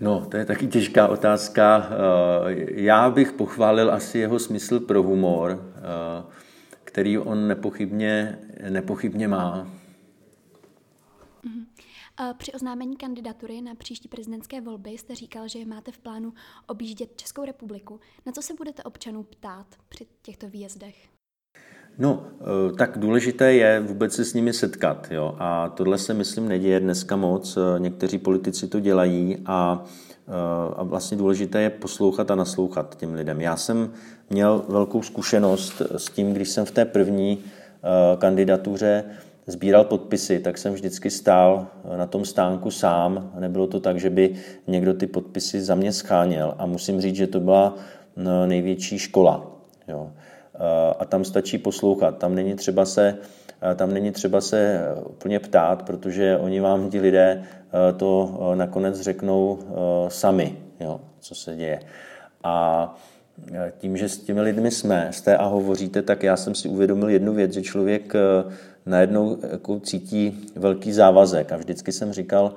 No, 0.00 0.26
to 0.30 0.36
je 0.36 0.44
taky 0.44 0.66
těžká 0.66 1.08
otázka. 1.08 1.88
Eh, 1.90 2.82
já 2.82 3.10
bych 3.10 3.32
pochválil 3.32 3.92
asi 3.92 4.18
jeho 4.18 4.38
smysl 4.38 4.80
pro 4.80 5.02
humor, 5.02 5.72
eh, 5.76 6.24
který 6.84 7.18
on 7.18 7.48
nepochybně, 7.48 8.38
nepochybně 8.70 9.28
má. 9.28 9.66
Při 12.38 12.52
oznámení 12.52 12.96
kandidatury 12.96 13.60
na 13.60 13.74
příští 13.74 14.08
prezidentské 14.08 14.60
volby 14.60 14.90
jste 14.90 15.14
říkal, 15.14 15.48
že 15.48 15.64
máte 15.64 15.92
v 15.92 15.98
plánu 15.98 16.32
objíždět 16.66 17.16
Českou 17.16 17.44
republiku. 17.44 18.00
Na 18.26 18.32
co 18.32 18.42
se 18.42 18.54
budete 18.54 18.82
občanů 18.82 19.22
ptát 19.22 19.66
při 19.88 20.06
těchto 20.22 20.48
výjezdech? 20.48 21.08
No, 21.98 22.24
eh, 22.40 22.72
tak 22.76 22.98
důležité 22.98 23.52
je 23.52 23.80
vůbec 23.80 24.14
se 24.14 24.24
s 24.24 24.34
nimi 24.34 24.52
setkat. 24.52 25.08
Jo? 25.10 25.36
A 25.38 25.68
tohle 25.68 25.98
se, 25.98 26.14
myslím, 26.14 26.48
neděje 26.48 26.80
dneska 26.80 27.16
moc. 27.16 27.56
Eh, 27.56 27.80
někteří 27.80 28.18
politici 28.18 28.68
to 28.68 28.80
dělají 28.80 29.38
a, 29.46 29.84
eh, 30.28 30.74
a 30.76 30.82
vlastně 30.82 31.16
důležité 31.16 31.62
je 31.62 31.70
poslouchat 31.70 32.30
a 32.30 32.34
naslouchat 32.34 32.96
těm 32.96 33.14
lidem. 33.14 33.40
Já 33.40 33.56
jsem 33.56 33.92
měl 34.30 34.64
velkou 34.68 35.02
zkušenost 35.02 35.82
s 35.96 36.10
tím, 36.10 36.32
když 36.32 36.48
jsem 36.48 36.64
v 36.64 36.70
té 36.70 36.84
první 36.84 37.38
kandidatuře 38.18 39.04
sbíral 39.46 39.84
podpisy, 39.84 40.38
tak 40.38 40.58
jsem 40.58 40.72
vždycky 40.72 41.10
stál 41.10 41.66
na 41.96 42.06
tom 42.06 42.24
stánku 42.24 42.70
sám. 42.70 43.32
Nebylo 43.38 43.66
to 43.66 43.80
tak, 43.80 44.00
že 44.00 44.10
by 44.10 44.34
někdo 44.66 44.94
ty 44.94 45.06
podpisy 45.06 45.60
za 45.60 45.74
mě 45.74 45.92
scháněl. 45.92 46.54
A 46.58 46.66
musím 46.66 47.00
říct, 47.00 47.16
že 47.16 47.26
to 47.26 47.40
byla 47.40 47.74
největší 48.46 48.98
škola. 48.98 49.46
Jo. 49.88 50.10
Eh, 50.54 50.94
a 50.98 51.04
tam 51.04 51.24
stačí 51.24 51.58
poslouchat. 51.58 52.18
Tam 52.18 52.34
není 52.34 52.54
třeba 52.54 52.84
se, 52.84 53.18
eh, 53.72 53.74
tam 53.74 53.92
není 53.92 54.10
třeba 54.10 54.40
se 54.40 54.80
úplně 55.06 55.40
ptát, 55.40 55.82
protože 55.82 56.38
oni 56.38 56.60
vám, 56.60 56.90
ti 56.90 57.00
lidé, 57.00 57.42
eh, 57.42 57.92
to 57.92 58.38
nakonec 58.54 59.00
řeknou 59.00 59.58
sami, 60.08 60.56
jo, 60.80 61.00
co 61.20 61.34
se 61.34 61.56
děje. 61.56 61.80
A 62.44 62.96
tím, 63.78 63.96
že 63.96 64.08
s 64.08 64.18
těmi 64.18 64.40
lidmi 64.40 64.70
jsme, 64.70 65.08
jste 65.10 65.36
a 65.36 65.44
hovoříte, 65.46 66.02
tak 66.02 66.22
já 66.22 66.36
jsem 66.36 66.54
si 66.54 66.68
uvědomil 66.68 67.08
jednu 67.08 67.34
věc, 67.34 67.52
že 67.52 67.62
člověk 67.62 68.12
najednou 68.86 69.38
jako 69.52 69.80
cítí 69.80 70.38
velký 70.56 70.92
závazek. 70.92 71.52
A 71.52 71.56
vždycky 71.56 71.92
jsem 71.92 72.12
říkal, 72.12 72.54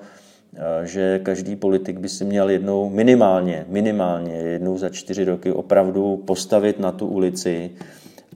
že 0.83 1.19
každý 1.23 1.55
politik 1.55 1.99
by 1.99 2.09
si 2.09 2.25
měl 2.25 2.49
jednou 2.49 2.89
minimálně, 2.89 3.65
minimálně 3.67 4.33
jednou 4.33 4.77
za 4.77 4.89
čtyři 4.89 5.25
roky 5.25 5.51
opravdu 5.51 6.17
postavit 6.17 6.79
na 6.79 6.91
tu 6.91 7.07
ulici 7.07 7.71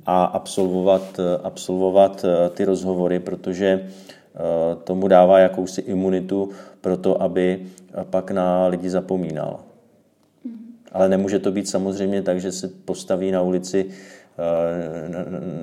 a 0.05 0.23
absolvovat, 0.23 1.19
absolvovat 1.43 2.25
eh, 2.25 2.49
ty 2.49 2.65
rozhovory, 2.65 3.19
protože 3.19 3.67
eh, 3.67 4.39
tomu 4.83 5.07
dává 5.07 5.39
jakousi 5.39 5.81
imunitu 5.81 6.49
pro 6.81 6.97
to, 6.97 7.21
aby 7.21 7.65
pak 8.09 8.31
na 8.31 8.67
lidi 8.67 8.89
zapomínal. 8.89 9.59
Ale 10.91 11.09
nemůže 11.09 11.39
to 11.39 11.51
být 11.51 11.69
samozřejmě 11.69 12.21
tak, 12.21 12.41
že 12.41 12.51
se 12.51 12.67
postaví 12.67 13.31
na 13.31 13.41
ulici 13.41 13.85
eh, 13.85 13.93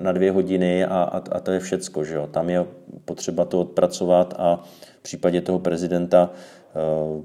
na 0.02 0.12
dvě 0.12 0.32
hodiny 0.32 0.84
a, 0.84 1.02
a, 1.02 1.18
a 1.18 1.40
to 1.40 1.50
je 1.50 1.60
všecko. 1.60 2.04
Že 2.04 2.14
jo? 2.14 2.26
Tam 2.26 2.50
je 2.50 2.66
potřeba 3.04 3.44
to 3.44 3.60
odpracovat 3.60 4.34
a 4.38 4.56
v 4.98 5.02
případě 5.02 5.40
toho 5.40 5.58
prezidenta 5.58 6.30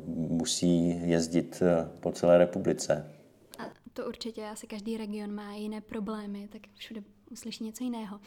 musí 0.05 1.01
jezdit 1.09 1.63
po 1.99 2.11
celé 2.11 2.37
republice. 2.37 3.11
A 3.59 3.63
To 3.93 4.07
určitě, 4.07 4.45
asi 4.47 4.67
každý 4.67 4.97
region 4.97 5.31
má 5.31 5.53
jiné 5.53 5.81
problémy, 5.81 6.47
tak 6.51 6.61
všude 6.75 7.01
uslyší 7.31 7.63
něco 7.63 7.83
jiného. 7.83 8.19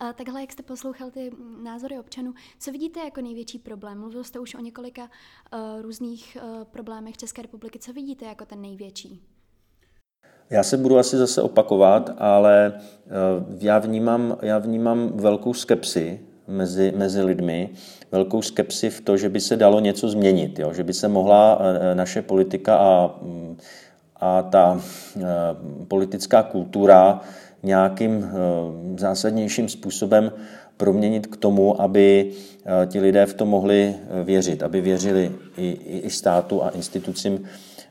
A 0.00 0.12
takhle, 0.12 0.40
jak 0.40 0.52
jste 0.52 0.62
poslouchal 0.62 1.10
ty 1.10 1.30
názory 1.62 1.98
občanů, 1.98 2.34
co 2.58 2.72
vidíte 2.72 3.00
jako 3.00 3.20
největší 3.20 3.58
problém? 3.58 3.98
Mluvil 3.98 4.24
jste 4.24 4.38
už 4.38 4.54
o 4.54 4.60
několika 4.60 5.02
uh, 5.02 5.82
různých 5.82 6.36
uh, 6.42 6.64
problémech 6.64 7.16
České 7.16 7.42
republiky. 7.42 7.78
Co 7.78 7.92
vidíte 7.92 8.24
jako 8.24 8.46
ten 8.46 8.62
největší? 8.62 9.22
Já 10.50 10.62
se 10.62 10.76
budu 10.76 10.98
asi 10.98 11.16
zase 11.16 11.42
opakovat, 11.42 12.10
ale 12.18 12.72
uh, 12.72 13.56
já 13.60 13.78
vnímám, 13.78 14.36
já 14.42 14.58
vnímám 14.58 15.12
velkou 15.14 15.54
skepsi 15.54 16.20
mezi, 16.48 16.92
mezi 16.96 17.22
lidmi, 17.22 17.70
velkou 18.12 18.42
skepsi 18.42 18.90
v 18.90 19.00
to, 19.00 19.16
že 19.16 19.28
by 19.28 19.40
se 19.40 19.56
dalo 19.56 19.80
něco 19.80 20.08
změnit, 20.08 20.58
jo? 20.58 20.72
že 20.72 20.84
by 20.84 20.92
se 20.92 21.08
mohla 21.08 21.58
naše 21.94 22.22
politika 22.22 22.76
a, 22.76 23.20
a 24.16 24.42
ta 24.42 24.80
politická 25.88 26.42
kultura 26.42 27.20
nějakým 27.62 28.24
eh, 28.24 28.30
zásadnějším 28.98 29.68
způsobem 29.68 30.32
proměnit 30.76 31.26
k 31.26 31.36
tomu, 31.36 31.82
aby 31.82 32.32
eh, 32.32 32.86
ti 32.86 33.00
lidé 33.00 33.26
v 33.26 33.34
to 33.34 33.46
mohli 33.46 33.94
eh, 33.94 34.24
věřit, 34.24 34.62
aby 34.62 34.80
věřili 34.80 35.32
i, 35.56 35.78
i 36.06 36.10
státu 36.10 36.64
a 36.64 36.68
institucím 36.68 37.44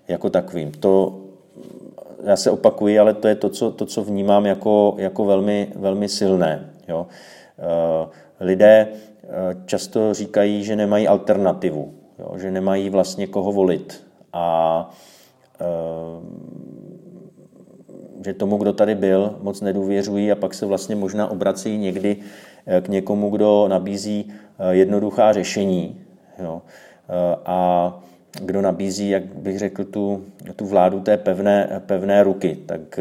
jako 0.08 0.30
takovým. 0.30 0.72
To 0.72 1.22
já 2.24 2.36
se 2.36 2.52
opakuji, 2.52 3.00
ale 3.00 3.14
to 3.14 3.28
je 3.28 3.36
to, 3.36 3.50
co, 3.50 3.72
to, 3.72 3.86
co 3.86 4.04
vnímám 4.04 4.46
jako, 4.46 4.96
jako 4.98 5.26
velmi, 5.26 5.72
velmi 5.76 6.10
silné. 6.10 6.70
Jo. 6.88 7.08
Lidé 8.40 8.88
často 9.66 10.14
říkají, 10.14 10.64
že 10.64 10.76
nemají 10.76 11.08
alternativu, 11.08 11.94
jo, 12.20 12.38
že 12.38 12.52
nemají 12.52 12.90
vlastně 12.90 13.28
koho 13.28 13.52
volit. 13.52 14.04
A 14.34 14.90
že 18.26 18.34
tomu, 18.34 18.58
kdo 18.58 18.74
tady 18.74 18.96
byl, 18.96 19.36
moc 19.42 19.62
nedůvěřují 19.62 20.32
a 20.32 20.36
pak 20.36 20.54
se 20.54 20.66
vlastně 20.66 20.96
možná 20.96 21.32
obrací 21.32 21.78
někdy 21.78 22.18
eh, 22.66 22.82
k 22.82 22.88
někomu, 22.88 23.30
kdo 23.30 23.68
nabízí 23.68 24.34
eh, 24.60 24.76
jednoduchá 24.76 25.34
řešení. 25.34 26.02
Jo. 26.44 26.62
Eh, 27.10 27.38
a 27.46 28.00
kdo 28.42 28.62
nabízí, 28.62 29.10
jak 29.10 29.26
bych 29.26 29.60
řekl, 29.60 29.84
tu, 29.84 30.24
tu 30.56 30.66
vládu 30.66 31.00
té 31.00 31.18
pevné, 31.18 31.82
pevné 31.86 32.24
ruky. 32.24 32.58
Tak 32.66 33.00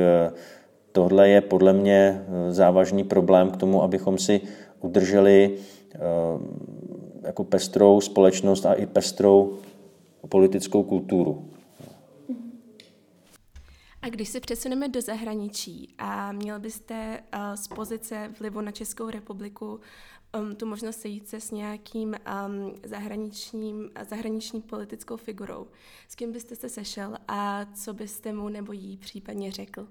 tohle 0.93 1.29
je 1.29 1.41
podle 1.41 1.73
mě 1.73 2.23
závažný 2.51 3.05
problém 3.05 3.51
k 3.51 3.57
tomu, 3.57 3.83
abychom 3.83 4.19
si 4.19 4.41
udrželi 4.81 5.55
jako 7.23 7.45
pestrou 7.45 8.01
společnost 8.01 8.67
a 8.67 8.73
i 8.73 8.87
pestrou 8.87 9.55
politickou 10.29 10.83
kulturu. 10.83 11.45
A 14.07 14.09
když 14.09 14.29
se 14.29 14.41
přesuneme 14.41 14.89
do 14.89 15.01
zahraničí 15.01 15.95
a 15.99 16.33
měl 16.33 16.61
byste 16.61 17.21
uh, 17.35 17.55
z 17.55 17.69
pozice 17.69 18.31
vlivu 18.39 18.61
na 18.61 18.71
Českou 18.71 19.11
republiku 19.11 19.81
um, 20.39 20.57
tu 20.57 20.67
možnost 20.67 21.01
sejít 21.01 21.29
se 21.29 21.41
s 21.41 21.51
nějakým 21.51 22.15
um, 22.47 22.75
zahraničním, 22.85 23.91
zahraniční 24.11 24.61
politickou 24.61 25.17
figurou, 25.17 25.67
s 26.09 26.15
kým 26.15 26.33
byste 26.33 26.57
se 26.57 26.69
sešel 26.69 27.17
a 27.29 27.67
co 27.75 27.95
byste 27.95 28.33
mu 28.33 28.49
nebo 28.49 28.73
jí 28.73 28.97
případně 28.97 29.53
řekl? 29.53 29.87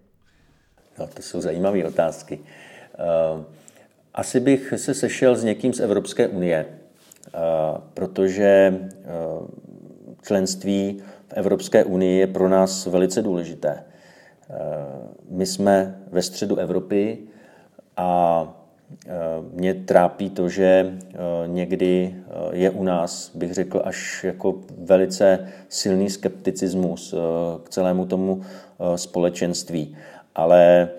No, 1.00 1.08
to 1.08 1.22
jsou 1.22 1.42
zajímavé 1.42 1.86
otázky. 1.86 2.40
Uh, 2.40 3.44
asi 4.14 4.40
bych 4.40 4.74
se 4.76 4.94
sešel 4.94 5.36
s 5.36 5.44
někým 5.44 5.74
z 5.74 5.80
Evropské 5.80 6.28
unie, 6.28 6.80
uh, 7.26 7.40
protože 7.94 8.80
členství 10.22 11.04
v 11.28 11.34
Evropské 11.34 11.84
unii 11.84 12.20
je 12.20 12.28
pro 12.28 12.50
nás 12.50 12.86
velice 12.86 13.22
důležité. 13.22 13.84
My 15.30 15.46
jsme 15.46 16.02
ve 16.12 16.22
středu 16.22 16.56
Evropy 16.56 17.18
a 17.98 18.44
e, 19.08 19.12
mě 19.54 19.74
trápí 19.74 20.30
to, 20.30 20.50
že 20.50 20.66
e, 20.66 20.94
někdy 21.48 22.16
je 22.52 22.70
u 22.70 22.84
nás, 22.84 23.36
bych 23.36 23.54
řekl, 23.54 23.82
až 23.86 24.24
jako 24.24 24.56
velice 24.78 25.48
silný 25.70 26.10
skepticismus 26.10 27.16
k 27.64 27.70
celému 27.70 28.06
tomu 28.06 28.42
společenství. 28.96 29.98
Ale 30.36 30.90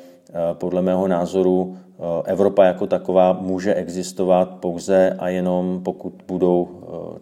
podle 0.52 0.82
mého 0.82 1.08
názoru 1.08 1.78
Evropa 2.24 2.64
jako 2.64 2.86
taková 2.86 3.32
může 3.32 3.74
existovat 3.74 4.50
pouze 4.50 5.16
a 5.18 5.28
jenom 5.28 5.80
pokud 5.84 6.14
budou 6.28 6.68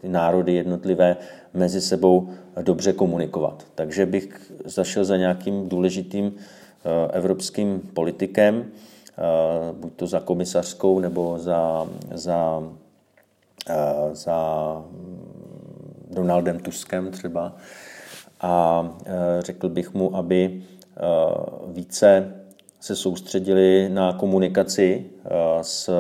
ty 0.01 0.09
národy 0.09 0.55
jednotlivé 0.55 1.17
mezi 1.55 1.81
sebou 1.81 2.29
dobře 2.63 2.93
komunikovat. 2.93 3.67
Takže 3.75 4.07
bych 4.07 4.53
zašel 4.65 5.05
za 5.05 5.17
nějakým 5.17 5.69
důležitým 5.69 6.35
eh, 6.35 7.13
evropským 7.13 7.81
politikem, 7.95 8.65
eh, 8.65 9.23
buď 9.73 9.93
to 9.97 10.07
za 10.07 10.21
komisařskou 10.21 11.01
nebo 11.01 11.39
za, 11.39 11.89
za, 12.15 12.63
eh, 13.69 13.75
za 14.13 14.83
Donaldem 16.11 16.59
Tuskem 16.59 17.11
třeba. 17.11 17.57
A 18.41 18.89
řekl 19.41 19.69
bych 19.69 19.95
mu, 19.95 20.17
aby 20.17 20.63
více 21.67 22.35
se 22.85 22.97
soustředili 22.97 23.89
na 23.89 24.13
komunikaci 24.13 25.05
s 25.63 25.91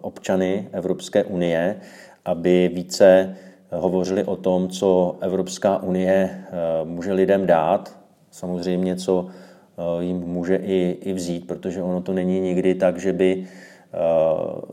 občany 0.00 0.68
Evropské 0.72 1.24
unie, 1.24 1.76
aby 2.24 2.70
více 2.74 3.36
hovořili 3.70 4.24
o 4.24 4.36
tom, 4.36 4.68
co 4.68 5.16
Evropská 5.20 5.82
unie 5.82 6.30
eh, 6.30 6.50
může 6.84 7.12
lidem 7.12 7.46
dát, 7.46 7.98
samozřejmě 8.30 8.96
co 8.96 9.26
eh, 9.28 10.04
jim 10.04 10.16
může 10.16 10.56
i, 10.56 10.98
i 11.00 11.12
vzít, 11.12 11.46
protože 11.46 11.82
ono 11.82 12.00
to 12.00 12.12
není 12.12 12.40
nikdy 12.40 12.74
tak, 12.74 12.98
že 12.98 13.12
by 13.12 13.44
eh, 13.44 13.98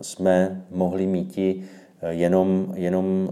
jsme 0.01 0.65
mohli 0.71 1.05
mít 1.05 1.39
jenom, 2.09 2.73
jenom, 2.75 3.29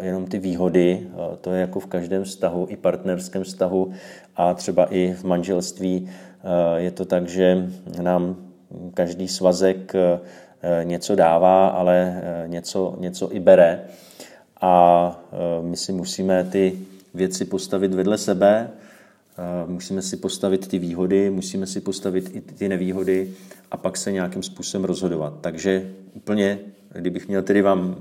jenom 0.00 0.26
ty 0.26 0.38
výhody. 0.38 1.06
To 1.40 1.52
je 1.52 1.60
jako 1.60 1.80
v 1.80 1.86
každém 1.86 2.24
vztahu, 2.24 2.66
i 2.70 2.76
partnerském 2.76 3.44
vztahu 3.44 3.90
a 4.36 4.54
třeba 4.54 4.86
i 4.94 5.12
v 5.12 5.24
manželství. 5.24 6.08
Je 6.76 6.90
to 6.90 7.04
tak, 7.04 7.28
že 7.28 7.68
nám 8.02 8.36
každý 8.94 9.28
svazek 9.28 9.92
něco 10.82 11.14
dává, 11.14 11.68
ale 11.68 12.22
něco, 12.46 12.96
něco 12.98 13.32
i 13.32 13.40
bere 13.40 13.84
a 14.60 15.24
my 15.62 15.76
si 15.76 15.92
musíme 15.92 16.44
ty 16.44 16.78
věci 17.14 17.44
postavit 17.44 17.94
vedle 17.94 18.18
sebe, 18.18 18.70
musíme 19.66 20.02
si 20.02 20.16
postavit 20.16 20.68
ty 20.68 20.78
výhody, 20.78 21.30
musíme 21.30 21.66
si 21.66 21.80
postavit 21.80 22.30
i 22.36 22.40
ty 22.40 22.68
nevýhody 22.68 23.30
a 23.70 23.76
pak 23.76 23.96
se 23.96 24.12
nějakým 24.12 24.42
způsobem 24.42 24.84
rozhodovat. 24.84 25.34
Takže 25.40 25.90
úplně, 26.14 26.58
kdybych 27.00 27.28
měl 27.28 27.42
tedy 27.42 27.62
vám 27.62 27.96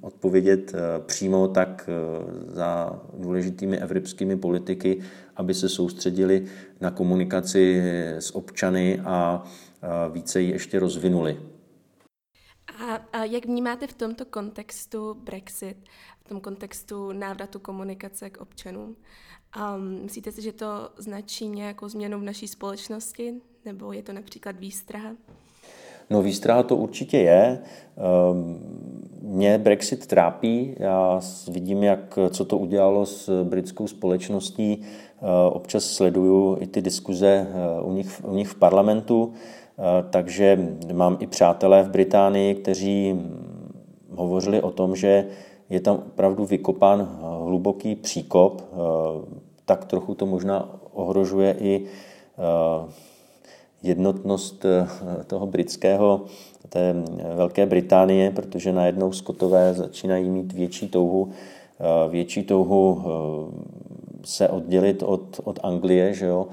odpovědět 0.00 0.74
e, 0.74 1.00
přímo, 1.06 1.48
tak 1.48 1.90
za 2.46 3.00
důležitými 3.18 3.78
evropskými 3.78 4.36
politiky, 4.36 5.00
aby 5.36 5.54
se 5.54 5.68
soustředili 5.68 6.46
na 6.80 6.90
komunikaci 6.90 7.82
s 8.18 8.34
občany 8.34 9.00
a 9.04 9.44
více 10.12 10.40
ji 10.40 10.50
ještě 10.50 10.78
rozvinuli. 10.78 11.38
A 13.12 13.24
jak 13.24 13.46
vnímáte 13.46 13.86
v 13.86 13.92
tomto 13.92 14.24
kontextu 14.24 15.14
Brexit, 15.14 15.76
v 16.24 16.28
tom 16.28 16.40
kontextu 16.40 17.12
návratu 17.12 17.58
komunikace 17.58 18.30
k 18.30 18.40
občanům? 18.40 18.96
Um, 19.76 20.02
myslíte 20.02 20.32
si, 20.32 20.42
že 20.42 20.52
to 20.52 20.90
značí 20.96 21.48
nějakou 21.48 21.88
změnu 21.88 22.20
v 22.20 22.22
naší 22.22 22.48
společnosti, 22.48 23.34
nebo 23.64 23.92
je 23.92 24.02
to 24.02 24.12
například 24.12 24.56
výstraha? 24.56 25.10
No 26.10 26.22
výstraha 26.22 26.62
to 26.62 26.76
určitě 26.76 27.18
je. 27.18 27.58
Ehm, 27.96 28.58
mě 29.22 29.58
Brexit 29.58 30.06
trápí. 30.06 30.74
Já 30.78 31.20
vidím, 31.50 31.82
jak, 31.82 32.18
co 32.30 32.44
to 32.44 32.58
udělalo 32.58 33.06
s 33.06 33.44
britskou 33.44 33.86
společností. 33.86 34.82
Ehm, 34.82 35.28
občas 35.52 35.84
sleduju 35.84 36.56
i 36.60 36.66
ty 36.66 36.82
diskuze 36.82 37.46
ehm, 37.50 37.56
u 37.82 37.92
nich, 37.92 38.20
u 38.24 38.34
nich 38.34 38.48
v 38.48 38.54
parlamentu. 38.54 39.32
Takže 40.10 40.74
mám 40.92 41.16
i 41.20 41.26
přátelé 41.26 41.82
v 41.82 41.90
Británii, 41.90 42.54
kteří 42.54 43.20
hovořili 44.10 44.62
o 44.62 44.70
tom, 44.70 44.96
že 44.96 45.26
je 45.70 45.80
tam 45.80 45.96
opravdu 45.96 46.44
vykopán 46.44 47.00
eh, 47.00 47.44
hluboký 47.44 47.94
příkop, 47.94 48.62
tak 49.64 49.84
trochu 49.84 50.14
to 50.14 50.26
možná 50.26 50.68
ohrožuje 50.92 51.56
i 51.60 51.84
jednotnost 53.82 54.66
toho 55.26 55.46
britského, 55.46 56.24
té 56.68 56.94
Velké 57.34 57.66
Británie, 57.66 58.30
protože 58.30 58.72
najednou 58.72 59.12
skotové 59.12 59.74
začínají 59.74 60.28
mít 60.28 60.52
větší 60.52 60.88
touhu, 60.88 61.30
větší 62.10 62.42
touhu 62.42 63.02
se 64.24 64.48
oddělit 64.48 65.02
od, 65.02 65.40
od 65.44 65.60
Anglie, 65.62 66.14
že 66.14 66.26
jo? 66.26 66.46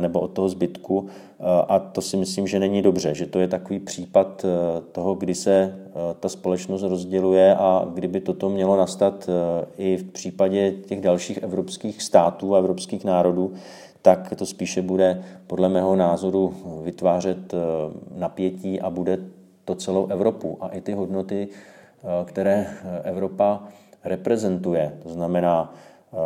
nebo 0.00 0.20
od 0.20 0.28
toho 0.28 0.48
zbytku. 0.48 1.08
A 1.68 1.78
to 1.78 2.00
si 2.00 2.16
myslím, 2.16 2.46
že 2.46 2.58
není 2.58 2.82
dobře, 2.82 3.14
že 3.14 3.26
to 3.26 3.38
je 3.38 3.48
takový 3.48 3.78
případ 3.78 4.46
toho, 4.92 5.14
kdy 5.14 5.34
se 5.34 5.74
ta 6.20 6.28
společnost 6.28 6.82
rozděluje 6.82 7.56
a 7.56 7.86
kdyby 7.94 8.20
toto 8.20 8.48
mělo 8.48 8.76
nastat 8.76 9.30
i 9.78 9.96
v 9.96 10.04
případě 10.04 10.72
těch 10.86 11.00
dalších 11.00 11.42
evropských 11.42 12.02
států 12.02 12.54
a 12.54 12.58
evropských 12.58 13.04
národů, 13.04 13.52
tak 14.02 14.34
to 14.36 14.46
spíše 14.46 14.82
bude 14.82 15.22
podle 15.46 15.68
mého 15.68 15.96
názoru 15.96 16.54
vytvářet 16.82 17.54
napětí 18.16 18.80
a 18.80 18.90
bude 18.90 19.18
to 19.64 19.74
celou 19.74 20.06
Evropu 20.06 20.58
a 20.60 20.68
i 20.68 20.80
ty 20.80 20.92
hodnoty, 20.92 21.48
které 22.24 22.66
Evropa 23.02 23.62
reprezentuje, 24.04 24.98
to 25.02 25.08
znamená 25.08 25.74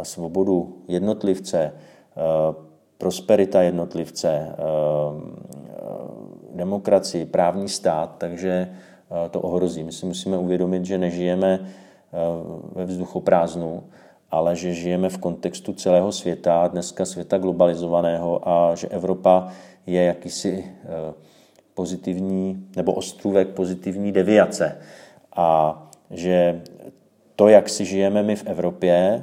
svobodu 0.03 0.77
jednotlivce, 0.89 1.72
prosperita 2.99 3.62
jednotlivce, 3.62 4.57
demokracii, 6.55 7.27
právní 7.27 7.68
stát, 7.68 8.14
takže 8.18 8.75
to 9.31 9.41
ohrozí. 9.41 9.85
My 9.85 9.93
si 9.93 10.07
musíme 10.07 10.39
uvědomit, 10.39 10.85
že 10.85 10.99
nežijeme 10.99 11.66
ve 12.72 12.85
vzduchoprázdnu, 12.85 13.83
ale 14.35 14.57
že 14.57 14.74
žijeme 14.74 15.09
v 15.09 15.18
kontextu 15.18 15.72
celého 15.72 16.12
světa, 16.12 16.68
dneska 16.68 17.05
světa 17.05 17.39
globalizovaného 17.39 18.49
a 18.49 18.74
že 18.74 18.89
Evropa 18.89 19.49
je 19.87 20.03
jakýsi 20.03 20.64
pozitivní 21.74 22.66
nebo 22.76 22.93
ostrůvek 22.93 23.49
pozitivní 23.49 24.12
deviace. 24.12 24.78
A 25.37 25.78
že 26.11 26.62
to, 27.37 27.49
jak 27.49 27.68
si 27.68 27.85
žijeme 27.85 28.22
my 28.22 28.37
v 28.37 28.47
Evropě, 28.47 29.22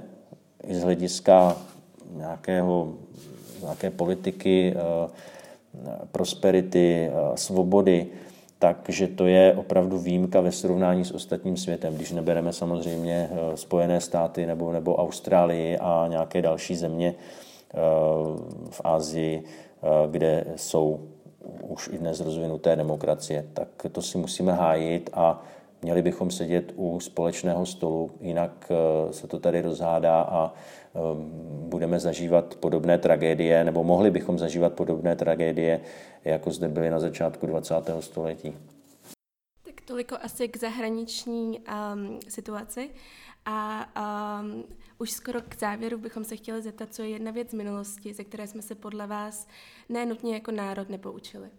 i 0.68 0.76
z 0.76 0.84
hlediska 0.84 1.57
nějakého, 2.16 2.93
nějaké 3.62 3.89
politiky, 3.89 4.76
prosperity, 6.12 7.12
svobody, 7.36 8.07
takže 8.62 9.07
to 9.07 9.26
je 9.28 9.53
opravdu 9.57 9.97
výjimka 9.97 10.41
ve 10.41 10.51
srovnání 10.51 11.05
s 11.05 11.12
ostatním 11.12 11.57
světem, 11.57 11.95
když 11.95 12.12
nebereme 12.12 12.53
samozřejmě 12.53 13.30
eh, 13.32 13.57
Spojené 13.57 14.01
státy 14.01 14.45
nebo, 14.45 14.72
nebo 14.72 14.95
Austrálii 14.95 15.78
a 15.78 16.05
nějaké 16.09 16.41
další 16.41 16.76
země 16.76 17.16
eh, 17.16 17.78
v 18.70 18.82
Asii, 18.84 19.43
eh, 19.43 19.88
kde 20.12 20.45
jsou 20.55 20.99
už 21.68 21.89
i 21.93 21.97
dnes 21.97 22.20
rozvinuté 22.20 22.76
demokracie, 22.76 23.45
tak 23.53 23.68
to 23.91 24.01
si 24.01 24.18
musíme 24.18 24.53
hájit 24.53 25.09
a 25.14 25.43
měli 25.82 26.02
bychom 26.02 26.32
sedět 26.32 26.74
u 26.76 27.00
společného 27.00 27.66
stolu, 27.66 28.12
jinak 28.22 28.72
se 29.12 29.28
to 29.28 29.40
tady 29.40 29.62
rozhádá 29.62 30.22
a 30.22 30.54
budeme 31.68 32.00
zažívat 32.00 32.56
podobné 32.56 32.98
tragédie, 32.98 33.64
nebo 33.64 33.84
mohli 33.84 34.12
bychom 34.12 34.40
zažívat 34.40 34.74
podobné 34.74 35.16
tragédie, 35.16 35.82
jako 36.26 36.52
zde 36.52 36.68
byly 36.68 36.90
na 36.90 37.00
začátku 37.00 37.46
20. 37.46 37.76
století. 38.00 38.58
Tak 39.66 39.82
toliko 39.86 40.18
asi 40.22 40.48
k 40.48 40.58
zahraniční 40.58 41.60
um, 41.60 42.20
situaci. 42.30 42.90
A 43.46 43.88
um, 44.42 44.64
už 45.00 45.12
skoro 45.12 45.42
k 45.42 45.60
závěru 45.60 45.98
bychom 45.98 46.24
se 46.24 46.36
chtěli 46.36 46.62
zeptat, 46.62 46.94
co 46.94 47.02
je 47.02 47.10
jedna 47.10 47.32
věc 47.32 47.50
z 47.50 47.54
minulosti, 47.54 48.14
ze 48.14 48.24
které 48.24 48.48
jsme 48.48 48.62
se 48.62 48.76
podle 48.76 49.08
vás 49.08 49.48
nenutně 49.90 50.34
jako 50.34 50.52
národ 50.52 50.90
nepoučili. 50.90 51.50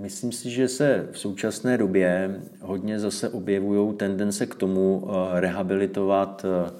Myslím 0.00 0.32
si, 0.32 0.50
že 0.50 0.68
se 0.68 1.08
v 1.12 1.18
současné 1.18 1.78
době 1.78 2.40
hodně 2.60 2.98
zase 2.98 3.28
objevují 3.28 3.94
tendence 3.96 4.46
k 4.46 4.54
tomu 4.54 5.08
eh, 5.08 5.40
rehabilitovat 5.40 6.44
eh, 6.44 6.70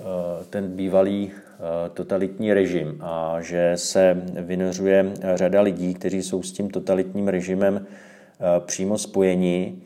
eh, 0.00 0.04
ten 0.50 0.76
bývalý 0.76 1.32
totalitní 1.94 2.52
režim 2.52 2.96
a 3.00 3.40
že 3.40 3.72
se 3.74 4.22
vynořuje 4.40 5.12
řada 5.34 5.60
lidí, 5.60 5.94
kteří 5.94 6.22
jsou 6.22 6.42
s 6.42 6.52
tím 6.52 6.70
totalitním 6.70 7.28
režimem 7.28 7.86
přímo 8.66 8.98
spojeni 8.98 9.78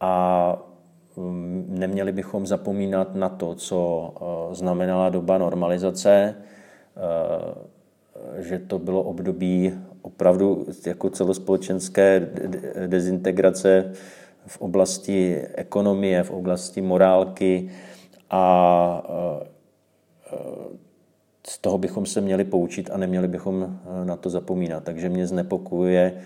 a 0.00 0.56
mm, 1.16 1.66
neměli 1.68 2.12
bychom 2.12 2.46
zapomínat 2.46 3.14
na 3.14 3.28
to, 3.28 3.54
co 3.54 4.12
znamenala 4.52 5.08
doba 5.08 5.38
normalizace, 5.38 6.34
že 8.38 8.58
to 8.58 8.78
bylo 8.78 9.02
období 9.02 9.72
opravdu 10.04 10.66
jako 10.86 11.10
celospolečenské 11.10 12.28
dezintegrace 12.86 13.92
v 14.46 14.60
oblasti 14.60 15.42
ekonomie, 15.54 16.22
v 16.22 16.30
oblasti 16.30 16.80
morálky 16.80 17.70
a 18.30 19.02
z 21.46 21.58
toho 21.58 21.78
bychom 21.78 22.06
se 22.06 22.20
měli 22.20 22.44
poučit 22.44 22.90
a 22.92 22.96
neměli 22.96 23.28
bychom 23.28 23.80
na 24.04 24.16
to 24.16 24.30
zapomínat. 24.30 24.84
Takže 24.84 25.08
mě 25.08 25.26
znepokojuje 25.26 26.20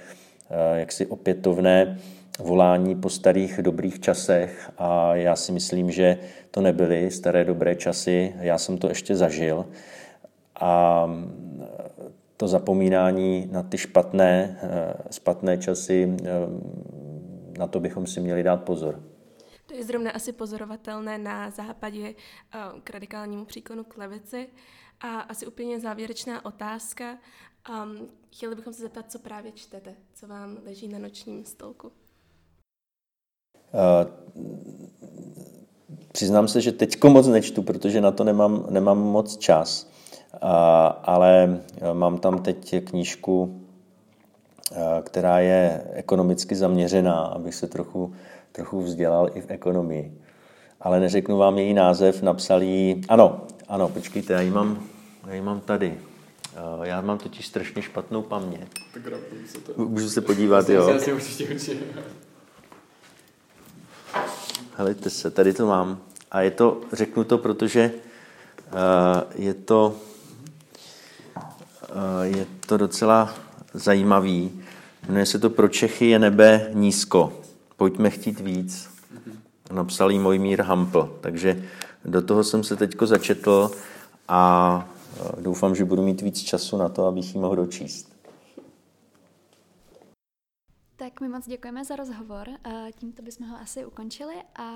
jaksi 0.74 1.06
opětovné 1.06 1.98
volání 2.38 2.94
po 2.94 3.10
starých 3.10 3.62
dobrých 3.62 4.00
časech 4.00 4.70
a 4.78 5.14
já 5.14 5.36
si 5.36 5.52
myslím, 5.52 5.90
že 5.90 6.18
to 6.50 6.60
nebyly 6.60 7.10
staré 7.10 7.44
dobré 7.44 7.74
časy, 7.74 8.34
já 8.40 8.58
jsem 8.58 8.78
to 8.78 8.88
ještě 8.88 9.16
zažil 9.16 9.66
a 10.60 11.06
to 12.38 12.48
zapomínání 12.48 13.48
na 13.52 13.62
ty 13.62 13.78
špatné, 13.78 14.60
eh, 14.62 15.12
špatné 15.12 15.58
časy, 15.58 16.16
eh, 16.22 16.28
na 17.58 17.66
to 17.66 17.80
bychom 17.80 18.06
si 18.06 18.20
měli 18.20 18.42
dát 18.42 18.64
pozor. 18.64 19.02
To 19.66 19.74
je 19.74 19.84
zrovna 19.84 20.10
asi 20.10 20.32
pozorovatelné 20.32 21.18
na 21.18 21.50
západě 21.50 22.08
eh, 22.08 22.58
k 22.84 22.90
radikálnímu 22.90 23.44
příklonu 23.44 23.84
k 23.84 23.96
levici. 23.96 24.48
A 25.00 25.20
asi 25.20 25.46
úplně 25.46 25.80
závěrečná 25.80 26.44
otázka. 26.44 27.18
Um, 27.70 28.08
chtěli 28.32 28.54
bychom 28.54 28.72
se 28.72 28.82
zeptat, 28.82 29.12
co 29.12 29.18
právě 29.18 29.52
čtete, 29.52 29.94
co 30.14 30.26
vám 30.26 30.58
leží 30.64 30.88
na 30.88 30.98
nočním 30.98 31.44
stolku. 31.44 31.86
Uh, 33.72 34.10
přiznám 36.12 36.48
se, 36.48 36.60
že 36.60 36.72
teďko 36.72 37.10
moc 37.10 37.26
nečtu, 37.26 37.62
protože 37.62 38.00
na 38.00 38.10
to 38.10 38.24
nemám, 38.24 38.66
nemám 38.70 38.98
moc 38.98 39.36
čas 39.36 39.90
ale 41.02 41.60
e, 41.80 41.94
mám 41.94 42.18
tam 42.18 42.42
teď 42.42 42.84
knížku, 42.84 43.62
e, 44.72 45.02
která 45.02 45.38
je 45.38 45.82
ekonomicky 45.92 46.56
zaměřená, 46.56 47.20
abych 47.20 47.54
se 47.54 47.66
trochu, 47.66 48.14
trochu 48.52 48.82
vzdělal 48.82 49.30
i 49.34 49.40
v 49.40 49.50
ekonomii. 49.50 50.20
Ale 50.80 51.00
neřeknu 51.00 51.36
vám 51.36 51.58
její 51.58 51.74
název, 51.74 52.22
napsal 52.22 52.62
ji... 52.62 53.00
Ano, 53.08 53.40
ano, 53.68 53.88
počkejte, 53.88 54.32
já 54.32 54.40
ji 54.40 54.50
mám, 54.50 54.82
já 55.26 55.34
ji 55.34 55.40
mám 55.40 55.60
tady. 55.60 55.98
E, 56.82 56.88
já 56.88 57.00
mám 57.00 57.18
totiž 57.18 57.46
strašně 57.46 57.82
špatnou 57.82 58.22
paměť. 58.22 58.68
Tak 58.94 59.02
se 59.46 59.58
to... 59.60 59.72
Můžu 59.84 60.10
se 60.10 60.20
podívat, 60.20 60.68
jo. 60.68 60.98
Helejte 64.76 65.10
se, 65.10 65.30
tady 65.30 65.52
to 65.52 65.66
mám. 65.66 65.98
A 66.30 66.40
je 66.40 66.50
to, 66.50 66.80
řeknu 66.92 67.24
to, 67.24 67.38
protože 67.38 67.90
uh, 68.66 69.22
je 69.34 69.54
to 69.54 69.96
je 72.22 72.46
to 72.66 72.76
docela 72.76 73.34
zajímavý. 73.74 74.62
Jmenuje 75.08 75.26
se 75.26 75.38
to 75.38 75.50
Pro 75.50 75.68
Čechy 75.68 76.06
je 76.06 76.18
nebe 76.18 76.70
nízko. 76.74 77.32
Pojďme 77.76 78.10
chtít 78.10 78.40
víc. 78.40 78.90
Napsal 79.72 80.10
jí 80.10 80.18
Mojmír 80.18 80.62
Hampl. 80.62 81.18
Takže 81.20 81.64
do 82.04 82.22
toho 82.22 82.44
jsem 82.44 82.64
se 82.64 82.76
teďko 82.76 83.06
začetl 83.06 83.70
a 84.28 84.88
eh, 85.16 85.42
doufám, 85.42 85.74
že 85.74 85.84
budu 85.84 86.02
mít 86.02 86.22
víc 86.22 86.42
času 86.42 86.76
na 86.76 86.88
to, 86.88 87.06
abych 87.06 87.34
ji 87.34 87.40
mohl 87.40 87.56
dočíst. 87.56 88.18
Tak 90.96 91.20
my 91.20 91.28
moc 91.28 91.46
děkujeme 91.48 91.84
za 91.84 91.96
rozhovor. 91.96 92.48
Tímto 92.98 93.22
bychom 93.22 93.46
ho 93.48 93.56
asi 93.62 93.84
ukončili 93.84 94.34
a 94.56 94.72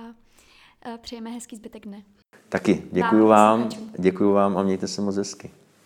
přejeme 0.97 1.31
hezký 1.31 1.57
zbytek 1.57 1.87
dne. 1.87 2.03
Taky 2.49 2.83
děkuji 2.93 3.27
vám, 3.27 3.69
děkuji 3.99 4.33
vám 4.33 4.59
a 4.59 4.63
mějte 4.63 4.89
se 4.89 5.03
moc 5.03 5.17
hezky. 5.17 5.51